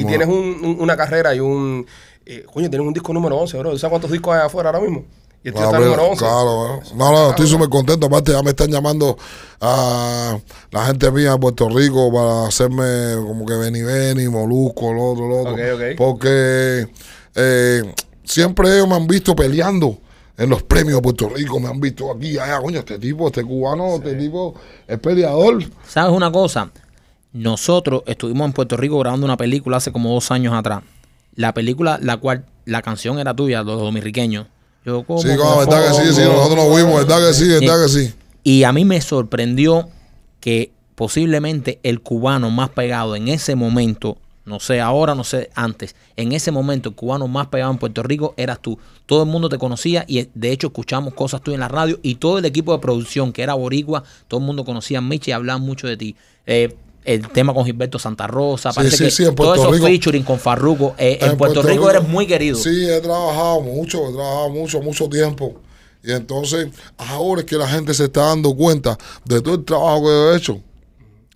y 0.00 0.04
tienes 0.06 0.28
un- 0.28 0.60
un- 0.64 0.76
una 0.80 0.96
carrera 0.96 1.34
y 1.34 1.40
un. 1.40 1.86
eh, 2.26 2.44
coño, 2.52 2.70
tienes 2.70 2.86
un 2.86 2.94
disco 2.94 3.12
número 3.12 3.36
11, 3.38 3.58
bro. 3.58 3.76
¿Sabes 3.78 3.90
cuántos 3.90 4.10
discos 4.10 4.34
hay 4.36 4.46
afuera 4.46 4.68
ahora 4.70 4.80
mismo? 4.80 5.04
Y 5.44 5.48
el 5.48 5.54
tío 5.54 5.64
está 5.64 5.76
Claro, 5.76 5.84
número 5.84 6.04
11. 6.08 6.18
claro, 6.18 6.80
no, 6.96 7.12
no, 7.12 7.30
estoy 7.30 7.46
súper 7.46 7.68
contento. 7.68 8.06
Aparte, 8.06 8.32
ya 8.32 8.42
me 8.42 8.50
están 8.50 8.70
llamando 8.70 9.18
a 9.60 10.38
la 10.70 10.86
gente 10.86 11.10
mía 11.10 11.32
de 11.32 11.38
Puerto 11.38 11.68
Rico 11.68 12.10
para 12.10 12.46
hacerme 12.48 13.14
como 13.16 13.44
que 13.44 13.54
Beni 13.54 13.82
Beni, 13.82 14.26
Molusco, 14.28 14.92
lo 14.92 15.12
otro, 15.12 15.28
lo 15.28 15.40
otro. 15.42 15.56
Porque 15.98 16.88
eh, 17.34 17.82
siempre 18.24 18.74
ellos 18.74 18.88
me 18.88 18.94
han 18.94 19.06
visto 19.06 19.36
peleando 19.36 19.98
en 20.38 20.48
los 20.48 20.62
premios 20.62 20.96
de 20.96 21.02
Puerto 21.02 21.28
Rico. 21.28 21.60
Me 21.60 21.68
han 21.68 21.78
visto 21.78 22.10
aquí, 22.10 22.38
allá, 22.38 22.60
coño, 22.60 22.78
este 22.78 22.98
tipo, 22.98 23.26
este 23.26 23.44
cubano, 23.44 23.96
este 23.96 24.14
tipo 24.14 24.54
es 24.88 24.98
peleador. 24.98 25.62
¿Sabes 25.86 26.16
una 26.16 26.32
cosa? 26.32 26.70
Nosotros 27.34 28.02
estuvimos 28.06 28.46
en 28.46 28.52
Puerto 28.54 28.76
Rico 28.78 28.98
grabando 28.98 29.26
una 29.26 29.36
película 29.36 29.76
hace 29.76 29.92
como 29.92 30.14
dos 30.14 30.30
años 30.30 30.54
atrás. 30.54 30.82
La 31.34 31.52
película, 31.52 31.98
la 32.00 32.16
cual 32.16 32.46
la 32.64 32.80
canción 32.80 33.18
era 33.18 33.34
tuya, 33.34 33.62
los 33.62 33.78
dominicanos. 33.78 34.46
Yo 34.84 35.02
como 35.04 35.20
Sí, 35.20 35.28
como, 35.36 35.58
verdad 35.58 35.88
que 35.88 35.94
sí, 35.94 36.14
sí, 36.14 36.20
nosotros 36.22 36.56
nos 36.68 36.76
vimos, 36.76 37.06
verdad 37.06 37.26
que 37.26 37.34
sí, 37.34 37.48
verdad 37.48 37.82
que 37.82 37.88
sí. 37.88 38.12
Y 38.42 38.64
a 38.64 38.72
mí 38.72 38.84
me 38.84 39.00
sorprendió 39.00 39.88
que 40.40 40.72
posiblemente 40.94 41.80
el 41.82 42.00
cubano 42.00 42.50
más 42.50 42.68
pegado 42.70 43.16
en 43.16 43.28
ese 43.28 43.54
momento, 43.54 44.18
no 44.44 44.60
sé 44.60 44.80
ahora, 44.80 45.14
no 45.14 45.24
sé 45.24 45.50
antes, 45.54 45.96
en 46.16 46.32
ese 46.32 46.50
momento 46.50 46.90
el 46.90 46.94
cubano 46.94 47.26
más 47.28 47.46
pegado 47.46 47.72
en 47.72 47.78
Puerto 47.78 48.02
Rico 48.02 48.34
eras 48.36 48.60
tú. 48.60 48.78
Todo 49.06 49.22
el 49.22 49.28
mundo 49.28 49.48
te 49.48 49.56
conocía 49.56 50.04
y 50.06 50.28
de 50.34 50.52
hecho 50.52 50.66
escuchamos 50.66 51.14
cosas 51.14 51.40
tuyas 51.40 51.56
en 51.56 51.60
la 51.60 51.68
radio 51.68 51.98
y 52.02 52.16
todo 52.16 52.38
el 52.38 52.44
equipo 52.44 52.72
de 52.72 52.78
producción 52.78 53.32
que 53.32 53.42
era 53.42 53.54
boricua, 53.54 54.04
todo 54.28 54.40
el 54.40 54.46
mundo 54.46 54.64
conocía 54.66 54.98
a 54.98 55.00
Michi 55.00 55.30
y 55.30 55.32
hablaban 55.32 55.62
mucho 55.62 55.86
de 55.86 55.96
ti. 55.96 56.16
Eh, 56.46 56.76
el 57.04 57.28
tema 57.28 57.52
con 57.52 57.64
Gilberto 57.64 57.98
Santa 57.98 58.26
Rosa, 58.26 58.72
parece 58.72 58.96
sí, 58.96 59.04
que 59.04 59.10
sí, 59.10 59.24
en 59.24 59.34
todos 59.34 59.56
Puerto 59.56 59.62
esos 59.62 59.74
Rico. 59.74 59.86
featuring 59.86 60.22
con 60.24 60.38
Farruko, 60.38 60.94
eh, 60.98 61.18
en, 61.20 61.36
Puerto, 61.36 61.62
Rico, 61.62 61.90
eres 61.90 62.08
muy 62.08 62.26
querido. 62.26 62.56
Sí, 62.56 62.88
he 62.88 63.00
trabajado 63.00 63.60
mucho, 63.60 64.08
he 64.08 64.12
trabajado 64.12 64.50
mucho, 64.50 64.80
mucho 64.80 65.08
tiempo. 65.08 65.60
Y 66.02 66.12
entonces, 66.12 66.68
ahora 66.96 67.40
es 67.40 67.46
que 67.46 67.56
la 67.56 67.68
gente 67.68 67.94
se 67.94 68.04
está 68.04 68.26
dando 68.26 68.54
cuenta 68.54 68.98
de 69.24 69.40
todo 69.40 69.54
el 69.54 69.64
trabajo 69.64 70.02
que 70.04 70.10
he 70.10 70.36
hecho. 70.36 70.60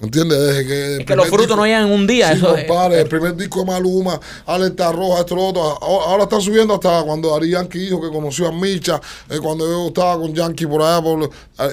¿Entiendes? 0.01 0.39
Desde 0.39 0.65
que 0.65 0.97
Es 0.99 1.07
que 1.07 1.17
los 1.17 1.27
frutos 1.27 1.47
disco- 1.49 1.57
no 1.57 1.67
llegan 1.67 1.87
en 1.89 1.93
un 1.93 2.07
día. 2.07 2.29
Sí, 2.29 2.35
eso 2.39 2.57
es- 2.57 2.67
compadre, 2.67 3.01
el 3.01 3.09
primer 3.09 3.35
disco 3.35 3.59
de 3.61 3.65
Maluma, 3.67 4.21
Alerta 4.47 4.93
Roja, 4.93 5.21
esto, 5.21 5.35
lo 5.35 5.47
otro. 5.49 5.61
Ahora, 5.83 6.05
ahora 6.07 6.23
están 6.23 6.41
subiendo 6.41 6.75
hasta 6.75 7.03
cuando 7.03 7.35
Ari 7.35 7.51
Yankee 7.51 7.81
dijo 7.81 8.01
que 8.01 8.09
conoció 8.09 8.47
a 8.47 8.53
Micha, 8.53 9.01
eh, 9.29 9.39
cuando 9.43 9.67
yo 9.67 9.89
estaba 9.89 10.17
con 10.21 10.33
Yankee 10.33 10.67
por 10.67 10.83
allá, 10.83 11.03
por, 11.03 11.25
eh, 11.25 11.29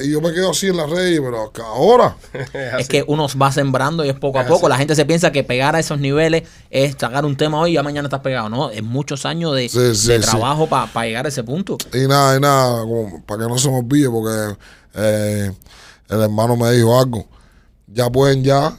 y 0.06 0.12
yo 0.14 0.22
me 0.22 0.34
quedo 0.34 0.50
así 0.50 0.66
en 0.68 0.78
las 0.78 0.90
redes, 0.90 1.22
pero 1.24 1.52
ahora. 1.66 2.16
Es 2.80 2.88
que 2.88 3.04
uno 3.08 3.28
va 3.40 3.52
sembrando 3.52 4.04
y 4.04 4.10
es 4.10 4.16
poco 4.16 4.40
a 4.40 4.42
Es 4.42 4.48
poco. 4.48 4.66
así. 4.66 4.72
La 4.72 4.78
gente 4.78 4.96
se 4.96 5.06
piensa 5.06 5.32
que 5.32 5.44
pegar 5.44 5.76
a 5.76 5.80
esos 5.80 6.00
niveles 6.00 6.44
es 6.72 6.96
sacar 7.00 7.26
un 7.26 7.38
tema 7.38 7.60
hoy 7.62 7.72
y 7.72 7.74
ya 7.76 7.84
mañana 7.84 8.08
estás 8.08 8.22
pegado. 8.22 8.50
No, 8.50 8.72
es 8.72 8.82
muchos 8.82 9.28
años 9.28 9.54
de, 9.56 9.70
Sí, 9.70 9.94
sí, 9.94 10.08
de 10.08 10.24
sí. 10.24 10.30
trabajo 10.32 10.68
para 10.68 10.88
llegar 11.06 11.28
a 11.28 11.30
ese 11.30 11.44
punto. 11.44 11.78
Y 11.94 12.08
nada, 12.08 12.36
y 12.36 12.40
nada, 12.40 12.82
como 12.82 13.22
para 13.24 13.44
que 13.44 13.50
no 13.50 13.58
se 13.60 13.70
me 13.70 13.78
olvide, 13.78 14.10
porque 14.10 14.58
eh, 14.96 15.52
el 16.10 16.22
hermano 16.22 16.56
me 16.58 16.72
dijo 16.72 17.00
algo. 17.00 17.28
Ya 17.96 18.10
pueden 18.10 18.44
ya 18.44 18.76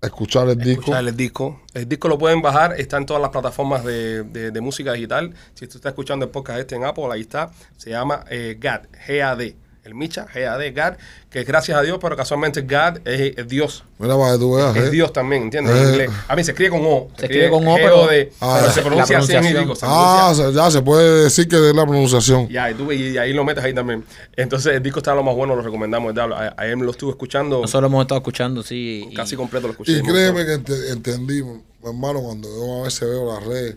escuchar 0.00 0.48
el 0.48 0.56
disco. 0.56 0.80
Escuchar 0.80 1.06
el 1.06 1.14
disco. 1.16 1.60
El 1.74 1.86
disco 1.86 2.08
lo 2.08 2.16
pueden 2.16 2.40
bajar, 2.40 2.80
está 2.80 2.96
en 2.96 3.04
todas 3.04 3.20
las 3.20 3.30
plataformas 3.30 3.84
de, 3.84 4.22
de- 4.22 4.50
de 4.50 4.60
música 4.62 4.94
digital. 4.94 5.34
Si 5.52 5.66
tú 5.66 5.76
estás 5.76 5.90
escuchando 5.90 6.24
el 6.24 6.30
podcast 6.30 6.60
este 6.60 6.74
en 6.76 6.84
Apple, 6.84 7.04
ahí 7.12 7.20
está. 7.20 7.50
Se 7.76 7.90
llama 7.90 8.24
eh, 8.30 8.56
GAD, 8.58 8.86
G-A-D. 9.06 9.54
El 9.84 9.96
Micha, 9.96 10.28
G-A-D, 10.32 10.70
GAD, 10.70 10.96
que 11.28 11.40
es 11.40 11.46
gracias 11.46 11.76
a 11.76 11.82
Dios, 11.82 11.98
pero 12.00 12.16
casualmente 12.16 12.62
GAD 12.62 13.00
es, 13.04 13.36
es 13.36 13.48
Dios. 13.48 13.82
Mira 13.98 14.16
para 14.16 14.34
que 14.34 14.38
tú 14.38 14.54
veas. 14.54 14.76
Es 14.76 14.84
eh. 14.84 14.90
Dios 14.90 15.12
también, 15.12 15.42
¿entiendes? 15.42 15.74
En 15.76 15.82
Eh. 15.82 15.90
inglés. 15.90 16.10
A 16.28 16.36
mí 16.36 16.44
se 16.44 16.52
escribe 16.52 16.70
con 16.70 16.82
O. 16.84 17.08
Se 17.18 17.24
escribe 17.26 17.50
con 17.50 17.66
O, 17.66 17.74
pero- 17.74 18.04
Ah, 18.40 18.58
pero 18.60 18.72
se 18.72 18.80
pronuncia 18.82 19.18
así 19.18 19.32
en 19.32 19.40
mi 19.44 19.50
pronunciación. 19.50 19.64
disco. 19.68 19.74
se 19.74 19.86
Ah, 19.88 20.32
se- 20.36 20.52
ya 20.52 20.70
se 20.70 20.82
puede 20.82 21.24
decir 21.24 21.48
que 21.48 21.56
es 21.56 21.74
la 21.74 21.82
pronunciación. 21.84 22.48
Ya, 22.48 22.70
y, 22.70 22.74
tú, 22.74 22.92
y 22.92 23.18
ahí 23.18 23.32
lo 23.32 23.42
metes 23.44 23.64
ahí 23.64 23.74
también. 23.74 24.04
Entonces, 24.36 24.72
el 24.76 24.82
disco 24.84 25.00
está 25.00 25.16
lo 25.16 25.24
más 25.24 25.34
bueno, 25.34 25.56
lo 25.56 25.62
recomendamos. 25.62 26.16
A- 26.16 26.54
Ayer 26.58 26.76
me 26.76 26.84
lo 26.84 26.92
estuve 26.92 27.10
escuchando 27.10 27.60
Nosotros 27.62 27.88
hemos 27.90 28.02
estado 28.02 28.18
escuchando, 28.20 28.62
sí. 28.62 29.08
y- 29.10 29.14
casi 29.14 29.34
completo, 29.34 29.66
lo 29.66 29.72
escuché. 29.72 29.92
Y 29.98 30.02
me 30.04 30.12
créeme 30.12 30.46
que 30.46 30.52
ente- 30.54 30.90
entendí, 30.92 31.42
mi 31.42 31.60
hermano, 31.84 32.20
cuando 32.22 32.48
yo 32.48 32.82
a 32.82 32.84
veces 32.84 33.00
veo 33.08 33.32
las 33.34 33.44
redes, 33.44 33.74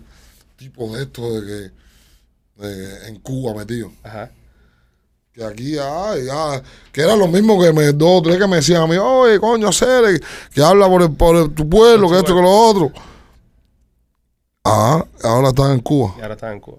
tipos 0.55 0.93
de 0.95 1.01
esto 1.03 1.41
de 1.41 1.47
que 1.47 2.63
de- 2.63 3.07
en 3.07 3.19
Cuba 3.21 3.55
metido. 3.55 3.91
Ajá. 4.03 4.29
Que 5.35 5.43
aquí, 5.43 5.77
ay, 5.77 6.25
ya, 6.27 6.63
que 6.93 7.01
era 7.01 7.13
lo 7.15 7.27
mismo 7.27 7.59
que 7.61 7.73
me, 7.73 7.91
dos 7.91 8.19
o 8.19 8.21
tres 8.21 8.37
que 8.37 8.47
me 8.47 8.55
decían 8.57 8.83
a 8.83 8.87
mí, 8.87 8.95
oye, 8.95 9.37
coño, 9.37 9.67
hacer, 9.67 10.21
que 10.53 10.63
habla 10.63 10.87
por, 10.87 11.01
el- 11.01 11.11
por 11.11 11.35
el- 11.35 11.53
tu 11.53 11.67
pueblo, 11.69 12.09
que 12.09 12.17
esto, 12.19 12.33
que 12.33 12.41
lo 12.41 12.49
otro. 12.49 12.91
Ah, 14.63 15.03
ahora 15.23 15.49
están 15.49 15.71
en 15.73 15.79
Cuba. 15.81 16.15
Y 16.17 16.21
ahora 16.21 16.33
está 16.35 16.51
en 16.53 16.59
Cuba. 16.61 16.77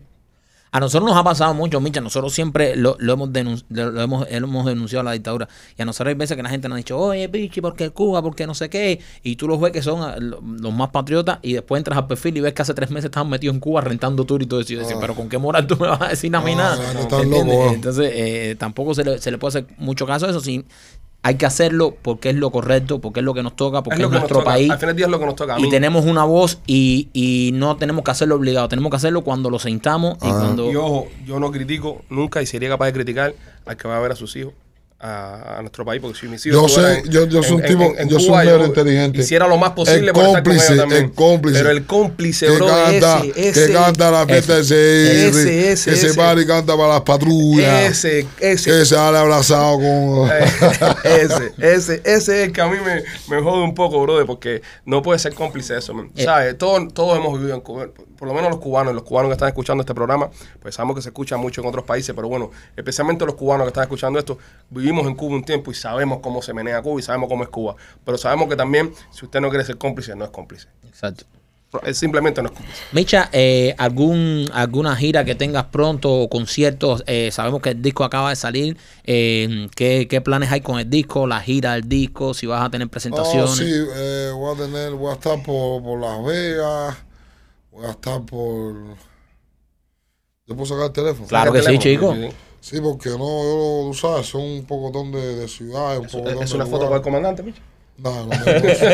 A 0.76 0.80
nosotros 0.80 1.08
nos 1.08 1.18
ha 1.18 1.24
pasado 1.24 1.54
mucho, 1.54 1.80
Micha. 1.80 2.02
Nosotros 2.02 2.34
siempre 2.34 2.76
lo, 2.76 2.96
lo 2.98 3.14
hemos, 3.14 3.30
lo, 3.70 3.90
lo 3.92 4.02
hemos, 4.02 4.66
denunciado 4.66 5.00
a 5.00 5.04
la 5.04 5.12
dictadura. 5.12 5.48
Y 5.78 5.80
a 5.80 5.86
nosotros 5.86 6.08
hay 6.10 6.14
veces 6.18 6.36
que 6.36 6.42
la 6.42 6.50
gente 6.50 6.68
nos 6.68 6.76
ha 6.76 6.78
dicho, 6.78 6.98
oye, 6.98 7.26
Pichi, 7.30 7.62
¿por 7.62 7.74
qué 7.74 7.88
Cuba? 7.88 8.20
¿Por 8.20 8.34
qué 8.36 8.46
no 8.46 8.54
sé 8.54 8.68
qué? 8.68 9.00
Y 9.22 9.36
tú 9.36 9.48
los 9.48 9.58
ves 9.58 9.72
que 9.72 9.80
son 9.80 10.02
ah, 10.02 10.16
lo- 10.18 10.42
los 10.42 10.74
más 10.74 10.90
patriotas 10.90 11.38
y 11.40 11.54
después 11.54 11.80
entras 11.80 11.96
al 11.96 12.06
perfil 12.06 12.36
y 12.36 12.40
ves 12.40 12.52
que 12.52 12.60
hace 12.60 12.74
tres 12.74 12.90
meses 12.90 13.06
estaban 13.06 13.30
metidos 13.30 13.54
en 13.54 13.60
Cuba 13.60 13.80
rentando 13.80 14.24
tour 14.26 14.42
y 14.42 14.46
todo 14.46 14.60
eso. 14.60 14.74
Y 14.74 14.76
yo 14.76 14.82
decía, 14.82 14.98
pero 15.00 15.14
¿con 15.14 15.30
qué 15.30 15.38
moral 15.38 15.66
tú 15.66 15.78
me 15.80 15.86
vas 15.88 16.02
a 16.02 16.08
decir 16.08 16.36
a 16.36 16.42
mí 16.42 16.52
Ah, 16.52 16.56
nada? 16.56 16.76
gente 16.76 17.00
está 17.04 17.22
¿Entiendes? 17.22 17.56
loco, 17.56 17.68
ah. 17.70 17.72
Entonces, 17.72 18.10
eh, 18.14 18.56
tampoco 18.58 18.94
se 18.94 19.02
le, 19.04 19.18
se 19.18 19.30
le 19.30 19.38
puede 19.38 19.48
hacer 19.60 19.66
mucho 19.78 20.04
caso 20.06 20.26
a 20.26 20.30
eso. 20.30 20.40
Sin, 20.40 20.66
hay 21.26 21.34
que 21.34 21.44
hacerlo 21.46 21.96
porque 22.02 22.30
es 22.30 22.36
lo 22.36 22.50
correcto, 22.50 23.00
porque 23.00 23.18
es 23.20 23.24
lo 23.24 23.34
que 23.34 23.42
nos 23.42 23.56
toca, 23.56 23.82
porque 23.82 23.96
es, 23.96 24.02
lo 24.02 24.10
que 24.10 24.14
nos 24.14 24.20
nuestro 24.22 24.38
toca. 24.38 24.50
país. 24.52 24.70
Al 24.70 24.78
final 24.78 24.90
del 24.94 24.96
día 24.96 25.06
es 25.06 25.10
lo 25.10 25.18
que 25.18 25.26
nos 25.26 25.34
toca. 25.34 25.56
A 25.56 25.60
Y 25.60 25.68
tenemos 25.68 26.04
una 26.04 26.22
voz 26.24 26.60
y, 26.68 27.08
y 27.12 27.50
no 27.54 27.76
tenemos 27.76 28.04
que 28.04 28.12
hacerlo 28.12 28.36
obligado, 28.36 28.68
tenemos 28.68 28.90
que 28.90 28.96
hacerlo 28.96 29.22
cuando 29.24 29.50
lo 29.50 29.58
sentamos 29.58 30.18
y 30.22 30.28
Ah. 30.28 30.36
cuando... 30.38 30.70
Y 30.70 30.76
ojo, 30.76 31.08
yo 31.26 31.40
no 31.40 31.50
critico 31.50 32.02
nunca 32.10 32.42
y 32.42 32.46
sería 32.46 32.68
capaz 32.68 32.86
de 32.86 32.92
criticar 32.92 33.34
al 33.64 33.76
que 33.76 33.88
va 33.88 33.96
a 33.96 34.00
ver 34.00 34.12
a 34.12 34.14
sus 34.16 34.36
hijos 34.36 34.52
a, 34.98 35.58
a 35.58 35.60
nuestro 35.60 35.84
país, 35.84 36.00
porque 36.00 36.18
si 36.18 36.26
mis 36.26 36.44
hijos 36.46 36.74
Yo 36.74 36.80
sé, 36.82 37.02
yo- 37.10 37.26
yo 37.26 37.42
soy 37.42 37.56
un 37.56 37.62
tipo- 37.62 37.82
en- 37.82 37.98
en 38.00 38.08
yo 38.08 38.18
soy 38.18 38.30
un 38.30 38.38
negro 38.44 38.64
inteligente. 38.64 39.18
Hiciera 39.20 39.46
lo 39.46 39.58
más 39.58 39.72
posible 39.72 40.06
El 40.08 40.12
por 40.12 40.22
estar 40.24 40.42
con 40.42 40.42
cómplice, 40.44 40.66
ellos 40.72 40.78
también. 40.82 41.04
el 41.04 41.12
cómplice. 41.12 41.58
Pero 41.58 41.70
el 41.70 41.84
cómplice, 41.86 42.46
que 42.46 42.52
bro, 42.56 42.66
canta, 42.66 43.18
ese, 43.20 43.48
ese, 43.50 43.66
que 43.66 43.72
canta 43.74 44.10
la 44.10 44.26
fiesta 44.26 44.58
ese, 44.58 45.28
ese, 45.28 45.72
ese, 45.72 45.90
que 45.90 45.96
se 45.96 46.06
ese. 46.08 46.16
para 46.16 46.40
y 46.40 46.46
canta 46.46 46.74
para 46.76 46.88
las 46.94 47.00
patrullas, 47.02 47.90
ese, 47.90 48.26
ese, 48.40 48.70
que 48.70 48.84
sale 48.86 49.18
abrazado 49.18 49.76
con... 49.76 50.30
ese, 51.04 51.52
ese, 51.58 52.00
ese 52.04 52.12
es 52.14 52.28
el 52.28 52.52
que 52.52 52.60
a 52.62 52.66
mí 52.68 52.78
me, 52.84 53.02
me 53.28 53.42
jode 53.42 53.62
un 53.64 53.74
poco, 53.74 54.00
brother, 54.02 54.24
porque 54.26 54.62
no 54.86 55.02
puede 55.02 55.18
ser 55.18 55.34
cómplice 55.34 55.74
de 55.74 55.80
eso, 55.80 55.92
man. 55.92 56.10
Eh. 56.16 56.24
¿Sabes? 56.24 56.56
Todos, 56.56 56.92
todos 56.94 57.18
hemos 57.18 57.38
vivido 57.38 57.54
en 57.54 57.60
Cuba, 57.60 57.88
por 58.18 58.28
lo 58.28 58.32
menos 58.32 58.50
los 58.50 58.60
cubanos, 58.60 58.94
los 58.94 59.02
cubanos 59.02 59.28
que 59.28 59.34
están 59.34 59.48
escuchando 59.48 59.82
este 59.82 59.94
programa, 59.94 60.30
pues 60.62 60.74
sabemos 60.74 60.96
que 60.96 61.02
se 61.02 61.10
escucha 61.10 61.36
mucho 61.36 61.60
en 61.60 61.66
otros 61.66 61.84
países, 61.84 62.14
pero 62.14 62.28
bueno, 62.28 62.50
especialmente 62.74 63.26
los 63.26 63.34
cubanos 63.34 63.66
que 63.66 63.68
están 63.68 63.82
escuchando 63.82 64.18
esto, 64.18 64.38
vivimos 64.70 64.85
en 64.88 65.14
Cuba 65.14 65.34
un 65.34 65.44
tiempo 65.44 65.70
y 65.70 65.74
sabemos 65.74 66.20
cómo 66.22 66.42
se 66.42 66.52
menea 66.54 66.80
Cuba 66.82 67.00
y 67.00 67.02
sabemos 67.02 67.28
cómo 67.28 67.42
es 67.42 67.48
Cuba. 67.50 67.76
Pero 68.04 68.18
sabemos 68.18 68.48
que 68.48 68.56
también, 68.56 68.92
si 69.10 69.24
usted 69.24 69.40
no 69.40 69.48
quiere 69.50 69.64
ser 69.64 69.76
cómplice, 69.78 70.14
no 70.16 70.24
es 70.24 70.30
cómplice. 70.30 70.68
Exacto. 70.86 71.24
Es 71.84 71.98
simplemente 71.98 72.40
no 72.42 72.48
es 72.48 72.54
cómplice. 72.54 72.86
Micha, 72.92 73.28
eh, 73.32 73.74
algún 73.76 74.48
alguna 74.54 74.96
gira 74.96 75.24
que 75.24 75.34
tengas 75.34 75.64
pronto 75.64 76.10
o 76.22 76.28
conciertos, 76.30 77.02
eh, 77.06 77.30
sabemos 77.32 77.60
que 77.60 77.70
el 77.70 77.82
disco 77.82 78.04
acaba 78.04 78.30
de 78.30 78.36
salir, 78.36 78.78
eh, 79.04 79.68
¿qué, 79.74 80.06
qué 80.08 80.20
planes 80.22 80.50
hay 80.52 80.62
con 80.62 80.78
el 80.78 80.88
disco, 80.88 81.26
la 81.26 81.40
gira 81.40 81.74
del 81.74 81.86
disco, 81.88 82.32
si 82.32 82.46
vas 82.46 82.64
a 82.64 82.70
tener 82.70 82.86
Oh, 82.86 82.90
presentaciones? 82.90 83.56
sí, 83.56 83.64
eh, 83.68 84.30
voy 84.34 84.54
a 84.54 84.58
tener, 84.58 84.92
voy 84.92 85.10
a 85.10 85.14
estar 85.14 85.42
por, 85.42 85.82
por 85.82 86.00
Las 86.00 86.24
Vegas, 86.24 86.96
voy 87.72 87.84
a 87.84 87.90
estar 87.90 88.22
por... 88.24 88.74
¿Yo 90.46 90.54
puedo 90.54 90.66
sacar 90.66 90.86
el 90.86 90.92
teléfono? 90.92 91.26
Claro 91.26 91.52
que 91.52 91.62
sí, 91.62 91.78
chico. 91.78 92.14
sí, 92.14 92.28
sí. 92.70 92.80
Porque 92.80 93.10
no, 93.10 93.18
yo, 93.18 93.88
tú 93.90 93.94
sabes, 93.94 94.26
son 94.26 94.42
un 94.42 94.64
pocotón 94.64 95.12
de, 95.12 95.36
de 95.36 95.48
ciudades, 95.48 96.00
un 96.00 96.06
pocotón 96.08 96.42
¿Es 96.42 96.50
de 96.50 96.56
una 96.56 96.66
foto 96.66 96.84
para 96.84 96.96
el 96.96 97.02
comandante, 97.02 97.42
Micho? 97.42 97.62
No, 97.98 98.26
no 98.26 98.30
tengo 98.44 98.68
eso. 98.68 98.84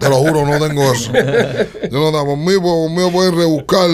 Te 0.00 0.08
lo 0.08 0.16
juro, 0.16 0.46
no 0.46 0.66
tengo 0.66 0.92
eso. 0.92 1.12
Yo 1.12 2.00
no 2.00 2.10
tengo, 2.10 2.26
por 2.26 2.36
mí, 2.36 2.58
por 2.60 2.90
mí 2.90 3.10
pueden 3.10 3.36
rebuscar. 3.36 3.88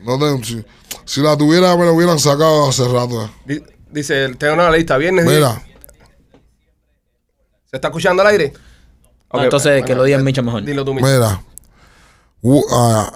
No 0.00 0.18
tengo, 0.18 0.42
si, 0.42 0.64
si 1.04 1.20
la 1.20 1.36
tuviera, 1.36 1.76
me 1.76 1.84
la 1.84 1.92
hubieran 1.92 2.18
sacado 2.18 2.68
hace 2.68 2.86
rato. 2.88 3.30
Dice, 3.90 4.34
tengo 4.36 4.54
una 4.54 4.70
lista, 4.70 4.96
viernes. 4.96 5.26
Mira, 5.26 5.62
¿Se 7.70 7.76
está 7.76 7.88
escuchando 7.88 8.22
al 8.22 8.28
aire? 8.28 8.52
No, 9.32 9.42
entonces 9.44 9.82
que 9.84 9.94
lo 9.94 10.04
diga 10.04 10.18
Micha 10.18 10.42
mejor. 10.42 10.62
Dilo 10.62 10.84
tú 10.84 10.92
mismo. 10.94 11.08
mira. 11.08 11.42
U- 12.42 12.64
ah, 12.70 13.12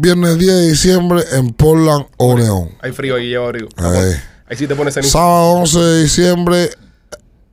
viernes 0.00 0.38
10 0.38 0.52
de 0.54 0.68
diciembre 0.68 1.22
en 1.32 1.52
Portland, 1.52 2.06
Oregon. 2.16 2.70
Hay 2.80 2.92
frío 2.92 3.16
ahí, 3.16 3.28
lleva 3.28 3.46
abrigo. 3.46 3.68
Ahí. 3.76 4.12
Ahí 4.48 4.56
sí 4.56 4.66
te 4.66 4.74
pones 4.76 4.94
ceniza. 4.94 5.12
Sábado 5.12 5.52
11 5.54 5.78
de 5.78 6.02
diciembre, 6.02 6.70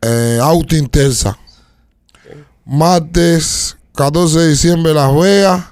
eh, 0.02 0.40
Austin, 0.42 0.88
Texas. 0.88 1.36
Martes 2.66 3.78
14 3.96 4.40
de 4.40 4.50
diciembre, 4.50 4.94
Las 4.94 5.14
Vegas. 5.16 5.66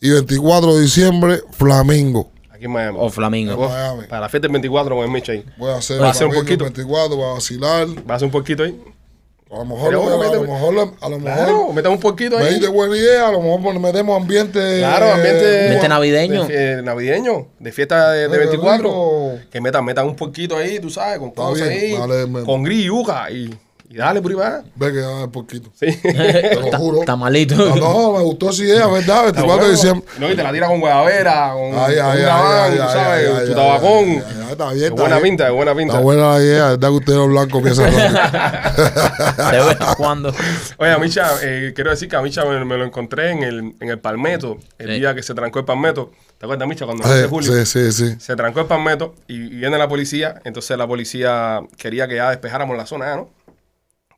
Y 0.00 0.10
24 0.10 0.74
de 0.74 0.82
diciembre, 0.82 1.40
Flamingo. 1.52 2.30
Aquí 2.50 2.64
en 2.64 2.72
Miami. 2.72 2.98
O 3.00 3.08
Flamingo. 3.08 3.68
Miami. 3.68 4.06
Para 4.08 4.22
la 4.22 4.28
fiesta 4.28 4.46
del 4.48 4.52
24 4.52 4.96
con 4.96 5.04
el 5.04 5.10
Micho 5.10 5.32
ahí. 5.32 5.44
Voy 5.56 5.70
a 5.70 5.76
hacer, 5.76 6.00
Va 6.00 6.08
a 6.08 6.10
hacer 6.10 6.26
un 6.26 6.34
poquito. 6.34 6.64
24 6.64 7.16
para 7.16 7.32
vacilar. 7.34 7.86
¿Vas 7.86 8.10
a 8.10 8.14
hacer 8.14 8.26
un 8.26 8.32
poquito 8.32 8.64
ahí? 8.64 8.80
A 9.52 9.56
lo 9.58 9.64
mejor, 9.66 9.92
lo- 9.92 10.02
a 10.02 10.10
lo 10.10 10.18
mejor, 10.18 10.94
a 11.00 11.08
lo 11.10 11.18
mejor 11.18 11.20
Claro, 11.20 11.72
metamos 11.74 11.96
un 11.96 12.02
poquito 12.02 12.38
ahí. 12.38 12.54
diste 12.54 12.68
buena 12.68 12.96
idea, 12.96 13.28
a 13.28 13.32
lo 13.32 13.40
mejor 13.42 13.78
metemos 13.78 14.16
ambiente. 14.18 14.78
Claro, 14.78 15.12
ambiente, 15.12 15.60
Ambiente 15.64 15.88
navideño. 15.90 16.44
De, 16.46 16.54
fie- 16.78 16.82
navideño, 16.82 17.46
de 17.58 17.72
fiesta 17.72 18.12
de, 18.12 18.18
de 18.20 18.24
Ay, 18.24 18.30
qué 18.32 18.38
24. 18.38 18.78
rico. 18.88 19.32
Que 19.50 19.60
metan, 19.60 19.84
metan 19.84 20.06
un 20.06 20.16
poquito 20.16 20.56
ahí, 20.56 20.78
tú 20.80 20.88
sabes, 20.88 21.18
con 21.18 21.32
cosas 21.32 21.68
bien, 21.68 21.80
ahí. 21.80 21.92
dale, 21.98 22.26
me- 22.26 22.44
con 22.44 22.62
gris 22.62 22.78
y 22.80 22.84
yuca. 22.84 23.30
Y, 23.30 23.54
y 23.92 23.96
dale 23.98 24.22
por 24.22 24.30
ahí 24.30 24.36
va. 24.36 24.62
Ve 24.74 24.92
que 24.92 25.00
va 25.00 25.22
a 25.24 25.28
poquito. 25.28 25.70
Sí. 25.78 25.86
Te 26.02 26.54
lo 26.56 26.72
juro. 26.78 27.00
Está 27.00 27.14
malito. 27.16 27.54
No, 27.54 27.76
no, 27.76 28.12
me 28.18 28.22
gustó 28.24 28.50
esa 28.50 28.62
idea, 28.62 28.86
¿verdad? 28.86 29.24
24 29.24 29.26
de 29.26 29.30
Está 29.30 29.42
bueno. 29.44 29.68
diciembre. 29.70 30.08
No, 30.18 30.30
y 30.32 30.36
te 30.36 30.42
la 30.42 30.52
tira 30.52 30.66
con 30.66 30.80
guayabera, 30.80 31.52
con, 31.52 31.62
Ay, 31.78 31.96
con 31.96 32.04
ay, 32.06 32.22
gabán, 32.22 32.76
sabes, 32.78 33.28
ay, 33.28 33.44
tu 33.44 33.50
ay, 33.50 33.54
tabacón. 33.54 34.04
ay, 34.08 34.22
ay, 34.26 34.52
Está 34.52 34.66
bien, 34.68 34.78
De 34.80 34.86
está 34.86 35.00
buena 35.02 35.16
bien. 35.16 35.22
pinta, 35.30 35.44
de 35.44 35.50
buena 35.50 35.74
pinta. 35.74 35.92
Está 35.94 36.02
buena 36.04 36.32
la 36.32 36.40
idea, 36.42 36.64
¿verdad? 36.70 36.88
Que 36.88 36.94
usted 36.94 37.14
los 37.14 37.28
blancos 37.28 37.62
piensan. 37.62 37.92
De 39.52 39.64
vez 39.64 39.76
cuando. 39.96 40.34
Oye, 40.78 40.90
a 40.90 40.98
Micha, 40.98 41.30
eh, 41.42 41.72
quiero 41.74 41.90
decir 41.90 42.08
que 42.08 42.16
a 42.16 42.22
Micha 42.22 42.44
me, 42.44 42.64
me 42.64 42.76
lo 42.76 42.84
encontré 42.84 43.30
en 43.30 43.42
el, 43.42 43.74
en 43.80 43.88
el 43.88 43.98
Palmetto, 43.98 44.58
el 44.78 44.88
Sí. 44.88 44.94
día 45.00 45.14
que 45.14 45.22
se 45.22 45.34
trancó 45.34 45.58
el 45.60 45.64
Palmetto. 45.64 46.12
¿Te 46.38 46.46
acuerdas, 46.46 46.68
Micha, 46.68 46.84
cuando 46.86 47.02
el 47.04 47.08
11 47.10 47.22
de 47.22 47.28
julio? 47.28 47.52
Sí, 47.64 47.66
sí, 47.66 47.92
sí. 47.92 48.16
Se 48.18 48.36
trancó 48.36 48.60
el 48.60 48.66
Palmetto 48.66 49.14
y, 49.28 49.36
y 49.36 49.56
viene 49.56 49.78
la 49.78 49.88
policía. 49.88 50.40
Entonces 50.44 50.76
la 50.76 50.86
policía 50.86 51.60
quería 51.76 52.06
que 52.08 52.16
ya 52.16 52.30
despejáramos 52.30 52.76
la 52.76 52.86
zona, 52.86 53.14
¿no? 53.16 53.30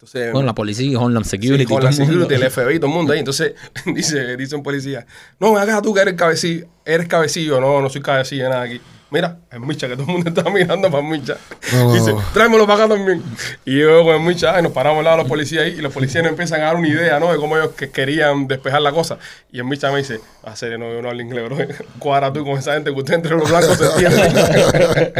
Entonces, 0.05 0.33
Con 0.33 0.45
la 0.45 0.55
policía, 0.55 0.99
Homeland 0.99 1.25
Security. 1.25 1.63
sí, 1.65 1.67
con 1.67 1.81
todo 1.81 1.89
la 1.91 1.97
el 1.97 1.99
mundo. 1.99 2.13
security, 2.29 2.35
el 2.45 2.51
FBI, 2.51 2.79
todo 2.79 2.91
el 2.91 2.95
mundo 2.97 3.13
ahí. 3.15 3.21
Entonces 3.21 3.55
dice, 3.87 4.37
dice 4.37 4.55
un 4.55 4.63
policía, 4.63 5.07
no, 5.41 5.57
acá 5.57 5.81
tú 5.81 5.95
que 5.95 6.01
eres 6.03 6.15
cabecillo. 6.15 6.67
¿Eres 6.85 7.09
cabecillo? 7.09 7.59
No, 7.59 7.81
no 7.81 7.89
soy 7.89 8.03
cabecillo 8.03 8.49
nada 8.51 8.63
aquí. 8.63 8.81
Mira, 9.11 9.39
es 9.51 9.61
Micha, 9.61 9.89
que 9.89 9.95
todo 9.97 10.07
el 10.07 10.13
mundo 10.13 10.29
está 10.37 10.51
mirando 10.51 10.91
para 10.91 11.03
Micha. 11.03 11.39
No, 11.73 11.95
dice, 11.95 12.15
tráemelo 12.35 12.67
para 12.67 12.85
acá 12.85 12.95
también. 12.95 13.23
Y 13.65 13.79
yo 13.79 14.05
con 14.05 14.23
Micha, 14.27 14.55
ay, 14.55 14.63
nos 14.63 14.73
paramos 14.73 14.99
al 14.99 15.05
lado 15.05 15.17
de 15.19 15.23
los 15.23 15.29
policías 15.31 15.65
ahí 15.65 15.77
y 15.79 15.81
los 15.81 15.93
policías 15.93 16.23
nos 16.23 16.33
empiezan 16.33 16.61
a 16.61 16.65
dar 16.65 16.77
una 16.77 16.89
idea, 16.89 17.19
¿no? 17.19 17.33
De 17.33 17.39
cómo 17.39 17.57
ellos 17.57 17.71
que 17.73 17.91
querían 17.91 18.47
despejar 18.47 18.83
la 18.83 18.93
cosa. 18.93 19.19
Y 19.51 19.59
el 19.59 19.65
Micha 19.65 19.91
me 19.91 19.99
dice, 19.99 20.21
a 20.47 20.57
serio, 20.57 20.79
no, 20.79 20.93
yo 20.93 21.01
no 21.01 21.09
hablo 21.09 21.23
inglés, 21.23 21.45
bro. 21.45 21.57
Cuadra 21.99 22.33
tú 22.33 22.45
con 22.45 22.59
esa 22.59 22.75
gente 22.75 22.93
que 22.93 22.99
usted 22.99 23.15
entre 23.15 23.37
los 23.37 23.49
blancos 23.49 23.79
se 23.79 23.85
entiende. 23.87 25.13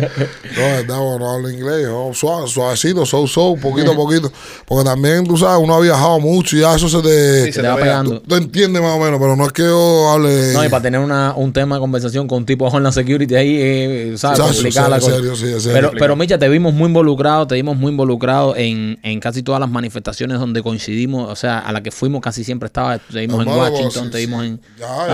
No, 0.87 1.05
bueno, 1.05 1.31
hablo 1.31 1.51
inglés, 1.51 1.89
oh, 1.91 2.13
suave, 2.15 2.47
suavecito, 2.47 3.05
so, 3.07 3.27
so, 3.27 3.57
poquito 3.57 3.93
a 3.93 3.95
poquito. 3.95 4.31
Porque 4.67 4.85
también, 4.85 5.25
tú 5.25 5.37
sabes, 5.37 5.63
uno 5.63 5.75
ha 5.75 5.81
viajado 5.81 6.21
mucho 6.21 6.57
y 6.57 6.61
ya 6.61 6.75
eso 6.75 6.89
se 6.89 7.01
te... 7.01 7.45
Sí, 7.47 7.53
Se 7.53 7.63
te 7.63 7.69
va 7.69 7.77
pegando. 7.77 8.21
Tú 8.21 8.35
entiendes 8.35 8.83
más 8.83 8.97
o 8.97 9.01
menos, 9.01 9.19
pero 9.19 9.35
no 9.35 9.47
es 9.47 9.53
que 9.53 9.63
yo 9.63 10.11
hable... 10.11 10.53
No, 10.53 10.65
y 10.65 10.69
para 10.69 10.83
tener 10.83 11.01
una, 11.01 11.35
un 11.35 11.53
tema 11.53 11.77
de 11.77 11.81
conversación 11.81 12.29
con 12.29 12.39
un 12.39 12.47
tipo 12.47 12.65
de 12.65 12.71
Homeland 12.71 12.95
Security 12.95 13.35
ahí, 13.35 13.57
eh, 13.59 14.15
¿sabes? 14.17 14.39
Chacho, 14.39 14.53
Complicada 14.53 14.89
la 14.91 15.01
cosa. 15.01 15.17
serio, 15.17 15.37
sí, 15.37 15.47
en 15.47 15.61
serio. 15.61 15.73
Pero, 15.73 15.93
pero 15.99 16.17
Micha, 16.17 16.39
te 16.39 16.49
vimos 16.49 16.75
muy 16.75 16.87
involucrado, 16.87 17.47
te 17.47 17.55
vimos 17.57 17.77
muy 17.77 17.91
involucrado 17.91 18.55
en, 18.57 18.99
en 19.03 19.21
casi 19.21 19.43
todas 19.43 19.61
las 19.61 19.71
manifestaciones 19.71 20.39
donde 20.39 20.63
coincidimos, 20.63 21.31
o 21.31 21.37
sea, 21.37 21.59
a 21.59 21.73
la 21.73 21.83
que 21.83 21.91
fuimos 21.91 22.21
casi 22.21 22.45
siempre 22.45 22.67
estaba, 22.67 22.99
te 22.99 23.21
vimos 23.21 23.45
en 23.45 23.53
Washington, 23.53 24.05
sí, 24.05 24.11
te 24.11 24.19
vimos 24.19 24.43
sí. 24.43 24.49
en... 24.49 24.61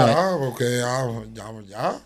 ya, 0.07 0.37
porque 0.39 0.65
ya, 0.79 1.07
ya, 1.35 1.45
ya, 1.69 1.99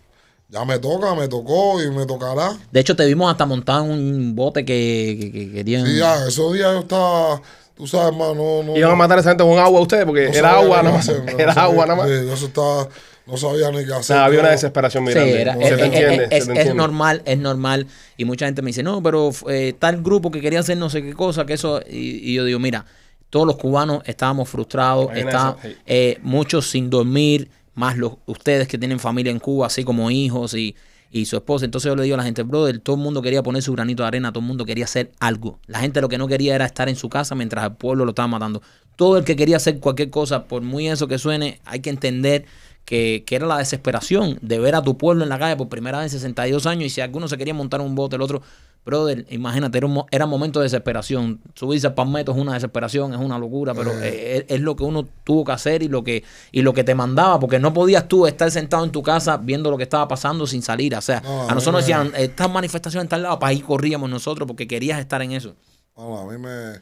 ya 0.48 0.64
me 0.64 0.78
toca, 0.78 1.14
me 1.14 1.28
tocó 1.28 1.83
y 1.83 1.90
me 1.90 2.07
tocará. 2.07 2.57
De 2.70 2.80
hecho, 2.80 2.94
te 2.94 3.04
vimos 3.07 3.30
hasta 3.30 3.46
montar 3.46 3.80
un 3.83 4.35
bote 4.37 4.64
que, 4.64 5.16
que- 5.20 5.33
que 5.33 5.52
querían... 5.52 5.87
Sí, 5.87 5.96
ya, 5.98 6.26
esos 6.26 6.52
días 6.52 6.72
yo 6.72 6.80
estaba, 6.80 7.40
tú 7.76 7.87
sabes, 7.87 8.09
hermano, 8.09 8.35
no... 8.35 8.62
no 8.62 8.76
Iban 8.76 8.92
a 8.92 8.94
matar 8.94 9.18
a 9.18 9.20
esa 9.20 9.30
gente 9.30 9.44
con 9.44 9.59
agua 9.59 9.80
ustedes 9.80 10.04
porque 10.04 10.28
no 10.28 10.35
era 10.35 10.52
agua 10.59 10.83
nada 10.83 10.96
más. 10.96 11.09
hacer, 11.09 11.24
no 11.24 11.38
Era 11.38 11.54
sabía- 11.54 11.62
agua 11.70 11.87
nada 11.87 11.96
más. 11.96 12.09
Sí, 12.20 12.26
yo 12.26 12.33
eso 12.35 12.46
estaba, 12.46 12.88
no 13.26 13.37
sabía 13.38 13.70
ni 13.70 13.85
qué 13.85 13.92
hacer. 13.92 14.04
sea, 14.04 14.24
había 14.26 14.40
una 14.40 14.50
desesperación 14.50 15.04
Sí, 15.07 15.09
mirando. 15.14 15.35
era- 15.37 15.52
es, 15.54 15.76
te 15.76 15.85
entiende, 15.87 16.24
es- 16.24 16.28
te 16.30 16.37
es 16.37 16.48
entiende. 16.48 16.74
normal, 16.74 17.22
es 17.24 17.38
normal. 17.38 17.87
Y 18.16 18.24
mucha 18.26 18.44
gente 18.46 18.61
me 18.62 18.68
dice, 18.68 18.83
no, 18.83 19.02
pero 19.02 19.30
eh, 19.48 19.74
tal 19.78 20.02
grupo 20.02 20.30
que 20.30 20.40
quería 20.40 20.61
hacer 20.61 20.76
no 20.76 20.88
sé 20.90 21.02
qué 21.02 21.14
cosa, 21.14 21.46
que 21.46 21.54
eso. 21.54 21.80
Y, 21.90 22.30
y 22.30 22.35
yo 22.35 22.44
digo, 22.44 22.59
mira, 22.59 22.85
todos 23.30 23.46
los 23.46 23.57
cubanos 23.57 24.02
estábamos 24.04 24.48
frustrados, 24.48 25.09
está, 25.16 25.57
sí. 25.62 25.74
eh, 25.87 26.18
muchos 26.22 26.70
sin 26.70 26.90
dormir, 26.90 27.50
más 27.74 27.96
los 27.96 28.14
ustedes 28.26 28.68
que 28.68 28.78
tienen 28.78 28.98
familia 28.98 29.30
en 29.30 29.38
Cuba, 29.38 29.66
así 29.66 29.84
como 29.84 30.10
hijos 30.10 30.54
y, 30.54 30.74
y 31.14 31.26
su 31.26 31.37
esposa. 31.37 31.64
Entonces 31.64 31.88
yo 31.88 31.94
le 31.96 32.02
digo 32.02 32.14
a 32.14 32.18
la 32.18 32.24
gente, 32.24 32.42
brother, 32.42 32.80
todo 32.80 32.96
el 32.96 33.02
mundo 33.02 33.22
quería 33.22 33.42
poner 33.42 33.62
su 33.62 33.72
granito 33.72 34.02
de 34.02 34.08
arena, 34.08 34.32
todo 34.32 34.40
el 34.40 34.48
mundo 34.48 34.64
quería 34.64 34.84
hacer 34.84 35.12
algo. 35.20 35.60
La 35.66 35.78
gente 35.78 36.00
lo 36.00 36.08
que 36.08 36.18
no 36.18 36.26
quería 36.26 36.56
era 36.56 36.66
estar 36.66 36.88
en 36.88 36.96
su 36.96 37.08
casa 37.08 37.37
mientras 37.37 37.64
el 37.64 37.72
pueblo 37.74 38.04
lo 38.04 38.10
estaba 38.10 38.26
matando. 38.26 38.62
Todo 38.96 39.16
el 39.16 39.24
que 39.24 39.37
quería 39.37 39.56
hacer 39.56 39.78
cualquier 39.78 40.10
cosa, 40.10 40.44
por 40.44 40.62
muy 40.62 40.88
eso 40.88 41.06
que 41.06 41.18
suene, 41.18 41.60
hay 41.64 41.80
que 41.80 41.90
entender 41.90 42.46
que, 42.84 43.22
que 43.26 43.37
era 43.37 43.46
la 43.46 43.58
desesperación 43.58 44.38
de 44.42 44.58
ver 44.58 44.74
a 44.74 44.82
tu 44.82 44.98
pueblo 44.98 45.22
en 45.22 45.28
la 45.28 45.38
calle 45.38 45.56
por 45.56 45.68
primera 45.68 46.00
vez 46.00 46.12
en 46.12 46.18
62 46.18 46.66
años 46.66 46.87
y 46.87 46.90
si 46.90 47.00
alguno 47.00 47.28
se 47.28 47.38
quería 47.38 47.54
montar 47.54 47.80
un 47.80 47.94
bote, 47.94 48.16
el 48.16 48.22
otro, 48.22 48.42
brother, 48.85 49.25
imagínate, 49.31 49.79
era 49.79 49.87
un, 49.87 50.05
era 50.11 50.27
momento 50.27 50.61
de 50.61 50.64
desesperación. 50.64 51.40
Subirse 51.55 51.87
al 51.87 51.94
palmetto 51.94 52.33
es 52.33 52.38
una 52.38 52.55
desesperación, 52.55 53.14
es 53.14 53.20
una 53.20 53.38
locura, 53.38 53.75
pero 53.75 53.92
eh, 54.03 54.44
es, 54.49 54.57
es 54.57 54.61
lo 54.61 54.77
que 54.77 54.85
uno 54.85 55.07
tuvo 55.25 55.44
que 55.44 55.53
hacer 55.53 55.83
y 55.83 55.88
lo 55.88 56.05
que, 56.05 56.23
y 56.53 56.62
lo 56.62 56.75
que 56.75 56.85
te 56.85 56.94
mandaba, 56.94 57.40
porque 57.40 57.59
no 57.59 57.73
podías 57.73 58.07
tú 58.09 58.27
estar 58.27 58.51
sentado 58.51 58.85
en 58.85 58.90
tu 58.92 59.03
casa 59.03 59.37
viendo 59.38 59.70
lo 59.70 59.77
que 59.77 59.85
estaba 59.85 60.07
pasando 60.09 60.47
sin 60.47 60.62
salir. 60.62 60.94
O 60.94 61.01
sea, 61.01 61.20
No, 61.20 61.49
a 61.49 61.55
nosotros 61.55 61.83
nos 61.87 61.90
a 61.90 61.99
mí 62.05 62.05
me- 62.05 62.11
decían, 62.11 62.31
estas 62.31 62.51
manifestaciones 62.51 63.05
en 63.05 63.09
tal 63.09 63.23
lado, 63.23 63.38
para 63.38 63.51
ahí 63.51 63.61
corríamos 63.61 64.11
nosotros 64.11 64.47
porque 64.47 64.68
querías 64.68 64.99
estar 65.01 65.23
en 65.23 65.33
eso. 65.33 65.55
No, 65.97 66.18
a 66.18 66.25
mí 66.31 66.38
me. 66.38 66.81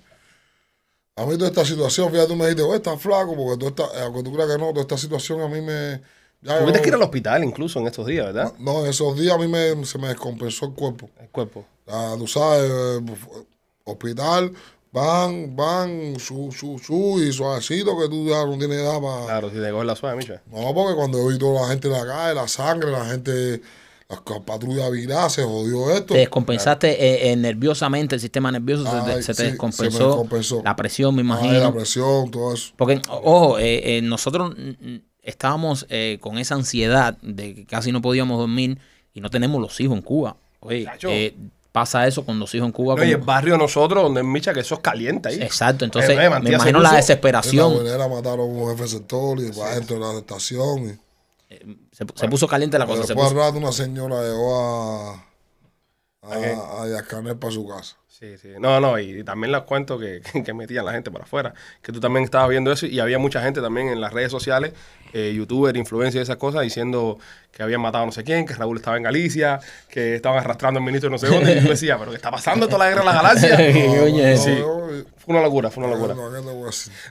A 1.15 1.27
mí 1.27 1.35
toda 1.37 1.49
esta 1.49 1.65
situación, 1.65 2.11
fíjate, 2.11 2.29
tú 2.29 2.37
me 2.37 2.45
dijiste, 2.47 2.63
oye, 2.63 2.77
estás 2.77 2.99
flaco, 3.01 3.37
porque 3.37 3.59
tú 3.59 3.69
estás, 3.69 3.89
aunque 4.03 4.23
tú 4.23 4.33
creas 4.33 4.49
que 4.51 4.59
no, 4.59 4.71
toda 4.71 4.81
esta 4.81 4.97
situación 4.97 5.43
a 5.43 5.49
mí 5.49 5.61
me. 5.61 6.01
Ya 6.43 6.59
Tuviste 6.59 6.83
que 6.83 6.89
ir 6.89 6.95
al 6.95 7.03
hospital 7.03 7.45
incluso 7.45 7.79
en 7.79 7.87
estos 7.87 8.05
días, 8.07 8.27
¿verdad? 8.27 8.53
No, 8.59 8.85
esos 8.85 9.17
días 9.17 9.35
a 9.35 9.39
mí 9.39 9.47
me, 9.47 9.85
se 9.87 9.97
me 9.99 10.09
descompensó 10.09 10.67
el 10.67 10.73
cuerpo. 10.73 11.09
El 11.21 11.29
cuerpo. 11.29 11.65
Ah, 11.87 12.15
tú 12.19 12.27
sabes, 12.27 12.71
hospital, 13.85 14.53
van, 14.91 15.55
van, 15.57 16.19
su, 16.19 16.51
su, 16.53 16.79
su, 16.79 17.23
y 17.23 17.33
suavecito 17.33 17.97
que 17.99 18.09
tú 18.09 18.29
ya 18.29 18.45
no 18.45 18.59
tienes 18.59 18.79
edad 18.79 19.01
para... 19.01 19.25
Claro, 19.27 19.51
si 19.51 19.57
te 19.57 19.71
coges 19.71 19.87
la 19.87 19.97
suave, 19.97 20.17
Micha. 20.17 20.43
No, 20.51 20.75
porque 20.75 20.95
cuando 20.97 21.19
yo 21.19 21.29
vi 21.29 21.39
toda 21.39 21.63
la 21.63 21.69
gente 21.69 21.89
en 21.89 21.95
la 21.95 22.07
calle, 22.07 22.35
la 22.35 22.49
sangre, 22.49 22.91
la 22.91 23.05
gente, 23.05 23.63
las 24.09 24.21
patrullas 24.45 24.91
viradas, 24.91 25.33
se 25.35 25.45
jodió 25.45 25.91
esto. 25.93 26.15
Te 26.15 26.21
descompensaste 26.21 26.91
eh, 26.91 27.31
eh, 27.33 27.37
nerviosamente, 27.37 28.17
el 28.17 28.21
sistema 28.21 28.51
nervioso 28.53 28.85
se 28.85 28.91
te, 28.91 29.13
Ay, 29.13 29.23
se 29.23 29.27
te 29.29 29.35
sí, 29.35 29.37
se 29.37 29.43
me 29.45 29.51
descompensó. 29.51 30.07
descompensó. 30.09 30.63
La 30.65 30.77
presión, 30.77 31.15
me 31.15 31.21
Ay, 31.23 31.27
imagino. 31.27 31.59
la 31.61 31.73
presión, 31.73 32.31
todo 32.31 32.53
eso. 32.53 32.73
Porque, 32.77 33.01
ojo, 33.09 33.59
eh, 33.59 33.99
eh, 33.99 34.03
nosotros 34.03 34.55
estábamos 35.23 35.87
eh, 35.89 36.19
con 36.21 36.39
esa 36.39 36.55
ansiedad 36.55 37.17
de 37.23 37.55
que 37.55 37.65
casi 37.67 37.93
no 37.93 38.03
podíamos 38.03 38.39
dormir 38.39 38.79
y 39.15 39.21
no 39.21 39.31
tenemos 39.31 39.61
los 39.61 39.81
hijos 39.81 39.97
en 39.97 40.03
Cuba. 40.03 40.37
Oye, 40.61 40.87
eh, 41.03 41.35
pasa 41.73 42.07
eso 42.07 42.25
con 42.25 42.39
los 42.39 42.55
hijos 42.55 42.67
en 42.67 42.73
Cuba. 42.73 42.97
No, 42.97 43.05
y 43.05 43.09
el 43.11 43.15
como- 43.15 43.27
barrio 43.27 43.53
de 43.55 43.59
nosotros, 43.59 44.03
donde 44.03 44.21
es 44.21 44.27
Micha, 44.27 44.53
que 44.53 44.61
eso 44.61 44.75
es 44.77 44.81
caliente 44.81 45.29
ahí. 45.31 45.41
Exacto, 45.43 45.85
entonces 45.85 46.11
Eh, 46.11 46.15
eh, 46.25 46.31
me 46.31 46.43
se 46.49 46.53
imagino 46.55 46.59
la 46.59 46.63
puso- 46.63 46.77
En 46.79 46.83
la 46.83 46.97
desesperación. 46.97 47.73
mataron 48.11 48.41
a 48.41 48.45
un 48.45 48.71
jefe 48.71 48.83
de 48.83 48.89
sector 48.89 49.39
y 49.39 49.43
después 49.45 49.69
adentro 49.69 49.97
de 49.97 50.13
la 50.15 50.19
estación. 50.19 50.99
Y, 51.51 51.57
Se, 51.93 52.07
se 52.15 52.29
puso 52.29 52.47
caliente 52.49 52.79
la 52.79 52.87
cosa. 52.87 53.03
se 53.03 53.09
después 53.09 53.29
al 53.29 53.35
puso- 53.35 53.41
rato 53.47 53.59
una 53.59 53.73
señora 53.73 54.23
llegó 54.23 54.59
a, 54.61 55.15
a, 56.23 57.35
para 57.39 57.53
su 57.53 57.67
casa. 57.69 57.97
Sí, 58.23 58.39
sí. 58.39 58.49
No, 58.61 58.79
no, 58.79 59.01
y 59.01 59.25
también 59.25 59.51
les 59.51 59.63
cuento 59.63 59.99
que, 59.99 60.23
que 60.45 60.55
metían 60.55 60.85
la 60.85 60.93
gente 60.93 61.11
para 61.11 61.25
afuera. 61.25 61.55
Que 61.83 61.91
tú 61.91 61.99
también 61.99 62.23
estabas 62.23 62.49
viendo 62.51 62.71
eso 62.71 62.87
y 62.87 63.01
había 63.01 63.19
mucha 63.19 63.43
gente 63.43 63.61
también 63.61 63.89
en 63.89 64.01
las 64.01 64.13
redes 64.13 64.31
sociales, 64.31 64.75
eh, 65.13 65.33
youtuber, 65.35 65.77
influencer 65.77 66.21
y 66.21 66.23
esas 66.23 66.37
cosas, 66.37 66.63
diciendo 66.63 67.19
que 67.51 67.65
habían 67.65 67.81
matado 67.81 68.05
a 68.05 68.07
no 68.07 68.13
sé 68.13 68.23
quién, 68.23 68.47
que 68.47 68.55
Raúl 68.55 68.77
estaba 68.77 68.97
en 68.97 69.03
Galicia, 69.03 69.59
que 69.89 70.15
estaban 70.15 70.39
arrastrando 70.39 70.79
al 70.79 70.87
ministro 70.87 71.11
de 71.11 71.15
no 71.15 71.19
sé 71.19 71.27
dónde. 71.27 71.53
Y 71.53 71.65
yo 71.65 71.71
decía, 71.71 71.99
¿pero 71.99 72.13
qué 72.13 72.17
está 72.17 72.31
pasando 72.31 72.67
toda 72.69 72.79
la 72.79 72.91
guerra 72.91 73.01
en 73.01 73.07
la 73.07 73.13
galaxia? 73.13 73.57
Oye, 74.05 74.37
Sí. 74.37 74.57
Fue 75.19 75.35
una 75.35 75.43
locura, 75.43 75.71
fue 75.71 75.83
una 75.83 75.93
locura. 75.93 76.15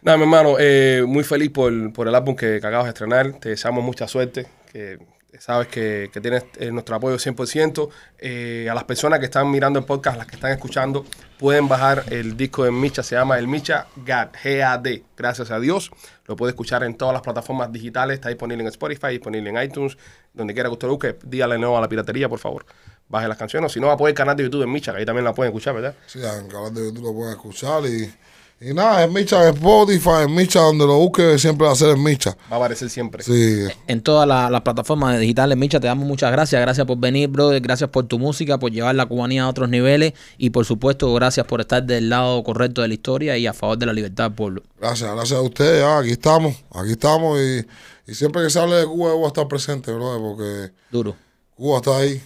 Nada, 0.02 0.18
mi 0.18 0.24
hermano, 0.24 0.56
eh, 0.60 1.04
muy 1.06 1.26
feliz 1.26 1.50
por, 1.50 1.92
por 1.92 2.08
el 2.08 2.16
álbum 2.16 2.38
que, 2.38 2.60
que 2.62 2.68
acabas 2.68 2.86
de 2.86 2.90
estrenar. 2.90 3.34
Te 3.34 3.50
deseamos 3.50 3.84
mucha 3.84 4.08
suerte. 4.08 4.48
Que 4.72 4.98
sabes 5.40 5.68
que, 5.68 6.10
que 6.12 6.22
tienes 6.22 6.46
eh, 6.58 6.72
nuestro 6.72 6.96
apoyo 6.96 7.16
100%. 7.16 7.90
Eh, 8.20 8.68
a 8.70 8.74
las 8.74 8.84
personas 8.84 9.20
que 9.20 9.26
están 9.26 9.50
mirando 9.50 9.80
el 9.80 9.86
podcast, 9.86 10.18
las 10.18 10.28
que 10.28 10.36
están 10.36 10.52
escuchando, 10.52 11.06
pueden 11.40 11.68
bajar 11.68 12.06
el 12.10 12.36
disco 12.36 12.64
de 12.64 12.72
Micha. 12.72 13.04
Se 13.04 13.16
llama 13.16 13.38
El 13.38 13.48
Micha 13.48 13.88
GAD. 13.96 14.32
G-A-D. 14.34 15.04
Gracias 15.18 15.52
a 15.52 15.60
Dios. 15.60 15.92
Lo 16.28 16.36
puede 16.36 16.52
escuchar 16.52 16.84
en 16.84 16.96
todas 16.96 17.14
las 17.14 17.22
plataformas 17.22 17.72
digitales. 17.72 18.16
Está 18.16 18.30
disponible 18.30 18.64
en 18.64 18.68
Spotify, 18.68 19.08
disponible 19.08 19.50
en 19.50 19.62
iTunes. 19.62 19.98
Donde 20.34 20.54
quiera 20.54 20.70
que 20.70 20.74
usted 20.74 20.88
lo 20.88 20.94
busque, 20.94 21.18
dígale 21.24 21.58
no 21.58 21.78
a 21.78 21.82
la 21.82 21.90
piratería, 21.90 22.30
por 22.30 22.40
favor. 22.40 22.66
Baje 23.08 23.28
las 23.28 23.38
canciones. 23.38 23.72
O 23.72 23.74
si 23.74 23.80
no, 23.80 23.92
apoye 23.92 24.12
el 24.12 24.16
canal 24.16 24.36
de 24.36 24.44
YouTube 24.44 24.62
de 24.62 24.68
Micha, 24.68 24.92
que 24.92 25.00
ahí 25.00 25.06
también 25.06 25.26
la 25.26 25.34
pueden 25.34 25.52
escuchar, 25.52 25.76
¿verdad? 25.76 25.96
Sí, 26.08 26.20
en 26.20 26.46
el 26.46 26.52
canal 26.52 26.74
de 26.74 26.86
YouTube 26.86 27.04
lo 27.04 27.14
pueden 27.14 27.34
escuchar 27.34 27.86
y, 27.86 28.14
y 28.62 28.74
nada, 28.76 29.04
es 29.04 29.12
Micha 29.12 29.48
en 29.48 29.56
Spotify, 29.56 30.24
en 30.26 30.36
Micha 30.36 30.60
donde 30.62 30.86
lo 30.86 30.98
busque 31.00 31.40
siempre 31.40 31.66
va 31.66 31.74
a 31.74 31.76
ser 31.76 31.90
en 31.90 32.04
Micha. 32.04 32.38
Va 32.52 32.56
a 32.56 32.60
aparecer 32.60 32.90
siempre. 32.92 33.24
Sí, 33.24 33.66
en 33.88 34.02
todas 34.02 34.28
la- 34.28 34.50
las 34.52 34.62
plataformas 34.62 35.20
digitales. 35.20 35.58
Micha, 35.58 35.80
te 35.80 35.88
damos 35.88 36.08
muchas 36.08 36.32
gracias. 36.32 36.62
Gracias 36.62 36.86
por 36.86 36.98
venir, 37.00 37.28
brother. 37.28 37.60
Gracias 37.60 37.90
por 37.90 38.06
tu 38.06 38.20
música, 38.20 38.60
por 38.60 38.72
llevar 38.72 38.94
la 38.94 39.08
cubanía 39.08 39.44
a 39.44 39.50
otros 39.50 39.68
niveles. 39.68 40.14
Y 40.38 40.52
por 40.52 40.66
supuesto, 40.66 41.12
gracias 41.16 41.46
por 41.48 41.60
estar 41.62 41.84
del 41.84 42.10
lado 42.10 42.44
correcto 42.44 42.82
de 42.84 42.90
la 42.90 42.94
historia 42.94 43.38
y 43.38 43.48
a 43.48 43.54
favor 43.54 43.78
de 43.80 43.88
la 43.88 43.94
libertad 43.94 44.26
del 44.26 44.34
pueblo. 44.36 44.62
gracias, 44.80 45.12
gracias 45.12 45.40
a 45.40 45.42
ustedes, 45.42 45.82
ya, 45.82 45.98
aquí 45.98 46.12
estamos, 46.12 46.56
aquí 46.74 46.92
estamos 46.92 47.40
y, 47.40 47.66
y 48.12 48.14
siempre 48.14 48.44
que 48.44 48.50
se 48.52 48.60
hable 48.60 48.76
de 48.76 48.86
Cuba 48.86 49.10
yo 49.10 49.16
voy 49.18 49.26
a 49.26 49.28
estar 49.30 49.48
presente, 49.48 49.92
bro, 49.92 50.20
porque 50.22 50.72
Duro. 50.92 51.16
Cuba 51.56 51.78
está 51.78 51.98
ahí. 51.98 52.22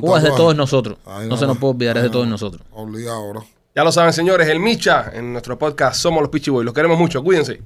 Cuba 0.00 0.18
es 0.18 0.24
de 0.24 0.30
todos 0.30 0.54
nosotros. 0.56 0.98
Ahí 1.06 1.28
No 1.28 1.36
se 1.36 1.46
nos 1.46 1.58
puede 1.58 1.74
olvidar, 1.74 1.96
es 1.96 2.02
de 2.04 2.10
todos 2.10 2.26
nosotros. 2.28 2.62
Obligado, 2.72 3.30
bro. 3.30 3.44
Ya 3.74 3.84
lo 3.84 3.92
saben, 3.92 4.12
señores, 4.12 4.48
el 4.48 4.58
Micha 4.58 5.12
en 5.14 5.32
nuestro 5.32 5.56
podcast 5.56 6.00
Somos 6.00 6.22
los 6.22 6.30
Pichi 6.30 6.50
Boys. 6.50 6.64
Los 6.64 6.74
queremos 6.74 6.98
mucho. 6.98 7.22
Cuídense. 7.22 7.62